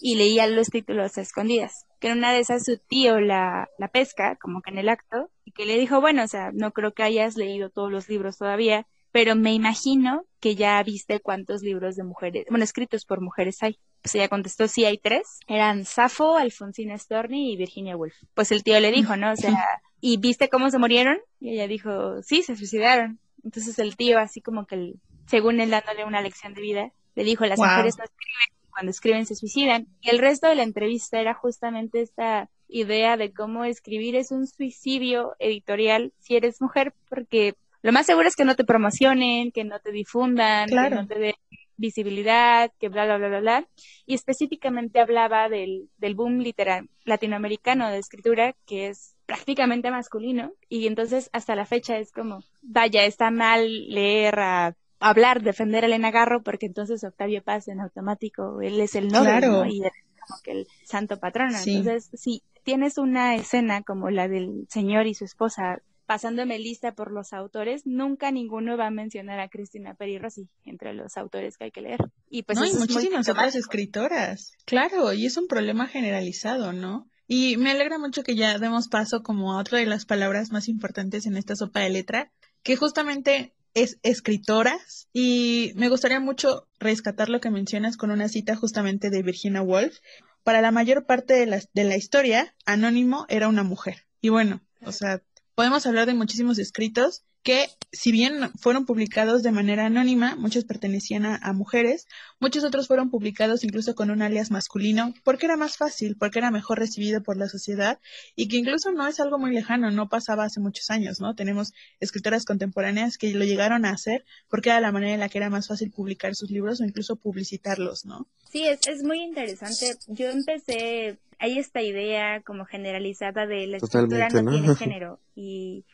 y 0.01 0.16
leía 0.16 0.47
los 0.47 0.68
títulos 0.70 1.18
a 1.18 1.22
escondidas. 1.22 1.86
Que 1.99 2.09
en 2.09 2.18
una 2.18 2.34
de 2.34 2.39
esas 2.39 2.66
su 2.66 2.78
tío 2.78 3.20
la, 3.20 3.70
la 3.78 3.88
pesca, 3.88 4.36
como 4.41 4.62
que 4.62 4.72
en 4.72 4.78
el 4.80 4.89
acto, 4.89 5.30
y 5.45 5.51
que 5.51 5.66
le 5.66 5.78
dijo, 5.78 6.01
bueno, 6.01 6.24
o 6.24 6.28
sea, 6.28 6.51
no 6.53 6.72
creo 6.72 6.93
que 6.93 7.03
hayas 7.03 7.36
leído 7.38 7.70
todos 7.70 7.91
los 7.91 8.09
libros 8.09 8.38
todavía, 8.38 8.86
pero 9.12 9.36
me 9.36 9.53
imagino 9.53 10.24
que 10.39 10.55
ya 10.55 10.82
viste 10.84 11.20
cuántos 11.20 11.62
libros 11.62 11.95
de 11.95 12.03
mujeres, 12.03 12.45
bueno, 12.49 12.64
escritos 12.64 13.05
por 13.05 13.22
mujeres 13.22 13.62
hay. 13.62 13.78
Pues 14.01 14.16
ella 14.16 14.30
contestó, 14.30 14.68
sí, 14.68 14.84
hay 14.86 14.97
tres. 14.97 15.39
Eran 15.47 15.86
Safo, 15.86 16.36
Alfonsina 16.38 16.97
Storni 16.97 17.53
y 17.53 17.57
Virginia 17.57 17.95
Woolf. 17.95 18.16
Pues 18.34 18.51
el 18.51 18.64
tío 18.64 18.80
le 18.80 18.91
dijo, 18.91 19.16
¿no? 19.16 19.32
O 19.34 19.36
sea, 19.36 19.53
¿y 20.01 20.18
viste 20.18 20.49
cómo 20.49 20.72
se 20.72 20.80
murieron? 20.80 21.18
Y 21.39 21.51
ella 21.51 21.68
dijo, 21.68 22.22
sí, 22.24 22.41
se 22.41 22.55
suicidaron. 22.55 23.20
Entonces 23.43 23.78
el 23.80 23.95
tío, 23.95 24.18
así 24.18 24.41
como 24.41 24.66
que, 24.66 24.93
según 25.32 25.60
él 25.60 25.72
dándole 25.72 26.06
una 26.06 26.22
lección 26.22 26.54
de 26.54 26.62
vida, 26.62 26.92
le 27.16 27.24
dijo, 27.24 27.46
las 27.46 27.58
Wow. 27.58 27.68
mujeres 27.70 27.98
no 27.98 28.04
escriben, 28.04 28.70
cuando 28.70 28.92
escriben 28.92 29.26
se 29.26 29.36
suicidan. 29.36 29.88
Y 30.02 30.10
el 30.12 30.20
resto 30.20 30.48
de 30.48 30.56
la 30.56 30.64
entrevista 30.64 31.20
era 31.20 31.34
justamente 31.34 32.02
esta 32.02 32.50
idea 32.68 33.18
de 33.18 33.34
cómo 33.34 33.66
escribir 33.66 34.16
es 34.16 34.32
un 34.32 34.46
suicidio 34.48 35.34
editorial 35.40 36.14
si 36.20 36.36
eres 36.36 36.62
mujer, 36.62 36.94
porque 37.10 37.56
lo 37.82 37.92
más 37.92 38.06
seguro 38.06 38.28
es 38.28 38.36
que 38.36 38.46
no 38.46 38.56
te 38.56 38.64
promocionen, 38.64 39.52
que 39.52 39.64
no 39.64 39.80
te 39.80 39.92
difundan, 39.92 40.70
Claro. 40.70 40.90
que 40.90 40.96
no 40.96 41.08
te 41.08 41.20
den 41.20 41.34
visibilidad, 41.78 42.72
que 42.80 42.90
bla, 42.90 43.06
bla, 43.06 43.18
bla, 43.18 43.28
bla, 43.30 43.40
bla. 43.40 43.68
Y 44.06 44.14
específicamente 44.14 45.00
hablaba 45.00 45.50
del, 45.50 45.90
del 45.98 46.14
boom 46.16 46.40
litera- 46.40 46.86
latinoamericano 47.06 47.90
de 47.90 47.98
escritura, 47.98 48.56
que 48.68 48.88
es 48.88 49.16
prácticamente 49.26 49.90
masculino. 49.92 50.52
Y 50.70 50.86
entonces 50.88 51.30
hasta 51.34 51.56
la 51.56 51.66
fecha 51.66 51.98
es 51.98 52.12
como, 52.12 52.44
vaya, 52.62 53.04
está 53.06 53.32
mal 53.32 53.90
leer 53.90 54.40
a 54.40 54.76
hablar, 55.02 55.41
defender 55.41 55.84
a 55.84 55.88
Elena 55.88 56.12
Garro, 56.12 56.43
porque 56.43 56.68
entonces 56.68 57.04
Octavio 57.04 57.43
Paz 57.43 57.68
en 57.68 57.82
automático, 57.82 58.62
él 58.62 58.80
es 58.80 58.95
el 58.95 59.10
novio, 59.10 59.24
Claro. 59.24 59.52
¿no? 59.52 59.66
Y 59.66 59.84
es 59.84 59.91
como 60.28 60.41
que 60.43 60.52
el 60.52 60.68
santo 60.86 61.20
patrono. 61.20 61.58
Sí. 61.58 61.78
Entonces, 61.78 62.10
si 62.14 62.43
tienes 62.64 62.97
una 62.97 63.36
escena 63.36 63.82
como 63.82 64.10
la 64.10 64.28
del 64.28 64.68
señor 64.70 65.08
y 65.08 65.14
su 65.14 65.26
esposa 65.26 65.82
pasándome 66.06 66.60
lista 66.60 66.93
por 66.93 67.12
los 67.12 67.32
autores, 67.32 67.84
nunca 67.86 68.32
ninguno 68.32 68.76
va 68.78 68.88
a 68.88 68.91
mencionar 68.91 69.39
a 69.39 69.47
Cristina 69.47 69.93
Peri 69.93 70.20
Rossi 70.20 70.49
entre 70.66 70.93
los 70.93 71.16
autores 71.16 71.58
que 71.58 71.66
hay 71.66 71.72
que 71.72 71.82
leer. 71.82 71.99
Y 72.30 72.43
pues 72.43 72.58
no, 72.58 72.66
y 72.66 72.68
eso 72.68 72.84
es 72.84 72.89
muy 72.89 72.95
muchísimas 72.95 73.30
otras 73.30 73.56
escritoras. 73.56 74.52
Claro, 74.66 75.14
y 75.14 75.26
es 75.26 75.38
un 75.38 75.47
problema 75.47 75.88
generalizado, 75.88 76.74
¿no? 76.74 77.08
Y 77.28 77.56
me 77.56 77.72
alegra 77.72 77.97
mucho 77.97 78.24
que 78.24 78.36
ya 78.36 78.60
demos 78.60 78.89
paso 78.89 79.24
como 79.24 79.54
a 79.54 79.60
otra 79.60 79.80
de 79.80 79.86
las 79.86 80.06
palabras 80.06 80.52
más 80.52 80.68
importantes 80.68 81.26
en 81.26 81.38
esta 81.38 81.56
sopa 81.56 81.80
de 81.80 81.89
letra, 81.89 82.30
que 82.62 82.76
justamente 82.76 83.54
es 83.74 83.99
escritoras. 84.03 85.07
Y 85.13 85.74
me 85.76 85.89
gustaría 85.89 86.19
mucho 86.19 86.67
rescatar 86.80 87.30
lo 87.30 87.41
que 87.41 87.51
mencionas 87.51 87.97
con 87.97 88.11
una 88.11 88.30
cita 88.30 88.55
justamente 88.55 89.09
de 89.09 89.24
Virginia 89.24 89.61
Woolf. 89.61 89.99
Para 90.43 90.61
la 90.61 90.72
mayor 90.72 91.05
parte 91.05 91.34
de 91.34 91.45
la, 91.45 91.61
de 91.74 91.84
la 91.84 91.97
historia, 91.97 92.55
Anónimo 92.65 93.26
era 93.30 93.47
una 93.47 93.63
mujer. 93.63 94.07
Y 94.22 94.30
bueno, 94.30 94.61
o 94.84 94.91
sea, 94.91 95.22
podemos 95.55 95.86
hablar 95.86 96.07
de 96.07 96.13
muchísimos 96.13 96.57
escritos 96.59 97.24
que, 97.44 97.68
si 97.92 98.12
bien 98.12 98.52
fueron 98.60 98.86
publicados 98.86 99.42
de 99.42 99.52
manera 99.52 99.88
anónima, 99.88 100.36
muchos 100.36 100.66
pertenecían 100.66 101.26
a, 101.26 101.39
a 101.42 101.54
mujeres, 101.54 102.08
muchos 102.39 102.64
otros 102.64 102.88
fueron 102.88 103.10
publicados 103.10 103.64
incluso 103.64 103.96
con 103.96 104.12
un 104.12 104.22
alias 104.22 104.52
masculino, 104.52 105.14
porque 105.24 105.48
era 105.48 105.58
más 105.58 105.78
fácil, 105.78 106.16
porque 106.18 106.39
era 106.39 106.52
mejor 106.52 106.80
recibido 106.80 107.22
por 107.24 107.38
la 107.38 107.48
sociedad 107.48 108.00
y 108.36 108.48
que 108.48 108.58
incluso 108.58 108.92
no 108.92 109.08
es 109.08 109.20
algo 109.20 109.39
muy 109.39 109.52
lejano, 109.52 109.89
no 109.92 110.08
pasaba 110.08 110.44
hace 110.44 110.60
muchos 110.60 110.89
años, 110.89 111.20
¿no? 111.20 111.34
Tenemos 111.36 111.74
escritoras 112.00 112.46
contemporáneas 112.46 113.18
que 113.18 113.34
lo 113.34 113.44
llegaron 113.44 113.86
a 113.86 113.92
hacer 113.92 114.24
porque 114.50 114.70
era 114.70 114.80
la 114.80 114.92
manera 114.92 115.14
en 115.14 115.20
la 115.20 115.30
que 115.30 115.39
era 115.39 115.50
más 115.50 115.68
fácil 115.68 115.92
publicar 115.92 116.36
sus 116.36 116.52
libros 116.52 116.82
o 116.82 116.84
incluso 116.84 117.16
publicitarlos, 117.16 118.06
¿no? 118.06 118.28
Sí, 118.52 118.68
es, 118.68 118.80
es 118.88 119.04
muy 119.04 119.22
interesante. 119.22 119.94
Yo 120.08 120.30
empecé, 120.30 121.18
hay 121.39 121.58
esta 121.58 121.82
idea 121.82 122.42
como 122.42 122.66
generalizada 122.66 123.48
de 123.48 123.68
la 123.68 123.78
escritura 123.78 124.30
no 124.30 124.42
¿no? 124.44 124.52
tiene 124.52 124.76
género 124.76 125.20
y 125.36 125.86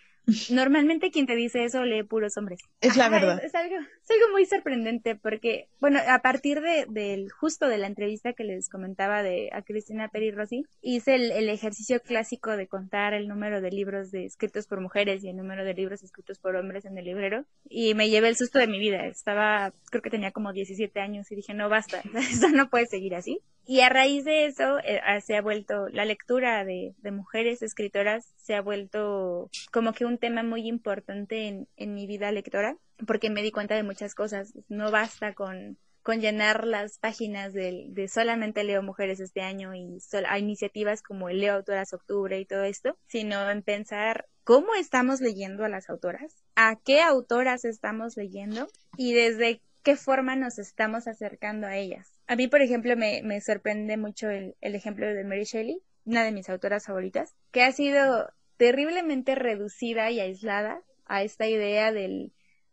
normalmente 0.48 1.12
quien 1.12 1.26
te 1.28 1.36
dice 1.36 1.64
eso 1.66 1.84
lee 1.86 2.04
puros 2.04 2.38
hombres. 2.38 2.70
Es 2.82 2.96
la 2.98 3.10
Ajá, 3.10 3.20
verdad. 3.20 3.44
Es, 3.44 3.52
es 3.52 3.56
algo, 3.56 3.76
es 4.08 4.16
algo 4.16 4.32
muy 4.32 4.46
sorprendente 4.46 5.16
porque, 5.16 5.68
bueno, 5.82 6.00
a 6.08 6.20
partir 6.20 6.62
de, 6.62 6.86
del 6.88 7.30
justo 7.30 7.68
de 7.68 7.78
la 7.78 7.88
entrevista 7.88 8.34
que 8.34 8.46
les 8.46 8.70
comentaba 8.70 9.22
de 9.22 9.50
a 9.52 9.62
Cristina 9.64 10.08
Peri 10.08 10.32
Rossi, 10.32 10.66
hice 10.82 11.16
el, 11.16 11.50
ejercicio 11.50 12.00
clásico 12.02 12.56
de 12.56 12.68
contar 12.68 13.14
el 13.14 13.28
número 13.28 13.60
de 13.62 13.72
libros 13.72 14.14
escritos 14.14 14.68
por 14.68 14.80
mujeres 14.80 15.24
y 15.24 15.30
el 15.30 15.36
número 15.36 15.66
de 15.66 15.74
libros 15.74 16.04
escritos 16.04 16.40
por 16.40 16.56
hombres 16.56 16.86
en 16.86 16.98
el 16.98 17.06
librero 17.06 17.46
y 17.70 17.96
me 17.96 18.10
llevé 18.10 18.30
el 18.30 18.38
susto 18.38 18.60
de 18.60 18.68
mi 18.68 18.80
vida. 18.80 19.06
Estaba, 19.08 19.74
creo 19.90 20.02
que 20.02 20.10
tenía 20.10 20.32
como 20.32 20.54
17 20.54 21.00
años 21.02 21.30
y 21.32 21.36
dije, 21.36 21.54
no 21.54 21.68
basta, 21.68 22.02
esto 22.16 22.50
no 22.50 22.70
puede 22.70 22.86
seguir 22.86 23.16
así. 23.16 23.42
Y 23.66 23.82
a 23.82 23.90
raíz 23.90 24.24
de 24.24 24.46
eso 24.46 24.80
eh, 24.80 25.02
se 25.22 25.36
ha 25.36 25.42
vuelto, 25.42 25.90
la 25.90 26.06
lectura 26.06 26.64
de, 26.64 26.94
de 27.00 27.12
mujeres 27.12 27.62
escritoras 27.62 28.34
se 28.38 28.56
ha 28.56 28.62
vuelto 28.62 29.50
como 29.74 29.92
que 29.92 30.06
un 30.06 30.18
tema 30.18 30.44
muy 30.44 30.66
importante 30.68 31.48
en, 31.48 31.68
en 31.76 31.94
mi 31.94 32.08
vida 32.08 32.32
lectora, 32.32 32.78
porque 33.06 33.30
me 33.30 33.44
di 33.44 33.52
cuenta 33.52 33.76
de 33.76 33.84
muchas 33.84 34.16
cosas. 34.16 34.54
No 34.70 34.92
basta 34.92 35.34
con, 35.34 35.78
con 36.02 36.22
llenar 36.22 36.66
las 36.66 36.98
páginas 37.00 37.54
de, 37.54 38.08
solamente 38.08 38.64
leo 38.64 38.82
mujeres 38.82 39.20
este 39.20 39.42
año 39.42 39.76
y 39.76 40.00
sol- 40.00 40.26
a 40.28 40.40
iniciativas 40.40 41.02
como 41.02 41.30
Leo 41.30 41.54
Autoras 41.54 41.94
Octubre 41.94 42.40
y 42.40 42.46
todo 42.46 42.64
esto, 42.64 42.98
sino 43.08 43.50
en 43.52 43.62
pensar 43.62 44.28
cómo 44.44 44.74
estamos 44.76 45.20
leyendo 45.22 45.66
a 45.66 45.70
las 45.70 45.90
autoras, 45.90 46.34
a 46.56 46.78
qué 46.84 47.02
autoras 47.02 47.66
estamos 47.66 48.16
leyendo 48.16 48.68
y 48.96 49.14
desde 49.14 49.62
qué 49.84 49.96
forma 49.96 50.36
nos 50.36 50.60
estamos 50.60 51.08
acercando 51.08 51.68
a 51.68 51.78
ellas. 51.78 52.08
A 52.28 52.36
mí, 52.36 52.48
por 52.48 52.62
ejemplo, 52.62 52.96
me, 52.96 53.22
me 53.24 53.40
sorprende 53.42 53.98
mucho 53.98 54.30
el, 54.30 54.56
el 54.62 54.76
ejemplo 54.76 55.06
de 55.06 55.24
Mary 55.24 55.44
Shelley, 55.44 55.82
una 56.06 56.24
de 56.24 56.32
mis 56.32 56.50
autoras 56.50 56.86
favoritas, 56.86 57.36
que 57.52 57.64
ha 57.64 57.72
sido 57.72 58.30
terriblemente 58.58 59.36
reducida 59.36 60.10
y 60.10 60.20
aislada 60.20 60.82
a 61.06 61.24
esta 61.24 61.48
idea 61.48 61.92
del, 61.92 62.32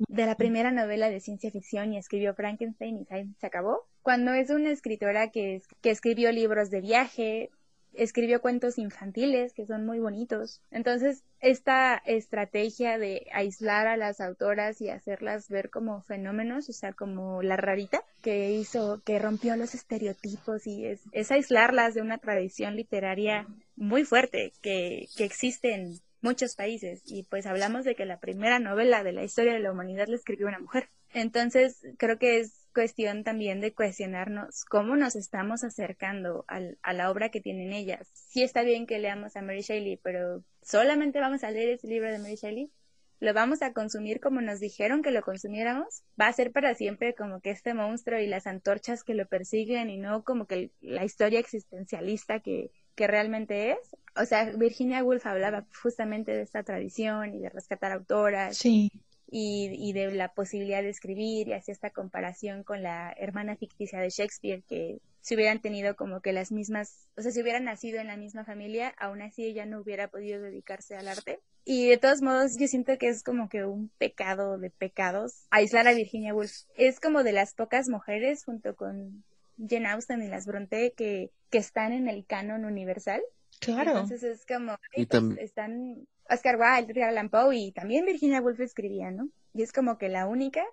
de 0.08 0.26
la 0.26 0.36
primera 0.36 0.70
novela 0.70 1.10
de 1.10 1.20
ciencia 1.20 1.50
ficción 1.50 1.92
y 1.92 1.98
escribió 1.98 2.34
Frankenstein 2.34 2.98
y 2.98 3.34
se 3.38 3.46
acabó. 3.46 3.86
Cuando 4.02 4.32
es 4.32 4.50
una 4.50 4.70
escritora 4.70 5.30
que, 5.30 5.62
que 5.80 5.90
escribió 5.90 6.30
libros 6.32 6.70
de 6.70 6.80
viaje, 6.80 7.50
escribió 7.94 8.40
cuentos 8.40 8.78
infantiles 8.78 9.52
que 9.52 9.66
son 9.66 9.86
muy 9.86 9.98
bonitos. 9.98 10.60
Entonces, 10.70 11.22
esta 11.40 12.02
estrategia 12.04 12.98
de 12.98 13.26
aislar 13.32 13.86
a 13.86 13.96
las 13.96 14.20
autoras 14.20 14.80
y 14.80 14.90
hacerlas 14.90 15.48
ver 15.48 15.70
como 15.70 16.02
fenómenos, 16.02 16.68
o 16.68 16.72
sea, 16.72 16.92
como 16.92 17.42
la 17.42 17.56
rarita, 17.56 18.02
que 18.22 18.52
hizo, 18.52 19.02
que 19.04 19.18
rompió 19.18 19.56
los 19.56 19.74
estereotipos 19.74 20.66
y 20.66 20.86
es, 20.86 21.00
es 21.12 21.30
aislarlas 21.30 21.94
de 21.94 22.02
una 22.02 22.18
tradición 22.18 22.76
literaria 22.76 23.46
muy 23.76 24.04
fuerte 24.04 24.52
que, 24.60 25.08
que 25.16 25.24
existe 25.24 25.74
en 25.74 26.00
muchos 26.24 26.56
países. 26.56 27.02
Y 27.04 27.22
pues 27.24 27.46
hablamos 27.46 27.84
de 27.84 27.94
que 27.94 28.06
la 28.06 28.18
primera 28.18 28.58
novela 28.58 29.04
de 29.04 29.12
la 29.12 29.22
historia 29.22 29.52
de 29.52 29.60
la 29.60 29.70
humanidad 29.70 30.08
la 30.08 30.16
escribió 30.16 30.48
una 30.48 30.58
mujer. 30.58 30.88
Entonces, 31.12 31.80
creo 31.98 32.18
que 32.18 32.40
es 32.40 32.66
cuestión 32.74 33.22
también 33.22 33.60
de 33.60 33.72
cuestionarnos 33.72 34.64
cómo 34.64 34.96
nos 34.96 35.14
estamos 35.14 35.62
acercando 35.62 36.44
a 36.48 36.92
la 36.92 37.10
obra 37.10 37.28
que 37.28 37.40
tienen 37.40 37.72
ellas. 37.72 38.10
Sí 38.12 38.42
está 38.42 38.62
bien 38.62 38.86
que 38.86 38.98
leamos 38.98 39.36
a 39.36 39.42
Mary 39.42 39.60
Shelley, 39.60 40.00
pero 40.02 40.42
solamente 40.62 41.20
vamos 41.20 41.44
a 41.44 41.52
leer 41.52 41.68
ese 41.68 41.86
libro 41.86 42.10
de 42.10 42.18
Mary 42.18 42.34
Shelley. 42.34 42.72
Lo 43.20 43.32
vamos 43.32 43.62
a 43.62 43.72
consumir 43.72 44.18
como 44.18 44.40
nos 44.40 44.58
dijeron 44.58 45.02
que 45.02 45.12
lo 45.12 45.22
consumiéramos. 45.22 46.02
Va 46.20 46.26
a 46.26 46.32
ser 46.32 46.50
para 46.50 46.74
siempre 46.74 47.14
como 47.14 47.40
que 47.40 47.50
este 47.50 47.74
monstruo 47.74 48.18
y 48.18 48.26
las 48.26 48.48
antorchas 48.48 49.04
que 49.04 49.14
lo 49.14 49.28
persiguen 49.28 49.88
y 49.88 49.98
no 49.98 50.24
como 50.24 50.46
que 50.46 50.72
la 50.80 51.04
historia 51.04 51.38
existencialista 51.38 52.40
que, 52.40 52.72
que 52.94 53.06
realmente 53.06 53.72
es. 53.72 53.78
O 54.16 54.24
sea, 54.24 54.44
Virginia 54.56 55.02
Woolf 55.02 55.26
hablaba 55.26 55.66
justamente 55.82 56.32
de 56.32 56.42
esta 56.42 56.62
tradición 56.62 57.34
y 57.34 57.40
de 57.40 57.48
rescatar 57.48 57.92
autoras. 57.92 58.56
Sí 58.56 58.90
y, 59.36 59.92
de 59.92 60.12
la 60.12 60.32
posibilidad 60.32 60.82
de 60.82 60.90
escribir 60.90 61.48
y 61.48 61.54
hacía 61.54 61.72
esta 61.72 61.90
comparación 61.90 62.62
con 62.62 62.82
la 62.82 63.12
hermana 63.18 63.56
ficticia 63.56 63.98
de 63.98 64.10
Shakespeare 64.10 64.62
que 64.68 64.98
si 65.20 65.34
hubieran 65.34 65.60
tenido 65.60 65.96
como 65.96 66.20
que 66.20 66.32
las 66.32 66.52
mismas, 66.52 67.08
o 67.16 67.22
sea, 67.22 67.32
si 67.32 67.42
hubieran 67.42 67.64
nacido 67.64 67.98
en 67.98 68.06
la 68.06 68.16
misma 68.16 68.44
familia, 68.44 68.94
aún 68.98 69.22
así 69.22 69.44
ella 69.44 69.66
no 69.66 69.80
hubiera 69.80 70.08
podido 70.08 70.40
dedicarse 70.40 70.96
al 70.96 71.08
arte. 71.08 71.40
Y 71.64 71.88
de 71.88 71.96
todos 71.96 72.20
modos, 72.20 72.52
yo 72.60 72.68
siento 72.68 72.96
que 72.98 73.08
es 73.08 73.24
como 73.24 73.48
que 73.48 73.64
un 73.64 73.90
pecado 73.98 74.58
de 74.58 74.70
pecados 74.70 75.46
aislar 75.50 75.88
a 75.88 75.94
Virginia 75.94 76.34
Woolf. 76.34 76.52
Es 76.76 77.00
como 77.00 77.24
de 77.24 77.32
las 77.32 77.54
pocas 77.54 77.88
mujeres 77.88 78.44
junto 78.44 78.76
con 78.76 79.24
Jane 79.56 79.88
Austen 79.88 80.22
y 80.22 80.28
las 80.28 80.46
Bronte 80.46 80.92
que, 80.96 81.30
que 81.50 81.58
están 81.58 81.92
en 81.92 82.08
el 82.08 82.26
canon 82.26 82.64
universal. 82.64 83.22
Claro. 83.60 83.90
Entonces 83.90 84.22
es 84.22 84.46
como, 84.46 84.76
pues, 84.94 85.08
están 85.38 86.06
Oscar 86.28 86.56
Wilde, 86.56 86.92
Edgar 86.92 87.10
Allan 87.10 87.30
Poe 87.30 87.56
y 87.56 87.72
también 87.72 88.04
Virginia 88.04 88.40
Woolf 88.40 88.60
escribía, 88.60 89.10
¿no? 89.10 89.28
Y 89.52 89.62
es 89.62 89.72
como 89.72 89.98
que 89.98 90.08
la 90.08 90.26
única, 90.26 90.64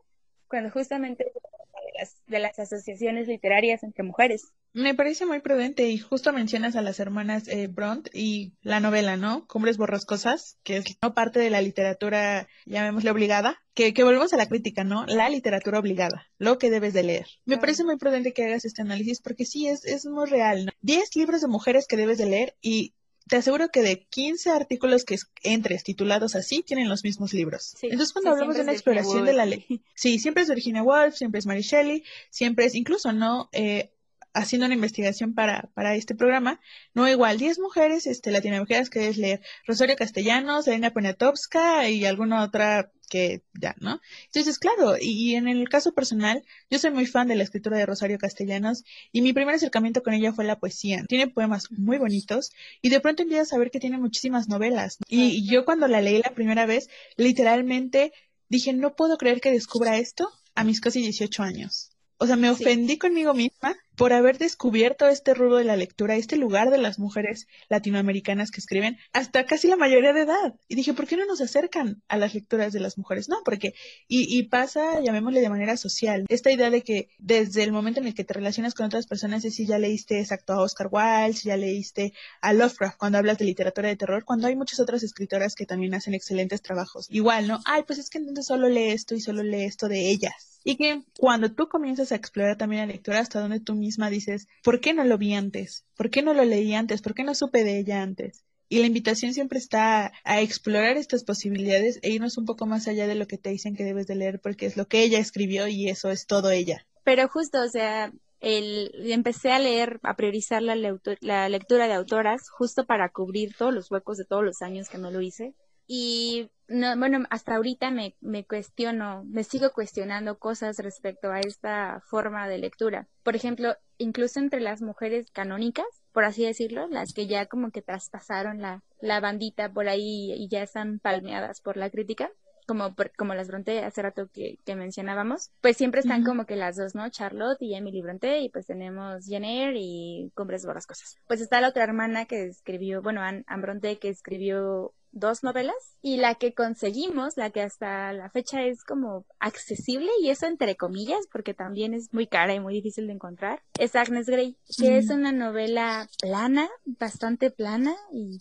cuando 0.51 0.69
justamente 0.69 1.23
de 1.23 1.99
las, 1.99 2.17
de 2.27 2.39
las 2.39 2.59
asociaciones 2.59 3.27
literarias 3.27 3.83
entre 3.83 4.03
mujeres. 4.03 4.51
Me 4.73 4.93
parece 4.93 5.25
muy 5.25 5.39
prudente 5.39 5.89
y 5.89 5.97
justo 5.97 6.31
mencionas 6.31 6.75
a 6.75 6.81
las 6.81 6.99
hermanas 6.99 7.47
eh, 7.47 7.67
Bront 7.67 8.09
y 8.13 8.53
la 8.61 8.79
novela, 8.79 9.17
¿no? 9.17 9.47
Cumbres 9.47 9.77
borrascosas, 9.77 10.57
que 10.63 10.77
es 10.77 10.85
no 11.01 11.13
parte 11.13 11.39
de 11.39 11.49
la 11.49 11.61
literatura, 11.61 12.47
llamémosle 12.65 13.11
obligada, 13.11 13.61
que, 13.73 13.93
que 13.93 14.03
volvemos 14.03 14.33
a 14.33 14.37
la 14.37 14.47
crítica, 14.47 14.83
¿no? 14.83 15.05
La 15.07 15.29
literatura 15.29 15.79
obligada, 15.79 16.27
lo 16.37 16.57
que 16.57 16.69
debes 16.69 16.93
de 16.93 17.03
leer. 17.03 17.27
Me 17.45 17.57
parece 17.57 17.83
muy 17.83 17.97
prudente 17.97 18.33
que 18.33 18.45
hagas 18.45 18.65
este 18.65 18.81
análisis 18.81 19.21
porque 19.21 19.45
sí, 19.45 19.67
es, 19.67 19.85
es 19.85 20.05
muy 20.05 20.29
real, 20.29 20.65
¿no? 20.65 20.71
Diez 20.81 21.15
libros 21.15 21.41
de 21.41 21.47
mujeres 21.47 21.87
que 21.87 21.97
debes 21.97 22.17
de 22.17 22.27
leer 22.27 22.55
y 22.61 22.93
te 23.27 23.37
aseguro 23.37 23.69
que 23.69 23.81
de 23.81 24.05
15 24.07 24.49
artículos 24.51 25.05
que 25.05 25.17
entres 25.43 25.83
titulados 25.83 26.35
así, 26.35 26.63
tienen 26.63 26.89
los 26.89 27.03
mismos 27.03 27.33
libros. 27.33 27.75
Entonces, 27.81 28.13
cuando 28.13 28.31
hablamos 28.31 28.55
de 28.55 28.61
una 28.61 28.73
exploración 28.73 29.25
de 29.25 29.33
la 29.33 29.45
ley, 29.45 29.83
sí, 29.95 30.19
siempre 30.19 30.43
es 30.43 30.49
Virginia 30.49 30.83
Woolf, 30.83 31.15
siempre 31.15 31.39
es 31.39 31.45
Mary 31.45 31.61
Shelley, 31.61 32.03
siempre 32.29 32.65
es, 32.65 32.75
incluso, 32.75 33.11
¿no? 33.13 33.49
Eh, 33.53 33.91
haciendo 34.33 34.65
una 34.65 34.75
investigación 34.75 35.33
para, 35.33 35.69
para 35.73 35.95
este 35.95 36.15
programa, 36.15 36.59
no 36.93 37.07
igual, 37.07 37.37
10 37.37 37.59
mujeres 37.59 38.05
este, 38.07 38.31
latinoamericanas 38.31 38.89
que 38.89 38.99
debes 38.99 39.17
leer, 39.17 39.41
Rosario 39.67 39.95
Castellanos, 39.95 40.67
Elena 40.67 40.91
Poniatowska 40.91 41.89
y 41.89 42.05
alguna 42.05 42.43
otra 42.43 42.91
que 43.11 43.43
ya, 43.59 43.75
¿no? 43.81 43.99
Entonces, 44.27 44.57
claro, 44.57 44.95
y, 44.99 45.35
en 45.35 45.49
el 45.49 45.67
caso 45.67 45.93
personal, 45.93 46.43
yo 46.69 46.79
soy 46.79 46.91
muy 46.91 47.05
fan 47.05 47.27
de 47.27 47.35
la 47.35 47.43
escritura 47.43 47.77
de 47.77 47.85
Rosario 47.85 48.17
Castellanos 48.17 48.85
y 49.11 49.21
mi 49.21 49.33
primer 49.33 49.53
acercamiento 49.53 50.01
con 50.01 50.13
ella 50.13 50.31
fue 50.31 50.45
la 50.45 50.57
poesía. 50.59 51.03
Tiene 51.09 51.27
poemas 51.27 51.69
muy 51.71 51.97
bonitos 51.97 52.53
y 52.81 52.87
de 52.87 53.01
pronto 53.01 53.23
empiezas 53.23 53.49
a 53.49 53.55
saber 53.55 53.69
que 53.69 53.81
tiene 53.81 53.97
muchísimas 53.97 54.47
novelas. 54.47 54.97
Y, 55.09 55.45
yo 55.45 55.65
cuando 55.65 55.89
la 55.89 55.99
leí 55.99 56.21
la 56.21 56.33
primera 56.33 56.65
vez, 56.65 56.89
literalmente 57.17 58.13
dije, 58.47 58.71
no 58.71 58.95
puedo 58.95 59.17
creer 59.17 59.41
que 59.41 59.51
descubra 59.51 59.97
esto 59.97 60.31
a 60.55 60.63
mis 60.63 60.79
casi 60.79 61.01
18 61.01 61.43
años. 61.43 61.91
O 62.17 62.27
sea, 62.27 62.37
me 62.37 62.49
ofendí 62.49 62.97
conmigo 62.97 63.33
misma 63.33 63.75
por 63.95 64.13
haber 64.13 64.37
descubierto 64.37 65.07
este 65.07 65.33
rubro 65.33 65.57
de 65.57 65.63
la 65.63 65.75
lectura, 65.75 66.15
este 66.15 66.37
lugar 66.37 66.69
de 66.69 66.77
las 66.77 66.99
mujeres 66.99 67.47
latinoamericanas 67.69 68.51
que 68.51 68.59
escriben 68.59 68.97
hasta 69.13 69.45
casi 69.45 69.67
la 69.67 69.75
mayoría 69.75 70.13
de 70.13 70.21
edad. 70.21 70.55
Y 70.67 70.75
dije, 70.75 70.93
¿por 70.93 71.07
qué 71.07 71.17
no 71.17 71.25
nos 71.25 71.41
acercan 71.41 72.01
a 72.07 72.17
las 72.17 72.33
lecturas 72.33 72.73
de 72.73 72.79
las 72.79 72.97
mujeres? 72.97 73.29
No, 73.29 73.37
porque, 73.43 73.73
y, 74.07 74.37
y 74.37 74.43
pasa, 74.43 74.99
llamémosle 75.01 75.41
de 75.41 75.49
manera 75.49 75.77
social, 75.77 76.25
esta 76.29 76.51
idea 76.51 76.69
de 76.69 76.81
que 76.81 77.09
desde 77.17 77.63
el 77.63 77.71
momento 77.71 77.99
en 77.99 78.07
el 78.07 78.13
que 78.13 78.23
te 78.23 78.33
relacionas 78.33 78.73
con 78.73 78.85
otras 78.85 79.07
personas 79.07 79.45
es 79.45 79.55
si 79.55 79.65
ya 79.65 79.77
leíste 79.77 80.19
exacto 80.19 80.53
a 80.53 80.61
Oscar 80.61 80.89
Wilde, 80.91 81.39
ya 81.43 81.57
leíste 81.57 82.13
a 82.41 82.53
Lovecraft 82.53 82.97
cuando 82.97 83.17
hablas 83.17 83.37
de 83.37 83.45
literatura 83.45 83.89
de 83.89 83.95
terror, 83.97 84.23
cuando 84.25 84.47
hay 84.47 84.55
muchas 84.55 84.79
otras 84.79 85.03
escritoras 85.03 85.55
que 85.55 85.65
también 85.65 85.93
hacen 85.93 86.13
excelentes 86.13 86.61
trabajos. 86.61 87.07
Igual, 87.09 87.47
¿no? 87.47 87.59
Ay, 87.65 87.83
pues 87.85 87.99
es 87.99 88.09
que 88.09 88.17
entonces 88.17 88.45
solo 88.45 88.69
lee 88.69 88.91
esto 88.91 89.15
y 89.15 89.21
solo 89.21 89.43
lee 89.43 89.63
esto 89.63 89.87
de 89.87 90.09
ellas 90.09 90.51
y 90.63 90.75
que 90.75 91.03
cuando 91.17 91.51
tú 91.51 91.67
comienzas 91.67 92.11
a 92.11 92.15
explorar 92.15 92.57
también 92.57 92.81
la 92.81 92.93
lectura 92.93 93.19
hasta 93.19 93.39
donde 93.39 93.59
tú 93.59 93.75
misma 93.81 94.09
dices, 94.09 94.47
¿por 94.63 94.79
qué 94.79 94.93
no 94.93 95.03
lo 95.03 95.17
vi 95.17 95.33
antes? 95.33 95.85
¿Por 95.97 96.09
qué 96.09 96.21
no 96.21 96.33
lo 96.33 96.45
leí 96.45 96.73
antes? 96.73 97.01
¿Por 97.01 97.13
qué 97.13 97.25
no 97.25 97.35
supe 97.35 97.65
de 97.65 97.79
ella 97.79 98.01
antes? 98.01 98.45
Y 98.69 98.79
la 98.79 98.87
invitación 98.87 99.33
siempre 99.33 99.59
está 99.59 100.13
a 100.23 100.39
explorar 100.39 100.95
estas 100.95 101.25
posibilidades 101.25 101.99
e 102.03 102.11
irnos 102.11 102.37
un 102.37 102.45
poco 102.45 102.65
más 102.65 102.87
allá 102.87 103.05
de 103.05 103.15
lo 103.15 103.27
que 103.27 103.37
te 103.37 103.49
dicen 103.49 103.75
que 103.75 103.83
debes 103.83 104.07
de 104.07 104.15
leer 104.15 104.39
porque 104.39 104.65
es 104.65 104.77
lo 104.77 104.87
que 104.87 105.03
ella 105.03 105.19
escribió 105.19 105.67
y 105.67 105.89
eso 105.89 106.09
es 106.09 106.25
todo 106.25 106.51
ella. 106.51 106.85
Pero 107.03 107.27
justo, 107.27 107.61
o 107.61 107.67
sea, 107.67 108.13
el, 108.39 108.91
empecé 109.11 109.51
a 109.51 109.59
leer, 109.59 109.99
a 110.03 110.15
priorizar 110.15 110.61
la, 110.61 110.75
la 111.19 111.49
lectura 111.49 111.87
de 111.87 111.95
autoras 111.95 112.49
justo 112.49 112.85
para 112.85 113.09
cubrir 113.09 113.53
todos 113.57 113.73
los 113.73 113.91
huecos 113.91 114.17
de 114.17 114.23
todos 114.23 114.45
los 114.45 114.61
años 114.61 114.87
que 114.87 114.97
no 114.97 115.11
lo 115.11 115.19
hice. 115.19 115.53
Y 115.87 116.51
no, 116.67 116.97
bueno, 116.97 117.25
hasta 117.29 117.55
ahorita 117.55 117.91
me, 117.91 118.15
me 118.21 118.45
cuestiono, 118.45 119.23
me 119.25 119.43
sigo 119.43 119.71
cuestionando 119.71 120.39
cosas 120.39 120.77
respecto 120.77 121.31
a 121.31 121.41
esta 121.41 122.01
forma 122.05 122.47
de 122.47 122.59
lectura. 122.59 123.07
Por 123.23 123.35
ejemplo, 123.35 123.75
incluso 123.97 124.39
entre 124.39 124.61
las 124.61 124.81
mujeres 124.81 125.29
canónicas, 125.31 125.85
por 126.13 126.23
así 126.23 126.45
decirlo, 126.45 126.87
las 126.87 127.13
que 127.13 127.27
ya 127.27 127.45
como 127.45 127.71
que 127.71 127.81
traspasaron 127.81 128.61
la, 128.61 128.83
la 129.01 129.19
bandita 129.19 129.71
por 129.71 129.89
ahí 129.89 130.31
y 130.33 130.47
ya 130.47 130.63
están 130.63 130.99
palmeadas 130.99 131.61
por 131.61 131.77
la 131.77 131.89
crítica, 131.89 132.31
como, 132.67 132.95
como 133.17 133.33
las 133.33 133.49
Bronte 133.49 133.83
hace 133.83 134.01
rato 134.01 134.29
que, 134.31 134.59
que 134.65 134.75
mencionábamos, 134.75 135.51
pues 135.59 135.75
siempre 135.75 135.99
están 135.99 136.23
como 136.23 136.45
que 136.45 136.55
las 136.55 136.77
dos, 136.77 136.95
¿no? 136.95 137.09
Charlotte 137.09 137.61
y 137.61 137.75
Emily 137.75 138.01
Bronte, 138.01 138.39
y 138.39 138.49
pues 138.49 138.67
tenemos 138.67 139.25
Jenner 139.25 139.73
y 139.75 140.31
Cumbres 140.35 140.65
Borrascosas. 140.65 141.17
Pues 141.27 141.41
está 141.41 141.59
la 141.59 141.69
otra 141.69 141.83
hermana 141.83 142.25
que 142.25 142.45
escribió, 142.45 143.01
bueno, 143.01 143.21
Anne 143.21 143.43
Bronte, 143.57 143.99
que 143.99 144.09
escribió 144.09 144.93
dos 145.11 145.43
novelas 145.43 145.75
y 146.01 146.17
la 146.17 146.35
que 146.35 146.53
conseguimos, 146.53 147.37
la 147.37 147.49
que 147.49 147.61
hasta 147.61 148.13
la 148.13 148.29
fecha 148.29 148.63
es 148.63 148.83
como 148.83 149.25
accesible 149.39 150.09
y 150.21 150.29
eso 150.29 150.47
entre 150.47 150.75
comillas 150.75 151.27
porque 151.31 151.53
también 151.53 151.93
es 151.93 152.13
muy 152.13 152.27
cara 152.27 152.53
y 152.53 152.59
muy 152.59 152.73
difícil 152.73 153.07
de 153.07 153.13
encontrar, 153.13 153.61
es 153.77 153.95
Agnes 153.95 154.27
Grey, 154.27 154.57
que 154.77 154.97
es 154.97 155.09
una 155.09 155.31
novela 155.31 156.07
plana, 156.21 156.69
bastante 156.85 157.51
plana 157.51 157.95
y, 158.11 158.39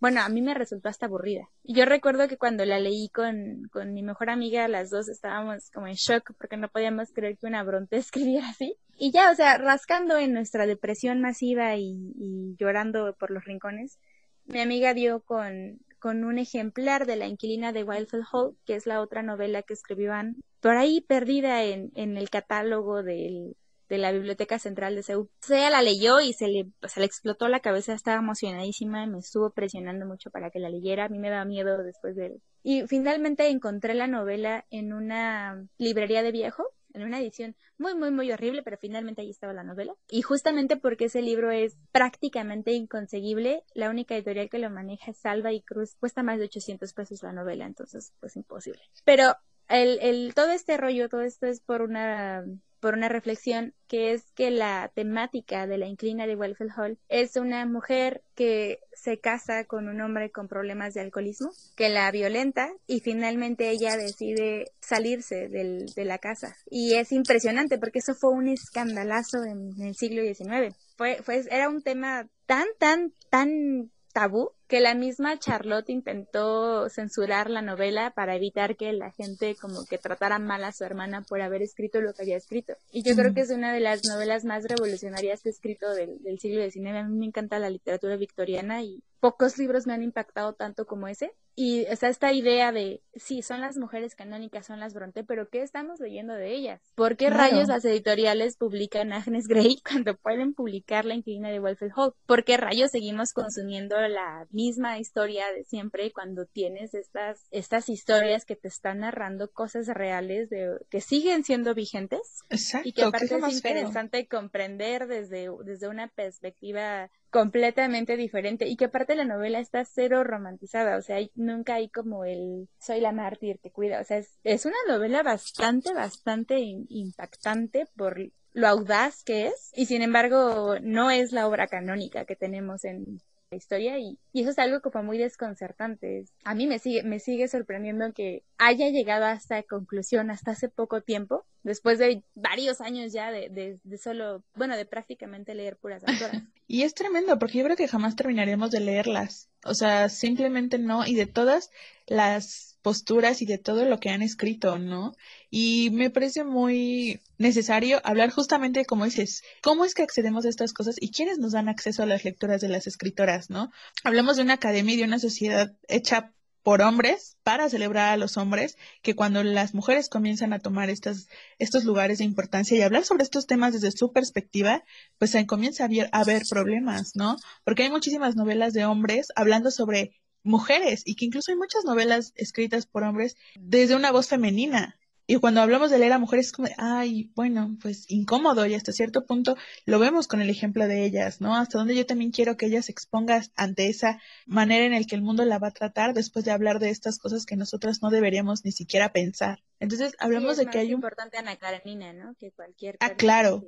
bueno, 0.00 0.20
a 0.20 0.28
mí 0.28 0.42
me 0.42 0.54
resultó 0.54 0.88
hasta 0.88 1.06
aburrida. 1.06 1.48
Yo 1.62 1.86
recuerdo 1.86 2.28
que 2.28 2.36
cuando 2.36 2.64
la 2.66 2.78
leí 2.78 3.08
con, 3.08 3.68
con 3.72 3.94
mi 3.94 4.02
mejor 4.02 4.28
amiga, 4.28 4.68
las 4.68 4.90
dos 4.90 5.08
estábamos 5.08 5.70
como 5.70 5.86
en 5.86 5.94
shock 5.94 6.32
porque 6.38 6.58
no 6.58 6.68
podíamos 6.68 7.10
creer 7.12 7.38
que 7.38 7.46
una 7.46 7.62
Bronte 7.62 7.96
escribiera 7.96 8.48
así. 8.50 8.76
Y 8.96 9.10
ya, 9.10 9.30
o 9.30 9.34
sea, 9.34 9.58
rascando 9.58 10.18
en 10.18 10.32
nuestra 10.32 10.66
depresión 10.66 11.20
masiva 11.20 11.74
y, 11.76 12.12
y 12.16 12.54
llorando 12.58 13.16
por 13.18 13.30
los 13.30 13.44
rincones, 13.44 13.98
mi 14.46 14.60
amiga 14.60 14.94
dio 14.94 15.20
con, 15.20 15.80
con 16.04 16.22
un 16.24 16.36
ejemplar 16.36 17.06
de 17.06 17.16
La 17.16 17.26
inquilina 17.26 17.72
de 17.72 17.82
Wildfell 17.82 18.26
Hall, 18.30 18.58
que 18.66 18.74
es 18.74 18.84
la 18.84 19.00
otra 19.00 19.22
novela 19.22 19.62
que 19.62 19.72
escribió 19.72 20.12
Anne, 20.12 20.34
por 20.60 20.76
ahí 20.76 21.00
perdida 21.00 21.64
en, 21.64 21.92
en 21.94 22.18
el 22.18 22.28
catálogo 22.28 23.02
de 23.02 23.56
la 23.88 24.12
Biblioteca 24.12 24.58
Central 24.58 24.96
de 24.96 25.02
Seúl. 25.02 25.30
Ella 25.48 25.70
la 25.70 25.80
leyó 25.80 26.20
y 26.20 26.34
se 26.34 26.48
le, 26.48 26.66
le 26.96 27.04
explotó 27.06 27.48
la 27.48 27.60
cabeza, 27.60 27.94
estaba 27.94 28.18
emocionadísima, 28.18 29.06
me 29.06 29.20
estuvo 29.20 29.48
presionando 29.48 30.04
mucho 30.04 30.30
para 30.30 30.50
que 30.50 30.58
la 30.58 30.68
leyera, 30.68 31.06
a 31.06 31.08
mí 31.08 31.18
me 31.18 31.30
da 31.30 31.46
miedo 31.46 31.82
después 31.82 32.14
de... 32.16 32.38
Y 32.62 32.86
finalmente 32.86 33.48
encontré 33.48 33.94
la 33.94 34.06
novela 34.06 34.66
en 34.70 34.92
una 34.92 35.66
librería 35.78 36.22
de 36.22 36.32
viejo 36.32 36.64
en 36.94 37.02
una 37.02 37.20
edición 37.20 37.54
muy, 37.76 37.94
muy, 37.94 38.10
muy 38.10 38.32
horrible, 38.32 38.62
pero 38.62 38.78
finalmente 38.78 39.22
ahí 39.22 39.30
estaba 39.30 39.52
la 39.52 39.64
novela. 39.64 39.94
Y 40.08 40.22
justamente 40.22 40.76
porque 40.76 41.06
ese 41.06 41.20
libro 41.20 41.50
es 41.50 41.76
prácticamente 41.92 42.72
inconseguible, 42.72 43.64
la 43.74 43.90
única 43.90 44.14
editorial 44.14 44.48
que 44.48 44.58
lo 44.58 44.70
maneja 44.70 45.10
es 45.10 45.18
Salva 45.18 45.52
y 45.52 45.60
Cruz, 45.60 45.96
cuesta 45.96 46.22
más 46.22 46.38
de 46.38 46.46
800 46.46 46.92
pesos 46.94 47.22
la 47.22 47.32
novela, 47.32 47.66
entonces 47.66 48.12
pues 48.20 48.36
imposible. 48.36 48.80
Pero 49.04 49.36
el, 49.68 49.98
el, 50.00 50.34
todo 50.34 50.50
este 50.50 50.76
rollo, 50.76 51.08
todo 51.08 51.22
esto 51.22 51.46
es 51.46 51.60
por 51.60 51.82
una 51.82 52.44
por 52.84 52.92
una 52.92 53.08
reflexión 53.08 53.72
que 53.88 54.12
es 54.12 54.30
que 54.32 54.50
la 54.50 54.92
temática 54.94 55.66
de 55.66 55.78
la 55.78 55.86
inclina 55.86 56.26
de 56.26 56.36
Welfel 56.36 56.68
Hall 56.76 56.98
es 57.08 57.36
una 57.36 57.64
mujer 57.64 58.22
que 58.34 58.80
se 58.92 59.18
casa 59.20 59.64
con 59.64 59.88
un 59.88 60.02
hombre 60.02 60.30
con 60.30 60.48
problemas 60.48 60.92
de 60.92 61.00
alcoholismo, 61.00 61.50
que 61.76 61.88
la 61.88 62.10
violenta 62.10 62.68
y 62.86 63.00
finalmente 63.00 63.70
ella 63.70 63.96
decide 63.96 64.70
salirse 64.80 65.48
del, 65.48 65.86
de 65.96 66.04
la 66.04 66.18
casa. 66.18 66.58
Y 66.68 66.96
es 66.96 67.10
impresionante 67.10 67.78
porque 67.78 68.00
eso 68.00 68.12
fue 68.14 68.32
un 68.32 68.48
escandalazo 68.48 69.44
en, 69.44 69.80
el 69.80 69.94
siglo 69.94 70.20
XIX. 70.22 70.76
Fue, 70.98 71.22
fue, 71.22 71.42
era 71.50 71.70
un 71.70 71.80
tema 71.80 72.28
tan, 72.44 72.66
tan, 72.78 73.14
tan 73.30 73.90
tabú 74.12 74.50
que 74.66 74.80
la 74.80 74.94
misma 74.94 75.38
Charlotte 75.38 75.90
intentó 75.90 76.88
censurar 76.88 77.50
la 77.50 77.62
novela 77.62 78.12
para 78.12 78.34
evitar 78.36 78.76
que 78.76 78.92
la 78.92 79.10
gente 79.10 79.56
como 79.56 79.84
que 79.84 79.98
tratara 79.98 80.38
mal 80.38 80.64
a 80.64 80.72
su 80.72 80.84
hermana 80.84 81.22
por 81.22 81.42
haber 81.42 81.62
escrito 81.62 82.00
lo 82.00 82.14
que 82.14 82.22
había 82.22 82.36
escrito. 82.36 82.74
Y 82.90 83.02
yo 83.02 83.14
creo 83.14 83.34
que 83.34 83.42
es 83.42 83.50
una 83.50 83.72
de 83.72 83.80
las 83.80 84.02
novelas 84.04 84.44
más 84.44 84.64
revolucionarias 84.64 85.42
que 85.42 85.50
he 85.50 85.52
escrito 85.52 85.92
del, 85.94 86.22
del 86.22 86.38
siglo 86.38 86.62
XIX. 86.62 86.96
A 86.96 87.02
mí 87.04 87.18
me 87.18 87.26
encanta 87.26 87.58
la 87.58 87.70
literatura 87.70 88.16
victoriana 88.16 88.82
y 88.82 89.02
pocos 89.24 89.56
libros 89.56 89.86
me 89.86 89.94
han 89.94 90.02
impactado 90.02 90.52
tanto 90.52 90.86
como 90.86 91.08
ese. 91.08 91.32
Y 91.56 91.86
está 91.86 92.08
esta 92.08 92.32
idea 92.32 92.72
de, 92.72 93.00
sí, 93.14 93.40
son 93.40 93.60
las 93.60 93.76
mujeres 93.76 94.14
canónicas, 94.16 94.66
son 94.66 94.80
las 94.80 94.92
Bronte, 94.92 95.22
pero 95.22 95.48
¿qué 95.48 95.62
estamos 95.62 96.00
leyendo 96.00 96.34
de 96.34 96.52
ellas? 96.52 96.82
¿Por 96.96 97.16
qué 97.16 97.30
rayos 97.30 97.68
las 97.68 97.84
editoriales 97.84 98.56
publican 98.56 99.12
Agnes 99.12 99.46
Grey 99.46 99.80
cuando 99.88 100.16
pueden 100.16 100.52
publicar 100.52 101.04
La 101.04 101.14
Inquilina 101.14 101.50
de 101.50 101.60
Wolfeld 101.60 101.92
Hall? 101.96 102.12
¿Por 102.26 102.44
qué 102.44 102.56
rayos 102.56 102.90
seguimos 102.90 103.32
consumiendo 103.32 103.96
la 104.08 104.46
misma 104.54 104.98
historia 104.98 105.52
de 105.52 105.64
siempre 105.64 106.12
cuando 106.12 106.46
tienes 106.46 106.94
estas, 106.94 107.46
estas 107.50 107.88
historias 107.88 108.44
que 108.44 108.56
te 108.56 108.68
están 108.68 109.00
narrando 109.00 109.50
cosas 109.50 109.88
reales 109.88 110.48
de, 110.48 110.78
que 110.88 111.00
siguen 111.00 111.44
siendo 111.44 111.74
vigentes? 111.74 112.42
Exacto. 112.48 112.88
Y 112.88 112.92
que 112.92 113.02
aparte 113.02 113.26
es, 113.26 113.54
interesante 113.54 114.26
comprender 114.26 115.06
desde, 115.06 115.48
desde 115.64 115.88
una 115.88 116.08
perspectiva 116.08 117.10
completamente 117.30 118.16
diferente 118.16 118.68
y 118.68 118.76
que 118.76 118.84
aparte 118.86 119.16
la 119.16 119.24
novela 119.24 119.58
está 119.58 119.84
cero 119.84 120.22
romantizada, 120.22 120.96
o 120.96 121.02
sea, 121.02 121.18
nunca 121.34 121.74
hay 121.74 121.88
como 121.88 122.24
el 122.24 122.68
soy 122.78 123.00
la 123.00 123.10
mártir 123.10 123.58
que 123.58 123.72
cuida, 123.72 124.00
o 124.00 124.04
sea, 124.04 124.18
es, 124.18 124.38
es 124.44 124.64
una 124.66 124.76
novela 124.86 125.24
bastante, 125.24 125.92
bastante 125.92 126.60
impactante 126.60 127.86
por 127.96 128.30
lo 128.52 128.68
audaz 128.68 129.24
que 129.24 129.48
es 129.48 129.72
y 129.74 129.86
sin 129.86 130.02
embargo 130.02 130.76
no 130.80 131.10
es 131.10 131.32
la 131.32 131.48
obra 131.48 131.66
canónica 131.66 132.24
que 132.24 132.36
tenemos 132.36 132.84
en 132.84 133.20
historia 133.50 133.98
y, 133.98 134.18
y, 134.32 134.42
eso 134.42 134.50
es 134.50 134.58
algo 134.58 134.80
fue 134.90 135.02
muy 135.02 135.18
desconcertante. 135.18 136.24
A 136.44 136.54
mí 136.54 136.66
me 136.66 136.78
sigue, 136.78 137.02
me 137.02 137.18
sigue 137.18 137.48
sorprendiendo 137.48 138.12
que 138.12 138.42
haya 138.58 138.88
llegado 138.90 139.24
a 139.24 139.32
esta 139.32 139.62
conclusión 139.62 140.30
hasta 140.30 140.52
hace 140.52 140.68
poco 140.68 141.00
tiempo, 141.00 141.44
después 141.62 141.98
de 141.98 142.22
varios 142.34 142.80
años 142.80 143.12
ya 143.12 143.30
de, 143.30 143.48
de, 143.48 143.78
de 143.82 143.98
solo, 143.98 144.42
bueno, 144.54 144.76
de 144.76 144.84
prácticamente 144.84 145.54
leer 145.54 145.76
puras 145.76 146.02
autoras. 146.04 146.42
y 146.66 146.82
es 146.82 146.94
tremendo 146.94 147.38
porque 147.38 147.58
yo 147.58 147.64
creo 147.64 147.76
que 147.76 147.88
jamás 147.88 148.16
terminaremos 148.16 148.70
de 148.70 148.80
leerlas. 148.80 149.48
O 149.64 149.74
sea, 149.74 150.08
simplemente 150.08 150.78
no, 150.78 151.06
y 151.06 151.14
de 151.14 151.26
todas 151.26 151.70
las 152.06 152.78
posturas 152.82 153.40
y 153.40 153.46
de 153.46 153.56
todo 153.56 153.86
lo 153.86 153.98
que 153.98 154.10
han 154.10 154.20
escrito, 154.20 154.78
¿no? 154.78 155.14
Y 155.50 155.88
me 155.92 156.10
parece 156.10 156.44
muy 156.44 157.22
necesario 157.38 158.00
hablar 158.04 158.30
justamente, 158.30 158.84
como 158.84 159.06
dices, 159.06 159.42
cómo 159.62 159.86
es 159.86 159.94
que 159.94 160.02
accedemos 160.02 160.44
a 160.44 160.50
estas 160.50 160.74
cosas 160.74 160.96
y 161.00 161.10
quiénes 161.10 161.38
nos 161.38 161.52
dan 161.52 161.70
acceso 161.70 162.02
a 162.02 162.06
las 162.06 162.24
lecturas 162.24 162.60
de 162.60 162.68
las 162.68 162.86
escritoras, 162.86 163.48
¿no? 163.48 163.70
Hablamos 164.04 164.36
de 164.36 164.42
una 164.42 164.54
academia 164.54 164.94
y 164.94 164.98
de 164.98 165.04
una 165.04 165.18
sociedad 165.18 165.72
hecha 165.88 166.34
por 166.64 166.82
hombres 166.82 167.36
para 167.44 167.68
celebrar 167.68 168.08
a 168.08 168.16
los 168.16 168.36
hombres, 168.38 168.76
que 169.02 169.14
cuando 169.14 169.44
las 169.44 169.74
mujeres 169.74 170.08
comienzan 170.08 170.52
a 170.52 170.58
tomar 170.58 170.90
estas, 170.90 171.28
estos 171.58 171.84
lugares 171.84 172.18
de 172.18 172.24
importancia 172.24 172.76
y 172.76 172.82
hablar 172.82 173.04
sobre 173.04 173.22
estos 173.22 173.46
temas 173.46 173.74
desde 173.74 173.92
su 173.92 174.12
perspectiva, 174.12 174.82
pues 175.18 175.30
se 175.30 175.46
comienza 175.46 175.84
a, 175.84 175.88
a 176.10 176.20
haber 176.20 176.42
problemas, 176.48 177.12
¿no? 177.14 177.36
Porque 177.64 177.84
hay 177.84 177.90
muchísimas 177.90 178.34
novelas 178.34 178.72
de 178.72 178.86
hombres 178.86 179.28
hablando 179.36 179.70
sobre 179.70 180.16
mujeres 180.42 181.02
y 181.04 181.16
que 181.16 181.26
incluso 181.26 181.52
hay 181.52 181.58
muchas 181.58 181.84
novelas 181.84 182.32
escritas 182.34 182.86
por 182.86 183.04
hombres 183.04 183.36
desde 183.54 183.94
una 183.94 184.10
voz 184.10 184.28
femenina. 184.28 184.98
Y 185.26 185.36
cuando 185.36 185.62
hablamos 185.62 185.90
de 185.90 185.98
leer 185.98 186.12
a 186.12 186.18
mujeres 186.18 186.46
es 186.46 186.52
como, 186.52 186.68
ay, 186.76 187.30
bueno, 187.34 187.78
pues 187.80 188.04
incómodo 188.08 188.66
y 188.66 188.74
hasta 188.74 188.92
cierto 188.92 189.24
punto 189.24 189.56
lo 189.86 189.98
vemos 189.98 190.28
con 190.28 190.42
el 190.42 190.50
ejemplo 190.50 190.86
de 190.86 191.04
ellas, 191.04 191.40
¿no? 191.40 191.56
Hasta 191.56 191.78
donde 191.78 191.96
yo 191.96 192.04
también 192.04 192.30
quiero 192.30 192.58
que 192.58 192.66
ellas 192.66 192.86
se 192.86 192.92
expongan 192.92 193.42
ante 193.56 193.88
esa 193.88 194.20
manera 194.46 194.84
en 194.84 194.92
el 194.92 195.06
que 195.06 195.14
el 195.14 195.22
mundo 195.22 195.44
la 195.46 195.58
va 195.58 195.68
a 195.68 195.72
tratar 195.72 196.12
después 196.12 196.44
de 196.44 196.50
hablar 196.50 196.78
de 196.78 196.90
estas 196.90 197.18
cosas 197.18 197.46
que 197.46 197.56
nosotras 197.56 198.02
no 198.02 198.10
deberíamos 198.10 198.64
ni 198.66 198.72
siquiera 198.72 199.12
pensar. 199.12 199.62
Entonces, 199.80 200.14
hablamos 200.18 200.58
de 200.58 200.66
que 200.66 200.78
hay 200.78 200.88
un... 200.88 200.94
importante 200.94 201.38
Ana 201.38 201.56
Karenina, 201.56 202.12
¿no? 202.12 202.34
Que 202.34 202.50
cualquier... 202.52 202.96
Ah, 203.00 203.14
claro. 203.14 203.64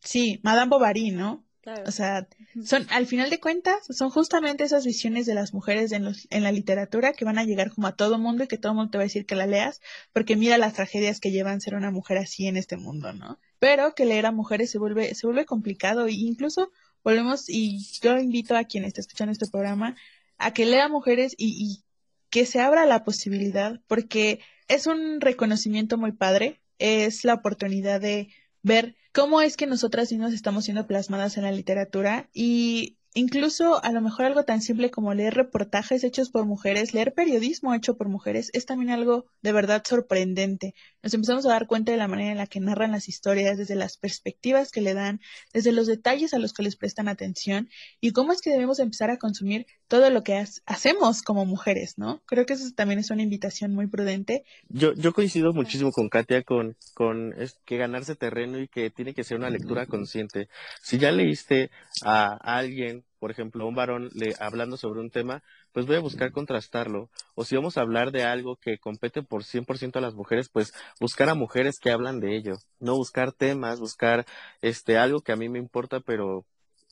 Sí, 0.00 0.40
Madame 0.44 0.70
Bovary, 0.70 1.10
¿no? 1.10 1.44
O 1.86 1.92
sea, 1.92 2.26
son, 2.64 2.86
al 2.90 3.06
final 3.06 3.30
de 3.30 3.38
cuentas, 3.38 3.86
son 3.90 4.10
justamente 4.10 4.64
esas 4.64 4.84
visiones 4.84 5.26
de 5.26 5.34
las 5.34 5.54
mujeres 5.54 5.92
en, 5.92 6.04
los, 6.04 6.26
en 6.30 6.42
la 6.42 6.50
literatura 6.50 7.12
que 7.12 7.24
van 7.24 7.38
a 7.38 7.44
llegar 7.44 7.70
como 7.70 7.86
a 7.86 7.94
todo 7.94 8.18
mundo 8.18 8.44
y 8.44 8.48
que 8.48 8.58
todo 8.58 8.74
mundo 8.74 8.90
te 8.90 8.98
va 8.98 9.02
a 9.02 9.06
decir 9.06 9.26
que 9.26 9.36
la 9.36 9.46
leas, 9.46 9.80
porque 10.12 10.34
mira 10.34 10.58
las 10.58 10.74
tragedias 10.74 11.20
que 11.20 11.30
llevan 11.30 11.60
ser 11.60 11.74
una 11.74 11.92
mujer 11.92 12.18
así 12.18 12.48
en 12.48 12.56
este 12.56 12.76
mundo, 12.76 13.12
¿no? 13.12 13.38
Pero 13.60 13.94
que 13.94 14.06
leer 14.06 14.26
a 14.26 14.32
mujeres 14.32 14.70
se 14.70 14.78
vuelve, 14.78 15.14
se 15.14 15.26
vuelve 15.26 15.44
complicado 15.44 16.06
e 16.06 16.12
incluso 16.12 16.72
volvemos, 17.04 17.48
y 17.48 17.78
yo 18.00 18.18
invito 18.18 18.56
a 18.56 18.64
quien 18.64 18.84
está 18.84 19.00
escuchando 19.00 19.32
este 19.32 19.48
programa 19.48 19.94
a 20.38 20.52
que 20.52 20.66
lea 20.66 20.88
mujeres 20.88 21.34
y, 21.36 21.54
y 21.58 21.84
que 22.28 22.44
se 22.44 22.60
abra 22.60 22.86
la 22.86 23.04
posibilidad, 23.04 23.80
porque 23.86 24.40
es 24.66 24.88
un 24.88 25.20
reconocimiento 25.20 25.96
muy 25.96 26.12
padre, 26.12 26.60
es 26.78 27.24
la 27.24 27.34
oportunidad 27.34 28.00
de 28.00 28.28
ver 28.62 28.96
cómo 29.12 29.40
es 29.40 29.56
que 29.56 29.66
nosotras 29.66 30.10
mismas 30.10 30.32
estamos 30.32 30.64
siendo 30.64 30.86
plasmadas 30.86 31.36
en 31.36 31.44
la 31.44 31.52
literatura 31.52 32.28
y 32.32 32.98
Incluso 33.14 33.84
a 33.84 33.92
lo 33.92 34.00
mejor 34.00 34.24
algo 34.24 34.44
tan 34.44 34.62
simple 34.62 34.90
como 34.90 35.12
leer 35.12 35.34
reportajes 35.34 36.02
hechos 36.02 36.30
por 36.30 36.46
mujeres, 36.46 36.94
leer 36.94 37.12
periodismo 37.12 37.74
hecho 37.74 37.94
por 37.96 38.08
mujeres, 38.08 38.48
es 38.54 38.64
también 38.64 38.90
algo 38.90 39.26
de 39.42 39.52
verdad 39.52 39.82
sorprendente. 39.86 40.74
Nos 41.02 41.12
empezamos 41.12 41.44
a 41.44 41.50
dar 41.50 41.66
cuenta 41.66 41.92
de 41.92 41.98
la 41.98 42.08
manera 42.08 42.32
en 42.32 42.38
la 42.38 42.46
que 42.46 42.60
narran 42.60 42.90
las 42.90 43.08
historias, 43.08 43.58
desde 43.58 43.74
las 43.74 43.98
perspectivas 43.98 44.70
que 44.70 44.80
le 44.80 44.94
dan, 44.94 45.20
desde 45.52 45.72
los 45.72 45.86
detalles 45.86 46.32
a 46.32 46.38
los 46.38 46.54
que 46.54 46.62
les 46.62 46.76
prestan 46.76 47.06
atención 47.06 47.68
y 48.00 48.12
cómo 48.12 48.32
es 48.32 48.40
que 48.40 48.50
debemos 48.50 48.78
empezar 48.78 49.10
a 49.10 49.18
consumir 49.18 49.66
todo 49.88 50.08
lo 50.08 50.22
que 50.22 50.42
hacemos 50.64 51.20
como 51.20 51.44
mujeres, 51.44 51.98
¿no? 51.98 52.22
Creo 52.24 52.46
que 52.46 52.54
eso 52.54 52.64
también 52.74 52.98
es 52.98 53.10
una 53.10 53.22
invitación 53.22 53.74
muy 53.74 53.88
prudente. 53.88 54.42
Yo, 54.70 54.94
yo 54.94 55.12
coincido 55.12 55.52
muchísimo 55.52 55.92
con 55.92 56.08
Katia 56.08 56.44
con, 56.44 56.76
con 56.94 57.34
es 57.38 57.58
que 57.66 57.76
ganarse 57.76 58.16
terreno 58.16 58.58
y 58.58 58.68
que 58.68 58.88
tiene 58.88 59.12
que 59.12 59.22
ser 59.22 59.36
una 59.36 59.50
lectura 59.50 59.84
consciente. 59.84 60.48
Si 60.80 60.96
ya 60.96 61.12
leíste 61.12 61.70
a 62.04 62.38
alguien 62.56 63.01
por 63.18 63.30
ejemplo, 63.30 63.66
un 63.66 63.74
varón 63.74 64.10
le, 64.14 64.34
hablando 64.40 64.76
sobre 64.76 65.00
un 65.00 65.10
tema, 65.10 65.42
pues 65.72 65.86
voy 65.86 65.96
a 65.96 66.00
buscar 66.00 66.32
contrastarlo. 66.32 67.08
O 67.34 67.44
si 67.44 67.56
vamos 67.56 67.76
a 67.76 67.82
hablar 67.82 68.12
de 68.12 68.24
algo 68.24 68.56
que 68.56 68.78
compete 68.78 69.22
por 69.22 69.44
100% 69.44 69.96
a 69.96 70.00
las 70.00 70.14
mujeres, 70.14 70.48
pues 70.48 70.72
buscar 71.00 71.28
a 71.28 71.34
mujeres 71.34 71.78
que 71.80 71.90
hablan 71.90 72.20
de 72.20 72.36
ello. 72.36 72.54
No 72.80 72.96
buscar 72.96 73.32
temas, 73.32 73.80
buscar 73.80 74.26
este 74.60 74.98
algo 74.98 75.20
que 75.20 75.32
a 75.32 75.36
mí 75.36 75.48
me 75.48 75.58
importa, 75.58 76.00
pero 76.00 76.44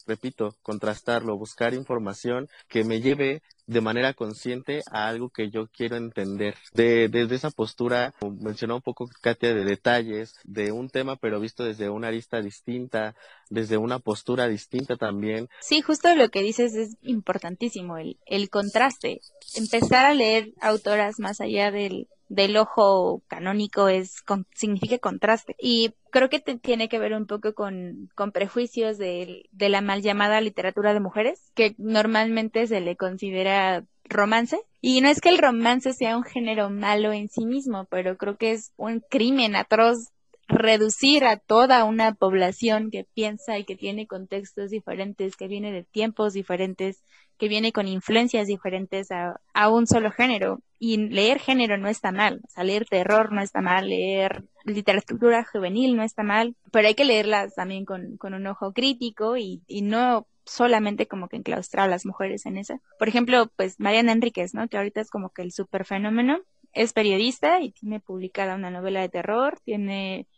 repito, 0.07 0.57
contrastarlo, 0.63 1.37
buscar 1.37 1.75
información 1.75 2.49
que 2.69 2.85
me 2.85 3.01
lleve 3.01 3.43
de 3.71 3.81
manera 3.81 4.15
consciente 4.15 4.83
a 4.91 5.07
algo 5.07 5.31
que 5.31 5.49
yo 5.49 5.69
quiero 5.69 5.97
entender. 5.97 6.57
De, 6.73 7.09
desde 7.09 7.37
esa 7.37 7.51
postura, 7.51 8.15
mencionó 8.41 8.77
un 8.77 8.83
poco 8.83 9.09
Katia 9.21 9.55
de 9.55 9.65
detalles, 9.65 10.35
de 10.43 10.73
un 10.73 10.91
tema 10.91 11.15
pero 11.15 11.39
visto 11.39 11.63
desde 11.63 11.89
una 11.89 12.09
arista 12.09 12.41
distinta, 12.41 13.15
desde 13.49 13.77
una 13.77 14.01
postura 14.01 14.49
distinta 14.49 14.97
también. 14.97 15.49
Sí, 15.61 15.83
justo 15.83 16.13
lo 16.17 16.31
que 16.31 16.43
dices 16.43 16.75
es 16.75 16.97
importantísimo, 17.03 17.97
el, 17.97 18.19
el 18.27 18.51
contraste. 18.51 19.21
Empezar 19.55 20.05
a 20.05 20.15
leer 20.15 20.53
autoras 20.61 21.21
más 21.21 21.41
allá 21.41 21.71
del, 21.71 22.09
del 22.31 22.57
ojo 22.57 23.23
canónico 23.27 23.89
es 23.89 24.23
significa 24.55 24.99
contraste 24.99 25.57
y 25.59 25.93
creo 26.11 26.29
que 26.29 26.39
tiene 26.39 26.89
que 26.89 27.01
ver 27.01 27.13
un 27.13 27.27
poco 27.27 27.55
con, 27.55 28.09
con 28.15 28.31
prejuicios 28.31 28.99
de, 28.99 29.49
de, 29.51 29.69
la 29.69 29.81
mal 29.81 30.01
llamada 30.01 30.41
literatura 30.41 30.95
de 30.95 31.01
mujeres 31.01 31.51
que 31.55 31.75
normalmente 31.77 32.69
se 32.69 32.81
le 32.81 32.97
considera 32.97 33.60
romance 34.05 34.61
y 34.81 35.01
no 35.01 35.09
es 35.09 35.21
que 35.21 35.29
el 35.29 35.39
romance 35.39 35.93
sea 35.93 36.17
un 36.17 36.25
género 36.25 36.69
malo 36.71 37.13
en 37.13 37.29
sí 37.29 37.47
mismo 37.47 37.87
pero 37.91 38.17
creo 38.17 38.37
que 38.37 38.53
es 38.53 38.73
un 38.77 39.01
crimen 39.09 39.55
atroz 39.55 40.11
reducir 40.51 41.25
a 41.25 41.37
toda 41.37 41.85
una 41.85 42.15
población 42.15 42.91
que 42.91 43.05
piensa 43.15 43.59
y 43.59 43.65
que 43.65 43.77
tiene 43.77 44.07
contextos 44.07 44.71
diferentes, 44.71 45.37
que 45.37 45.49
viene 45.49 45.73
de 45.73 45.85
tiempos 45.85 46.33
diferentes, 46.33 47.03
que 47.39 47.49
viene 47.49 47.73
con 47.73 47.89
influencias 47.89 48.47
diferentes 48.49 49.09
a, 49.11 49.69
un 49.69 49.87
solo 49.87 50.11
género. 50.11 50.61
Y 50.79 50.97
leer 50.97 51.39
género 51.39 51.77
no 51.77 51.89
está 51.89 52.11
mal, 52.11 52.41
o 52.43 52.49
sea, 52.49 52.65
leer 52.65 52.87
terror 52.87 53.33
no 53.33 53.43
está 53.43 53.61
mal, 53.61 53.89
leer 53.89 54.45
literatura 54.65 55.45
juvenil 55.45 55.95
no 55.95 56.03
está 56.03 56.23
mal, 56.23 56.57
pero 56.73 56.89
hay 56.89 56.95
que 56.95 57.05
leerlas 57.05 57.55
también 57.55 57.85
con, 57.85 58.19
un 58.23 58.47
ojo 58.47 58.73
crítico 58.73 59.37
y 59.37 59.63
no 59.83 60.27
solamente 60.45 61.07
como 61.07 61.29
que 61.29 61.37
enclaustrar 61.37 61.87
a 61.87 61.91
las 61.91 62.07
mujeres 62.07 62.47
en 62.47 62.59
eso. 62.59 62.81
Por 62.99 63.09
ejemplo, 63.09 63.51
pues 63.57 63.79
Mariana 63.79 64.13
Enríquez, 64.13 64.55
¿no? 64.55 64.69
Que 64.69 64.77
ahorita 64.77 65.01
es 65.01 65.11
como 65.11 65.31
que 65.31 65.43
el 65.43 65.53
super 65.53 65.85
fenómeno. 65.85 66.41
Es 66.73 66.93
periodista 66.93 67.61
y 67.61 67.73
tiene 67.73 68.01
publicada 68.01 68.55
una 68.55 68.71
novela 68.71 69.01
de 69.01 69.09
terror, 69.09 69.59
tiene 69.65 70.29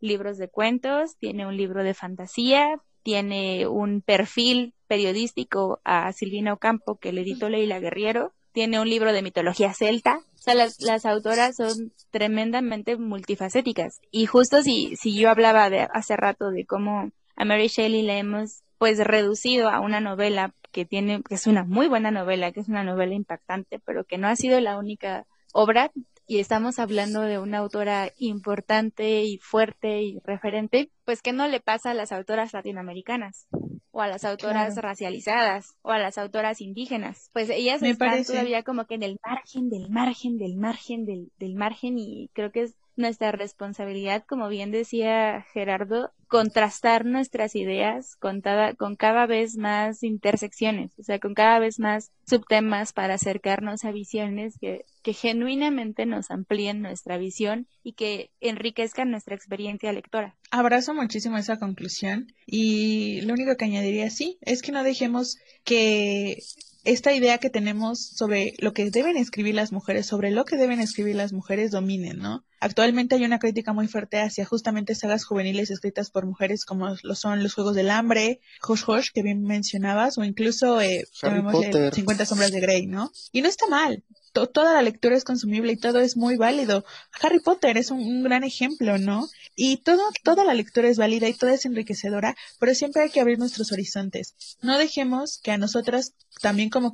libros 0.00 0.38
de 0.38 0.48
cuentos, 0.48 1.16
tiene 1.18 1.46
un 1.46 1.56
libro 1.56 1.84
de 1.84 1.94
fantasía, 1.94 2.80
tiene 3.02 3.66
un 3.66 4.00
perfil 4.00 4.74
periodístico 4.86 5.80
a 5.84 6.12
Silvina 6.12 6.52
Ocampo 6.52 6.98
que 6.98 7.12
le 7.12 7.22
editó 7.22 7.48
Leila 7.48 7.78
Guerriero, 7.78 8.32
tiene 8.52 8.80
un 8.80 8.88
libro 8.88 9.12
de 9.12 9.22
mitología 9.22 9.72
celta. 9.74 10.20
O 10.34 10.38
sea, 10.38 10.54
las, 10.54 10.80
las 10.80 11.06
autoras 11.06 11.56
son 11.56 11.92
tremendamente 12.10 12.96
multifacéticas. 12.96 14.00
Y 14.10 14.26
justo 14.26 14.62
si, 14.62 14.96
si 14.96 15.14
yo 15.18 15.30
hablaba 15.30 15.70
de 15.70 15.88
hace 15.92 16.16
rato 16.16 16.50
de 16.50 16.66
cómo 16.66 17.10
a 17.36 17.44
Mary 17.44 17.68
Shelley 17.68 18.02
le 18.02 18.18
hemos 18.18 18.62
pues 18.82 18.98
reducido 18.98 19.68
a 19.68 19.78
una 19.78 20.00
novela 20.00 20.56
que 20.72 20.84
tiene, 20.84 21.22
que 21.22 21.36
es 21.36 21.46
una 21.46 21.62
muy 21.62 21.86
buena 21.86 22.10
novela, 22.10 22.50
que 22.50 22.58
es 22.58 22.68
una 22.68 22.82
novela 22.82 23.14
impactante, 23.14 23.78
pero 23.78 24.02
que 24.02 24.18
no 24.18 24.26
ha 24.26 24.34
sido 24.34 24.58
la 24.58 24.76
única 24.76 25.24
obra 25.52 25.92
y 26.26 26.40
estamos 26.40 26.80
hablando 26.80 27.20
de 27.20 27.38
una 27.38 27.58
autora 27.58 28.10
importante 28.16 29.22
y 29.22 29.38
fuerte 29.38 30.02
y 30.02 30.18
referente, 30.24 30.90
pues 31.04 31.22
¿qué 31.22 31.32
no 31.32 31.46
le 31.46 31.60
pasa 31.60 31.92
a 31.92 31.94
las 31.94 32.10
autoras 32.10 32.52
latinoamericanas? 32.52 33.46
O 33.92 34.02
a 34.02 34.08
las 34.08 34.24
autoras 34.24 34.74
racializadas, 34.74 35.76
o 35.82 35.92
a 35.92 36.00
las 36.00 36.18
autoras 36.18 36.60
indígenas. 36.60 37.30
Pues 37.32 37.50
ellas 37.50 37.84
están 37.84 38.24
todavía 38.24 38.64
como 38.64 38.86
que 38.86 38.96
en 38.96 39.04
el 39.04 39.20
margen, 39.24 39.70
del 39.70 39.90
margen, 39.90 40.38
del 40.38 40.56
margen, 40.56 41.04
del, 41.04 41.30
del 41.38 41.54
margen, 41.54 41.98
y 41.98 42.30
creo 42.32 42.50
que 42.50 42.62
es 42.62 42.74
nuestra 42.96 43.32
responsabilidad, 43.32 44.24
como 44.26 44.48
bien 44.48 44.70
decía 44.70 45.44
Gerardo, 45.52 46.10
contrastar 46.28 47.04
nuestras 47.04 47.54
ideas 47.56 48.16
con 48.16 48.40
cada, 48.40 49.26
vez 49.26 49.56
más 49.56 50.02
intersecciones, 50.02 50.92
o 50.98 51.02
sea, 51.02 51.18
con 51.18 51.34
cada 51.34 51.58
vez 51.58 51.78
más 51.78 52.10
subtemas 52.26 52.92
para 52.92 53.14
acercarnos 53.14 53.84
a 53.84 53.92
visiones 53.92 54.56
que, 54.58 54.84
que 55.02 55.12
genuinamente 55.12 56.06
nos 56.06 56.30
amplíen 56.30 56.80
nuestra 56.80 57.18
visión 57.18 57.66
y 57.82 57.92
que 57.92 58.30
enriquezcan 58.40 59.10
nuestra 59.10 59.34
experiencia 59.34 59.92
lectora. 59.92 60.34
Abrazo 60.50 60.94
muchísimo 60.94 61.36
esa 61.36 61.58
conclusión 61.58 62.32
y 62.46 63.20
lo 63.22 63.34
único 63.34 63.56
que 63.56 63.66
añadiría 63.66 64.08
sí 64.08 64.38
es 64.40 64.62
que 64.62 64.72
no 64.72 64.84
dejemos 64.84 65.36
que 65.64 66.38
esta 66.84 67.12
idea 67.12 67.38
que 67.38 67.50
tenemos 67.50 68.08
sobre 68.16 68.54
lo 68.58 68.72
que 68.72 68.90
deben 68.90 69.16
escribir 69.16 69.54
las 69.54 69.72
mujeres, 69.72 70.06
sobre 70.06 70.30
lo 70.30 70.44
que 70.44 70.56
deben 70.56 70.80
escribir 70.80 71.16
las 71.16 71.32
mujeres, 71.32 71.70
dominen, 71.70 72.18
¿no? 72.18 72.44
Actualmente 72.62 73.16
hay 73.16 73.24
una 73.24 73.40
crítica 73.40 73.72
muy 73.72 73.88
fuerte 73.88 74.20
hacia 74.20 74.44
justamente 74.44 74.94
sagas 74.94 75.24
juveniles 75.24 75.72
escritas 75.72 76.10
por 76.10 76.26
mujeres 76.26 76.64
como 76.64 76.94
lo 77.02 77.14
son 77.16 77.42
Los 77.42 77.54
Juegos 77.54 77.74
del 77.74 77.90
Hambre, 77.90 78.40
Hush 78.64 78.84
Hush, 78.86 79.08
que 79.12 79.24
bien 79.24 79.42
mencionabas, 79.42 80.16
o 80.16 80.22
incluso 80.22 80.80
eh, 80.80 81.04
50 81.12 82.24
Sombras 82.24 82.52
de 82.52 82.60
Grey, 82.60 82.86
¿no? 82.86 83.10
Y 83.32 83.42
no 83.42 83.48
está 83.48 83.66
mal, 83.66 84.04
toda 84.32 84.74
la 84.74 84.82
lectura 84.82 85.16
es 85.16 85.24
consumible 85.24 85.72
y 85.72 85.76
todo 85.76 86.00
es 86.00 86.16
muy 86.16 86.36
válido. 86.36 86.84
Harry 87.20 87.40
Potter 87.40 87.76
es 87.76 87.90
un, 87.90 88.22
gran 88.22 88.44
ejemplo, 88.44 88.98
¿no? 88.98 89.28
Y 89.54 89.78
todo, 89.78 90.02
toda 90.22 90.44
la 90.44 90.54
lectura 90.54 90.88
es 90.88 90.96
válida 90.96 91.28
y 91.28 91.34
toda 91.34 91.54
es 91.54 91.66
enriquecedora, 91.66 92.36
pero 92.58 92.74
siempre 92.74 93.02
hay 93.02 93.10
que 93.10 93.20
abrir 93.20 93.38
nuestros 93.38 93.72
horizontes. 93.72 94.34
No 94.62 94.78
dejemos 94.78 95.38
que 95.42 95.50
a 95.50 95.58
nosotras, 95.58 96.14
también 96.40 96.70
como 96.70 96.92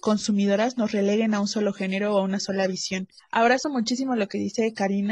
consumidoras, 0.00 0.78
nos 0.78 0.92
releguen 0.92 1.34
a 1.34 1.40
un 1.40 1.48
solo 1.48 1.72
género 1.72 2.14
o 2.14 2.18
a 2.18 2.22
una 2.22 2.40
sola 2.40 2.66
visión. 2.66 3.08
Abrazo 3.30 3.68
muchísimo 3.68 4.16
lo 4.16 4.28
que 4.28 4.38
dice 4.38 4.72
Karina 4.72 5.07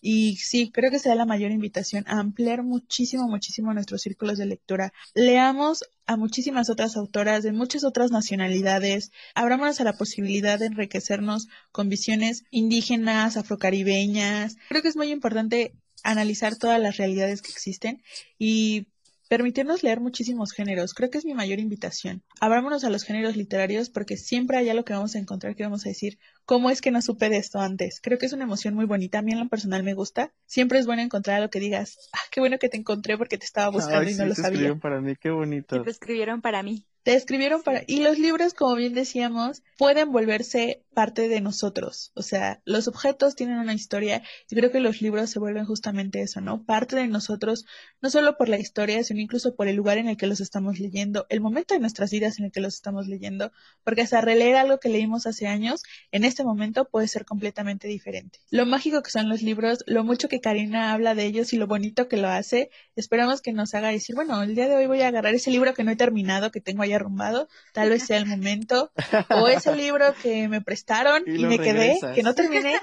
y 0.00 0.36
sí, 0.36 0.70
creo 0.72 0.90
que 0.90 0.98
será 0.98 1.14
la 1.14 1.26
mayor 1.26 1.50
invitación 1.50 2.04
a 2.06 2.18
ampliar 2.20 2.62
muchísimo, 2.62 3.28
muchísimo 3.28 3.72
nuestros 3.74 4.02
círculos 4.02 4.38
de 4.38 4.46
lectura. 4.46 4.92
Leamos 5.14 5.84
a 6.06 6.16
muchísimas 6.16 6.70
otras 6.70 6.96
autoras 6.96 7.42
de 7.42 7.52
muchas 7.52 7.84
otras 7.84 8.10
nacionalidades. 8.10 9.10
Abrámonos 9.34 9.80
a 9.80 9.84
la 9.84 9.94
posibilidad 9.94 10.58
de 10.58 10.66
enriquecernos 10.66 11.48
con 11.72 11.88
visiones 11.88 12.44
indígenas, 12.50 13.36
afrocaribeñas. 13.36 14.56
Creo 14.68 14.82
que 14.82 14.88
es 14.88 14.96
muy 14.96 15.10
importante 15.10 15.74
analizar 16.02 16.56
todas 16.56 16.80
las 16.80 16.96
realidades 16.96 17.42
que 17.42 17.50
existen 17.50 18.02
y 18.38 18.86
permitirnos 19.28 19.82
leer 19.82 20.00
muchísimos 20.00 20.52
géneros. 20.52 20.94
Creo 20.94 21.10
que 21.10 21.18
es 21.18 21.24
mi 21.24 21.34
mayor 21.34 21.58
invitación. 21.58 22.22
Abrámonos 22.40 22.84
a 22.84 22.90
los 22.90 23.04
géneros 23.04 23.36
literarios 23.36 23.90
porque 23.90 24.16
siempre 24.16 24.56
hay 24.56 24.68
algo 24.68 24.84
que 24.84 24.92
vamos 24.92 25.14
a 25.14 25.18
encontrar 25.18 25.54
que 25.54 25.62
vamos 25.62 25.86
a 25.86 25.88
decir, 25.88 26.18
¿cómo 26.44 26.70
es 26.70 26.80
que 26.80 26.90
no 26.90 27.02
supe 27.02 27.28
de 27.28 27.38
esto 27.38 27.58
antes? 27.60 28.00
Creo 28.02 28.18
que 28.18 28.26
es 28.26 28.32
una 28.32 28.44
emoción 28.44 28.74
muy 28.74 28.86
bonita. 28.86 29.18
A 29.18 29.22
mí 29.22 29.32
en 29.32 29.40
lo 29.40 29.48
personal 29.48 29.82
me 29.82 29.94
gusta. 29.94 30.32
Siempre 30.46 30.78
es 30.78 30.86
bueno 30.86 31.02
encontrar 31.02 31.36
algo 31.36 31.50
que 31.50 31.60
digas, 31.60 31.96
ah, 32.12 32.18
qué 32.30 32.40
bueno 32.40 32.58
que 32.58 32.68
te 32.68 32.76
encontré 32.76 33.18
porque 33.18 33.38
te 33.38 33.44
estaba 33.44 33.70
buscando 33.70 34.10
y 34.10 34.14
no 34.14 34.26
lo 34.26 34.34
sabía. 34.34 34.48
escribieron 34.48 34.80
para 34.80 35.00
mí, 35.00 35.14
qué 35.16 35.30
bonito. 35.30 35.82
Te 35.82 35.90
escribieron 35.90 36.40
para 36.40 36.62
mí 36.62 36.86
te 37.06 37.14
escribieron 37.14 37.62
para... 37.62 37.84
Y 37.86 38.00
los 38.00 38.18
libros, 38.18 38.52
como 38.52 38.74
bien 38.74 38.92
decíamos, 38.92 39.62
pueden 39.78 40.10
volverse 40.10 40.82
parte 40.92 41.28
de 41.28 41.40
nosotros. 41.40 42.10
O 42.16 42.22
sea, 42.22 42.60
los 42.64 42.88
objetos 42.88 43.36
tienen 43.36 43.58
una 43.58 43.74
historia 43.74 44.24
y 44.50 44.56
creo 44.56 44.72
que 44.72 44.80
los 44.80 45.00
libros 45.00 45.30
se 45.30 45.38
vuelven 45.38 45.66
justamente 45.66 46.20
eso, 46.20 46.40
¿no? 46.40 46.64
Parte 46.64 46.96
de 46.96 47.06
nosotros, 47.06 47.64
no 48.00 48.10
solo 48.10 48.36
por 48.36 48.48
la 48.48 48.58
historia, 48.58 49.04
sino 49.04 49.20
incluso 49.20 49.54
por 49.54 49.68
el 49.68 49.76
lugar 49.76 49.98
en 49.98 50.08
el 50.08 50.16
que 50.16 50.26
los 50.26 50.40
estamos 50.40 50.80
leyendo, 50.80 51.26
el 51.28 51.40
momento 51.40 51.74
de 51.74 51.80
nuestras 51.80 52.10
vidas 52.10 52.40
en 52.40 52.46
el 52.46 52.50
que 52.50 52.60
los 52.60 52.74
estamos 52.74 53.06
leyendo, 53.06 53.52
porque 53.84 54.02
hasta 54.02 54.20
releer 54.20 54.56
algo 54.56 54.80
que 54.80 54.88
leímos 54.88 55.28
hace 55.28 55.46
años, 55.46 55.84
en 56.10 56.24
este 56.24 56.42
momento 56.42 56.88
puede 56.88 57.06
ser 57.06 57.24
completamente 57.24 57.86
diferente. 57.86 58.40
Lo 58.50 58.66
mágico 58.66 59.02
que 59.02 59.10
son 59.12 59.28
los 59.28 59.42
libros, 59.42 59.84
lo 59.86 60.02
mucho 60.02 60.28
que 60.28 60.40
Karina 60.40 60.92
habla 60.92 61.14
de 61.14 61.26
ellos 61.26 61.52
y 61.52 61.56
lo 61.56 61.68
bonito 61.68 62.08
que 62.08 62.16
lo 62.16 62.28
hace, 62.28 62.70
esperamos 62.96 63.42
que 63.42 63.52
nos 63.52 63.74
haga 63.74 63.90
decir, 63.90 64.16
bueno, 64.16 64.42
el 64.42 64.56
día 64.56 64.66
de 64.66 64.74
hoy 64.74 64.86
voy 64.86 65.02
a 65.02 65.08
agarrar 65.08 65.36
ese 65.36 65.52
libro 65.52 65.72
que 65.72 65.84
no 65.84 65.92
he 65.92 65.96
terminado, 65.96 66.50
que 66.50 66.60
tengo 66.60 66.82
allá 66.82 66.95
arrumbado, 66.96 67.48
tal 67.72 67.90
vez 67.90 68.02
sea 68.06 68.18
el 68.18 68.26
momento, 68.26 68.92
o 69.30 69.48
ese 69.48 69.74
libro 69.74 70.14
que 70.22 70.48
me 70.48 70.60
prestaron 70.60 71.24
y, 71.26 71.44
me 71.46 71.58
quedé, 71.58 71.98
que 72.14 72.22
no 72.22 72.34
terminé, 72.34 72.78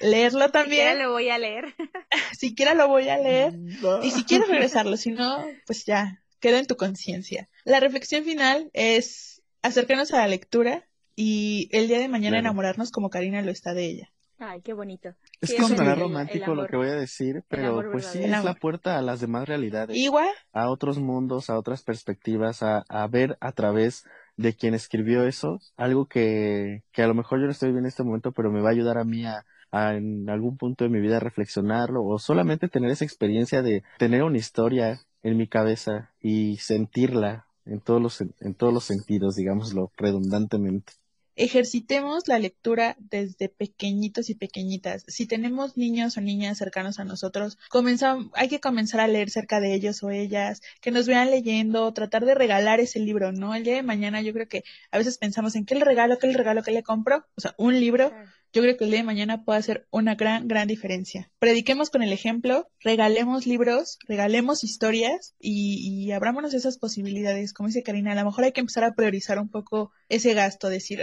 leerlo 0.00 0.50
también. 0.50 0.88
Siquiera 0.88 1.04
lo 1.04 1.12
voy 1.12 1.28
a 1.30 1.38
leer. 1.38 1.74
Siquiera 2.32 2.74
lo 2.74 2.88
voy 2.88 3.08
a 3.08 3.18
leer. 3.18 3.54
Y 4.02 4.10
si 4.10 4.24
quieres 4.24 4.48
regresarlo, 4.48 4.96
si 4.96 5.10
no, 5.10 5.44
pues 5.66 5.84
ya, 5.84 6.22
queda 6.40 6.58
en 6.58 6.66
tu 6.66 6.76
conciencia. 6.76 7.48
La 7.64 7.80
reflexión 7.80 8.24
final 8.24 8.70
es 8.72 9.42
acercarnos 9.62 10.12
a 10.12 10.18
la 10.18 10.26
lectura 10.26 10.88
y 11.14 11.68
el 11.72 11.88
día 11.88 11.98
de 11.98 12.08
mañana 12.08 12.38
enamorarnos 12.38 12.90
como 12.90 13.10
Karina 13.10 13.42
lo 13.42 13.50
está 13.50 13.74
de 13.74 13.86
ella. 13.86 14.12
Ay, 14.38 14.60
qué 14.62 14.72
bonito. 14.72 15.14
Es 15.42 15.54
que 15.54 15.62
es 15.62 15.98
romántico 15.98 16.54
lo 16.54 16.68
que 16.68 16.76
voy 16.76 16.88
a 16.88 16.94
decir, 16.94 17.42
pero 17.48 17.82
pues 17.90 18.06
sí 18.06 18.22
es 18.22 18.44
la 18.44 18.54
puerta 18.54 18.96
a 18.96 19.02
las 19.02 19.20
demás 19.20 19.48
realidades. 19.48 19.96
Igual. 19.96 20.28
A 20.52 20.70
otros 20.70 20.98
mundos, 20.98 21.50
a 21.50 21.58
otras 21.58 21.82
perspectivas, 21.82 22.62
a, 22.62 22.84
a 22.88 23.08
ver 23.08 23.36
a 23.40 23.50
través 23.50 24.04
de 24.36 24.54
quien 24.54 24.74
escribió 24.74 25.26
eso, 25.26 25.58
algo 25.76 26.06
que, 26.06 26.84
que 26.92 27.02
a 27.02 27.08
lo 27.08 27.14
mejor 27.14 27.40
yo 27.40 27.46
no 27.46 27.50
estoy 27.50 27.70
bien 27.70 27.80
en 27.80 27.86
este 27.86 28.04
momento, 28.04 28.30
pero 28.30 28.52
me 28.52 28.60
va 28.60 28.68
a 28.68 28.72
ayudar 28.72 28.98
a 28.98 29.04
mí 29.04 29.26
a, 29.26 29.44
a 29.72 29.94
en 29.94 30.30
algún 30.30 30.56
punto 30.56 30.84
de 30.84 30.90
mi 30.90 31.00
vida 31.00 31.18
reflexionarlo 31.18 32.04
o 32.04 32.20
solamente 32.20 32.68
tener 32.68 32.90
esa 32.90 33.04
experiencia 33.04 33.62
de 33.62 33.82
tener 33.98 34.22
una 34.22 34.38
historia 34.38 35.00
en 35.24 35.36
mi 35.36 35.48
cabeza 35.48 36.12
y 36.20 36.58
sentirla 36.58 37.46
en 37.66 37.80
todos 37.80 38.00
los, 38.00 38.20
en 38.20 38.54
todos 38.54 38.72
los 38.72 38.84
sentidos, 38.84 39.34
digámoslo 39.34 39.90
redundantemente 39.96 40.92
ejercitemos 41.36 42.28
la 42.28 42.38
lectura 42.38 42.96
desde 42.98 43.48
pequeñitos 43.48 44.30
y 44.30 44.34
pequeñitas. 44.34 45.04
Si 45.06 45.26
tenemos 45.26 45.76
niños 45.76 46.16
o 46.16 46.20
niñas 46.20 46.58
cercanos 46.58 46.98
a 46.98 47.04
nosotros, 47.04 47.58
hay 48.34 48.48
que 48.48 48.60
comenzar 48.60 49.00
a 49.00 49.08
leer 49.08 49.30
cerca 49.30 49.60
de 49.60 49.74
ellos 49.74 50.02
o 50.02 50.10
ellas, 50.10 50.60
que 50.80 50.90
nos 50.90 51.06
vean 51.06 51.30
leyendo, 51.30 51.92
tratar 51.92 52.24
de 52.24 52.34
regalar 52.34 52.80
ese 52.80 53.00
libro, 53.00 53.32
¿no? 53.32 53.54
El 53.54 53.64
día 53.64 53.76
de 53.76 53.82
mañana 53.82 54.22
yo 54.22 54.32
creo 54.32 54.48
que 54.48 54.64
a 54.90 54.98
veces 54.98 55.18
pensamos 55.18 55.56
en 55.56 55.64
qué 55.64 55.74
le 55.74 55.84
regalo, 55.84 56.18
qué 56.18 56.26
le 56.26 56.36
regalo, 56.36 56.62
qué 56.62 56.70
le 56.70 56.82
compro, 56.82 57.26
o 57.36 57.40
sea, 57.40 57.54
un 57.58 57.78
libro 57.78 58.12
yo 58.52 58.62
creo 58.62 58.76
que 58.76 58.84
el 58.84 58.90
día 58.90 59.00
de 59.00 59.04
mañana 59.04 59.44
puede 59.44 59.58
hacer 59.58 59.86
una 59.90 60.14
gran, 60.14 60.46
gran 60.46 60.68
diferencia. 60.68 61.30
Prediquemos 61.38 61.90
con 61.90 62.02
el 62.02 62.12
ejemplo, 62.12 62.68
regalemos 62.80 63.46
libros, 63.46 63.98
regalemos 64.06 64.62
historias 64.62 65.34
y, 65.40 65.78
y 65.80 66.12
abrámonos 66.12 66.52
esas 66.52 66.78
posibilidades. 66.78 67.54
Como 67.54 67.68
dice 67.68 67.82
Karina, 67.82 68.12
a 68.12 68.14
lo 68.14 68.24
mejor 68.26 68.44
hay 68.44 68.52
que 68.52 68.60
empezar 68.60 68.84
a 68.84 68.94
priorizar 68.94 69.38
un 69.38 69.48
poco 69.48 69.90
ese 70.08 70.34
gasto, 70.34 70.68
decir, 70.68 71.02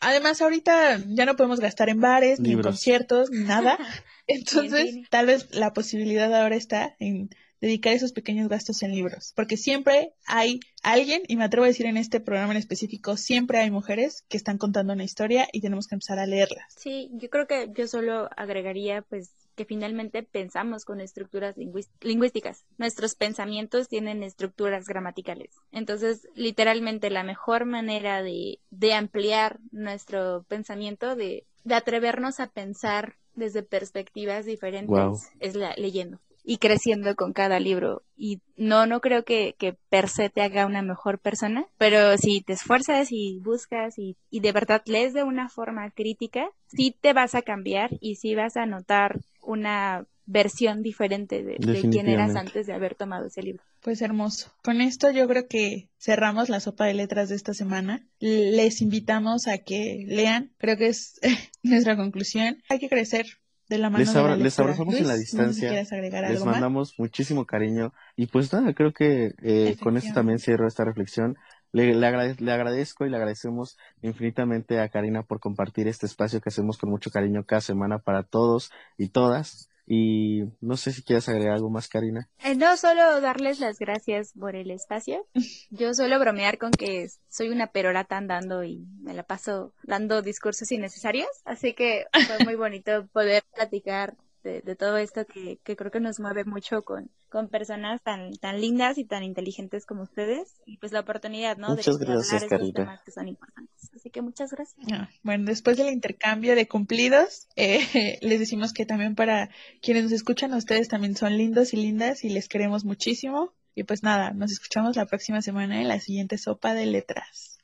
además 0.00 0.42
ahorita 0.42 1.02
ya 1.06 1.24
no 1.24 1.36
podemos 1.36 1.60
gastar 1.60 1.88
en 1.88 2.00
bares, 2.00 2.40
ni 2.40 2.52
en 2.52 2.62
conciertos, 2.62 3.30
ni 3.30 3.44
nada. 3.44 3.78
Entonces, 4.26 4.96
tal 5.10 5.26
vez 5.26 5.48
la 5.54 5.72
posibilidad 5.72 6.32
ahora 6.34 6.56
está 6.56 6.94
en 6.98 7.30
dedicar 7.62 7.94
esos 7.94 8.12
pequeños 8.12 8.48
gastos 8.48 8.82
en 8.82 8.90
libros, 8.90 9.32
porque 9.36 9.56
siempre 9.56 10.12
hay 10.26 10.58
alguien, 10.82 11.22
y 11.28 11.36
me 11.36 11.44
atrevo 11.44 11.64
a 11.64 11.68
decir 11.68 11.86
en 11.86 11.96
este 11.96 12.18
programa 12.18 12.52
en 12.52 12.58
específico, 12.58 13.16
siempre 13.16 13.58
hay 13.58 13.70
mujeres 13.70 14.24
que 14.28 14.36
están 14.36 14.58
contando 14.58 14.92
una 14.92 15.04
historia 15.04 15.48
y 15.52 15.60
tenemos 15.60 15.86
que 15.86 15.94
empezar 15.94 16.18
a 16.18 16.26
leerlas. 16.26 16.74
Sí, 16.76 17.08
yo 17.12 17.30
creo 17.30 17.46
que 17.46 17.70
yo 17.72 17.86
solo 17.86 18.28
agregaría 18.36 19.02
pues 19.02 19.30
que 19.54 19.64
finalmente 19.64 20.24
pensamos 20.24 20.84
con 20.84 21.00
estructuras 21.00 21.54
lingüísticas. 22.00 22.64
Nuestros 22.78 23.14
pensamientos 23.14 23.86
tienen 23.86 24.22
estructuras 24.22 24.86
gramaticales. 24.86 25.50
Entonces, 25.70 26.26
literalmente 26.34 27.10
la 27.10 27.22
mejor 27.22 27.64
manera 27.64 28.22
de, 28.22 28.58
de 28.70 28.94
ampliar 28.94 29.60
nuestro 29.70 30.44
pensamiento, 30.48 31.14
de, 31.14 31.44
de 31.62 31.74
atrevernos 31.74 32.40
a 32.40 32.48
pensar 32.48 33.16
desde 33.34 33.62
perspectivas 33.62 34.46
diferentes, 34.46 35.30
es 35.38 35.54
la, 35.54 35.74
leyendo 35.76 36.18
y 36.44 36.58
creciendo 36.58 37.14
con 37.16 37.32
cada 37.32 37.60
libro. 37.60 38.02
Y 38.16 38.40
no, 38.56 38.86
no 38.86 39.00
creo 39.00 39.24
que, 39.24 39.54
que 39.58 39.76
per 39.88 40.08
se 40.08 40.30
te 40.30 40.42
haga 40.42 40.66
una 40.66 40.82
mejor 40.82 41.18
persona, 41.18 41.66
pero 41.78 42.16
si 42.18 42.40
te 42.40 42.52
esfuerzas 42.52 43.08
y 43.10 43.38
buscas 43.40 43.98
y, 43.98 44.16
y 44.30 44.40
de 44.40 44.52
verdad 44.52 44.82
lees 44.86 45.14
de 45.14 45.22
una 45.22 45.48
forma 45.48 45.90
crítica, 45.90 46.50
sí 46.66 46.96
te 47.00 47.12
vas 47.12 47.34
a 47.34 47.42
cambiar 47.42 47.90
y 48.00 48.16
sí 48.16 48.34
vas 48.34 48.56
a 48.56 48.66
notar 48.66 49.20
una 49.40 50.06
versión 50.24 50.82
diferente 50.82 51.42
de, 51.42 51.56
de 51.58 51.90
quién 51.90 52.08
eras 52.08 52.36
antes 52.36 52.66
de 52.66 52.72
haber 52.72 52.94
tomado 52.94 53.26
ese 53.26 53.42
libro. 53.42 53.62
Pues 53.80 54.00
hermoso. 54.00 54.52
Con 54.62 54.80
esto 54.80 55.10
yo 55.10 55.26
creo 55.26 55.48
que 55.48 55.88
cerramos 55.98 56.48
la 56.48 56.60
sopa 56.60 56.86
de 56.86 56.94
letras 56.94 57.28
de 57.28 57.34
esta 57.34 57.52
semana. 57.52 58.06
Les 58.20 58.80
invitamos 58.80 59.48
a 59.48 59.58
que 59.58 60.04
lean. 60.06 60.52
Creo 60.58 60.76
que 60.76 60.86
es 60.86 61.20
nuestra 61.62 61.96
conclusión. 61.96 62.62
Hay 62.68 62.78
que 62.78 62.88
crecer 62.88 63.26
de 63.72 63.78
la 63.78 63.90
mano 63.90 64.04
les, 64.04 64.12
de 64.12 64.22
la 64.22 64.36
les 64.36 64.58
abrazamos 64.58 64.94
en 64.94 65.08
la 65.08 65.16
distancia. 65.16 65.72
les 65.72 66.44
mandamos 66.44 66.94
muchísimo 66.98 67.46
cariño. 67.46 67.92
Y 68.16 68.26
pues 68.26 68.52
nada, 68.52 68.74
creo 68.74 68.92
que 68.92 69.34
eh, 69.42 69.76
con 69.82 69.96
esto 69.96 70.12
también 70.14 70.38
cierro 70.38 70.68
esta 70.68 70.84
reflexión. 70.84 71.36
Le, 71.72 71.94
le, 71.94 72.06
agradezco 72.06 73.06
y 73.06 73.10
le 73.10 73.16
agradecemos 73.16 73.78
infinitamente 74.02 74.78
a 74.78 74.90
Karina 74.90 75.22
por 75.22 75.40
compartir 75.40 75.88
este 75.88 76.04
espacio 76.04 76.42
que 76.42 76.50
hacemos 76.50 76.76
con 76.76 76.90
mucho 76.90 77.10
cariño 77.10 77.44
cada 77.46 77.62
semana 77.62 77.98
para 77.98 78.24
todos 78.24 78.70
y 78.98 79.08
todas. 79.08 79.70
Y 79.94 80.44
no 80.62 80.78
sé 80.78 80.90
si 80.90 81.02
quieres 81.02 81.28
agregar 81.28 81.52
algo 81.52 81.68
más, 81.68 81.86
Karina. 81.86 82.26
Eh, 82.42 82.54
no, 82.54 82.78
solo 82.78 83.20
darles 83.20 83.60
las 83.60 83.78
gracias 83.78 84.32
por 84.32 84.56
el 84.56 84.70
espacio. 84.70 85.26
Yo 85.70 85.92
suelo 85.92 86.18
bromear 86.18 86.56
con 86.56 86.70
que 86.70 87.10
soy 87.28 87.50
una 87.50 87.66
perorata 87.66 88.16
andando 88.16 88.64
y 88.64 88.86
me 89.02 89.12
la 89.12 89.24
paso 89.24 89.74
dando 89.82 90.22
discursos 90.22 90.72
innecesarios. 90.72 91.28
Así 91.44 91.74
que 91.74 92.06
fue 92.10 92.42
muy 92.42 92.54
bonito 92.54 93.06
poder 93.12 93.42
platicar 93.54 94.16
de, 94.42 94.76
todo 94.76 94.96
esto 94.96 95.24
que, 95.26 95.58
creo 95.62 95.90
que 95.90 96.00
nos 96.00 96.20
mueve 96.20 96.44
mucho 96.44 96.82
con, 96.82 97.10
con 97.28 97.48
personas 97.48 98.02
tan, 98.02 98.32
tan 98.34 98.60
lindas 98.60 98.98
y 98.98 99.04
tan 99.04 99.22
inteligentes 99.22 99.86
como 99.86 100.02
ustedes. 100.02 100.60
Y 100.66 100.78
pues 100.78 100.92
la 100.92 101.00
oportunidad, 101.00 101.56
¿no? 101.56 101.68
Muchas 101.68 101.98
de, 101.98 102.06
gracias, 102.06 102.46
temas 102.74 103.02
que 103.02 103.10
son 103.10 103.28
importantes. 103.28 103.90
Así 103.94 104.10
que 104.10 104.22
muchas 104.22 104.50
gracias. 104.50 104.86
Ah, 104.92 105.08
bueno, 105.22 105.44
después 105.46 105.76
del 105.76 105.92
intercambio 105.92 106.54
de 106.54 106.66
cumplidos, 106.68 107.48
eh, 107.56 107.80
les 108.22 108.40
decimos 108.40 108.72
que 108.72 108.86
también 108.86 109.14
para 109.14 109.50
quienes 109.80 110.04
nos 110.04 110.12
escuchan, 110.12 110.52
ustedes 110.54 110.88
también 110.88 111.16
son 111.16 111.36
lindos 111.36 111.72
y 111.74 111.76
lindas 111.76 112.24
y 112.24 112.30
les 112.30 112.48
queremos 112.48 112.84
muchísimo. 112.84 113.52
Y 113.74 113.84
pues 113.84 114.02
nada, 114.02 114.32
nos 114.32 114.52
escuchamos 114.52 114.96
la 114.96 115.06
próxima 115.06 115.40
semana 115.40 115.80
en 115.80 115.88
la 115.88 115.98
siguiente 115.98 116.36
sopa 116.36 116.74
de 116.74 116.86
letras. 116.86 117.58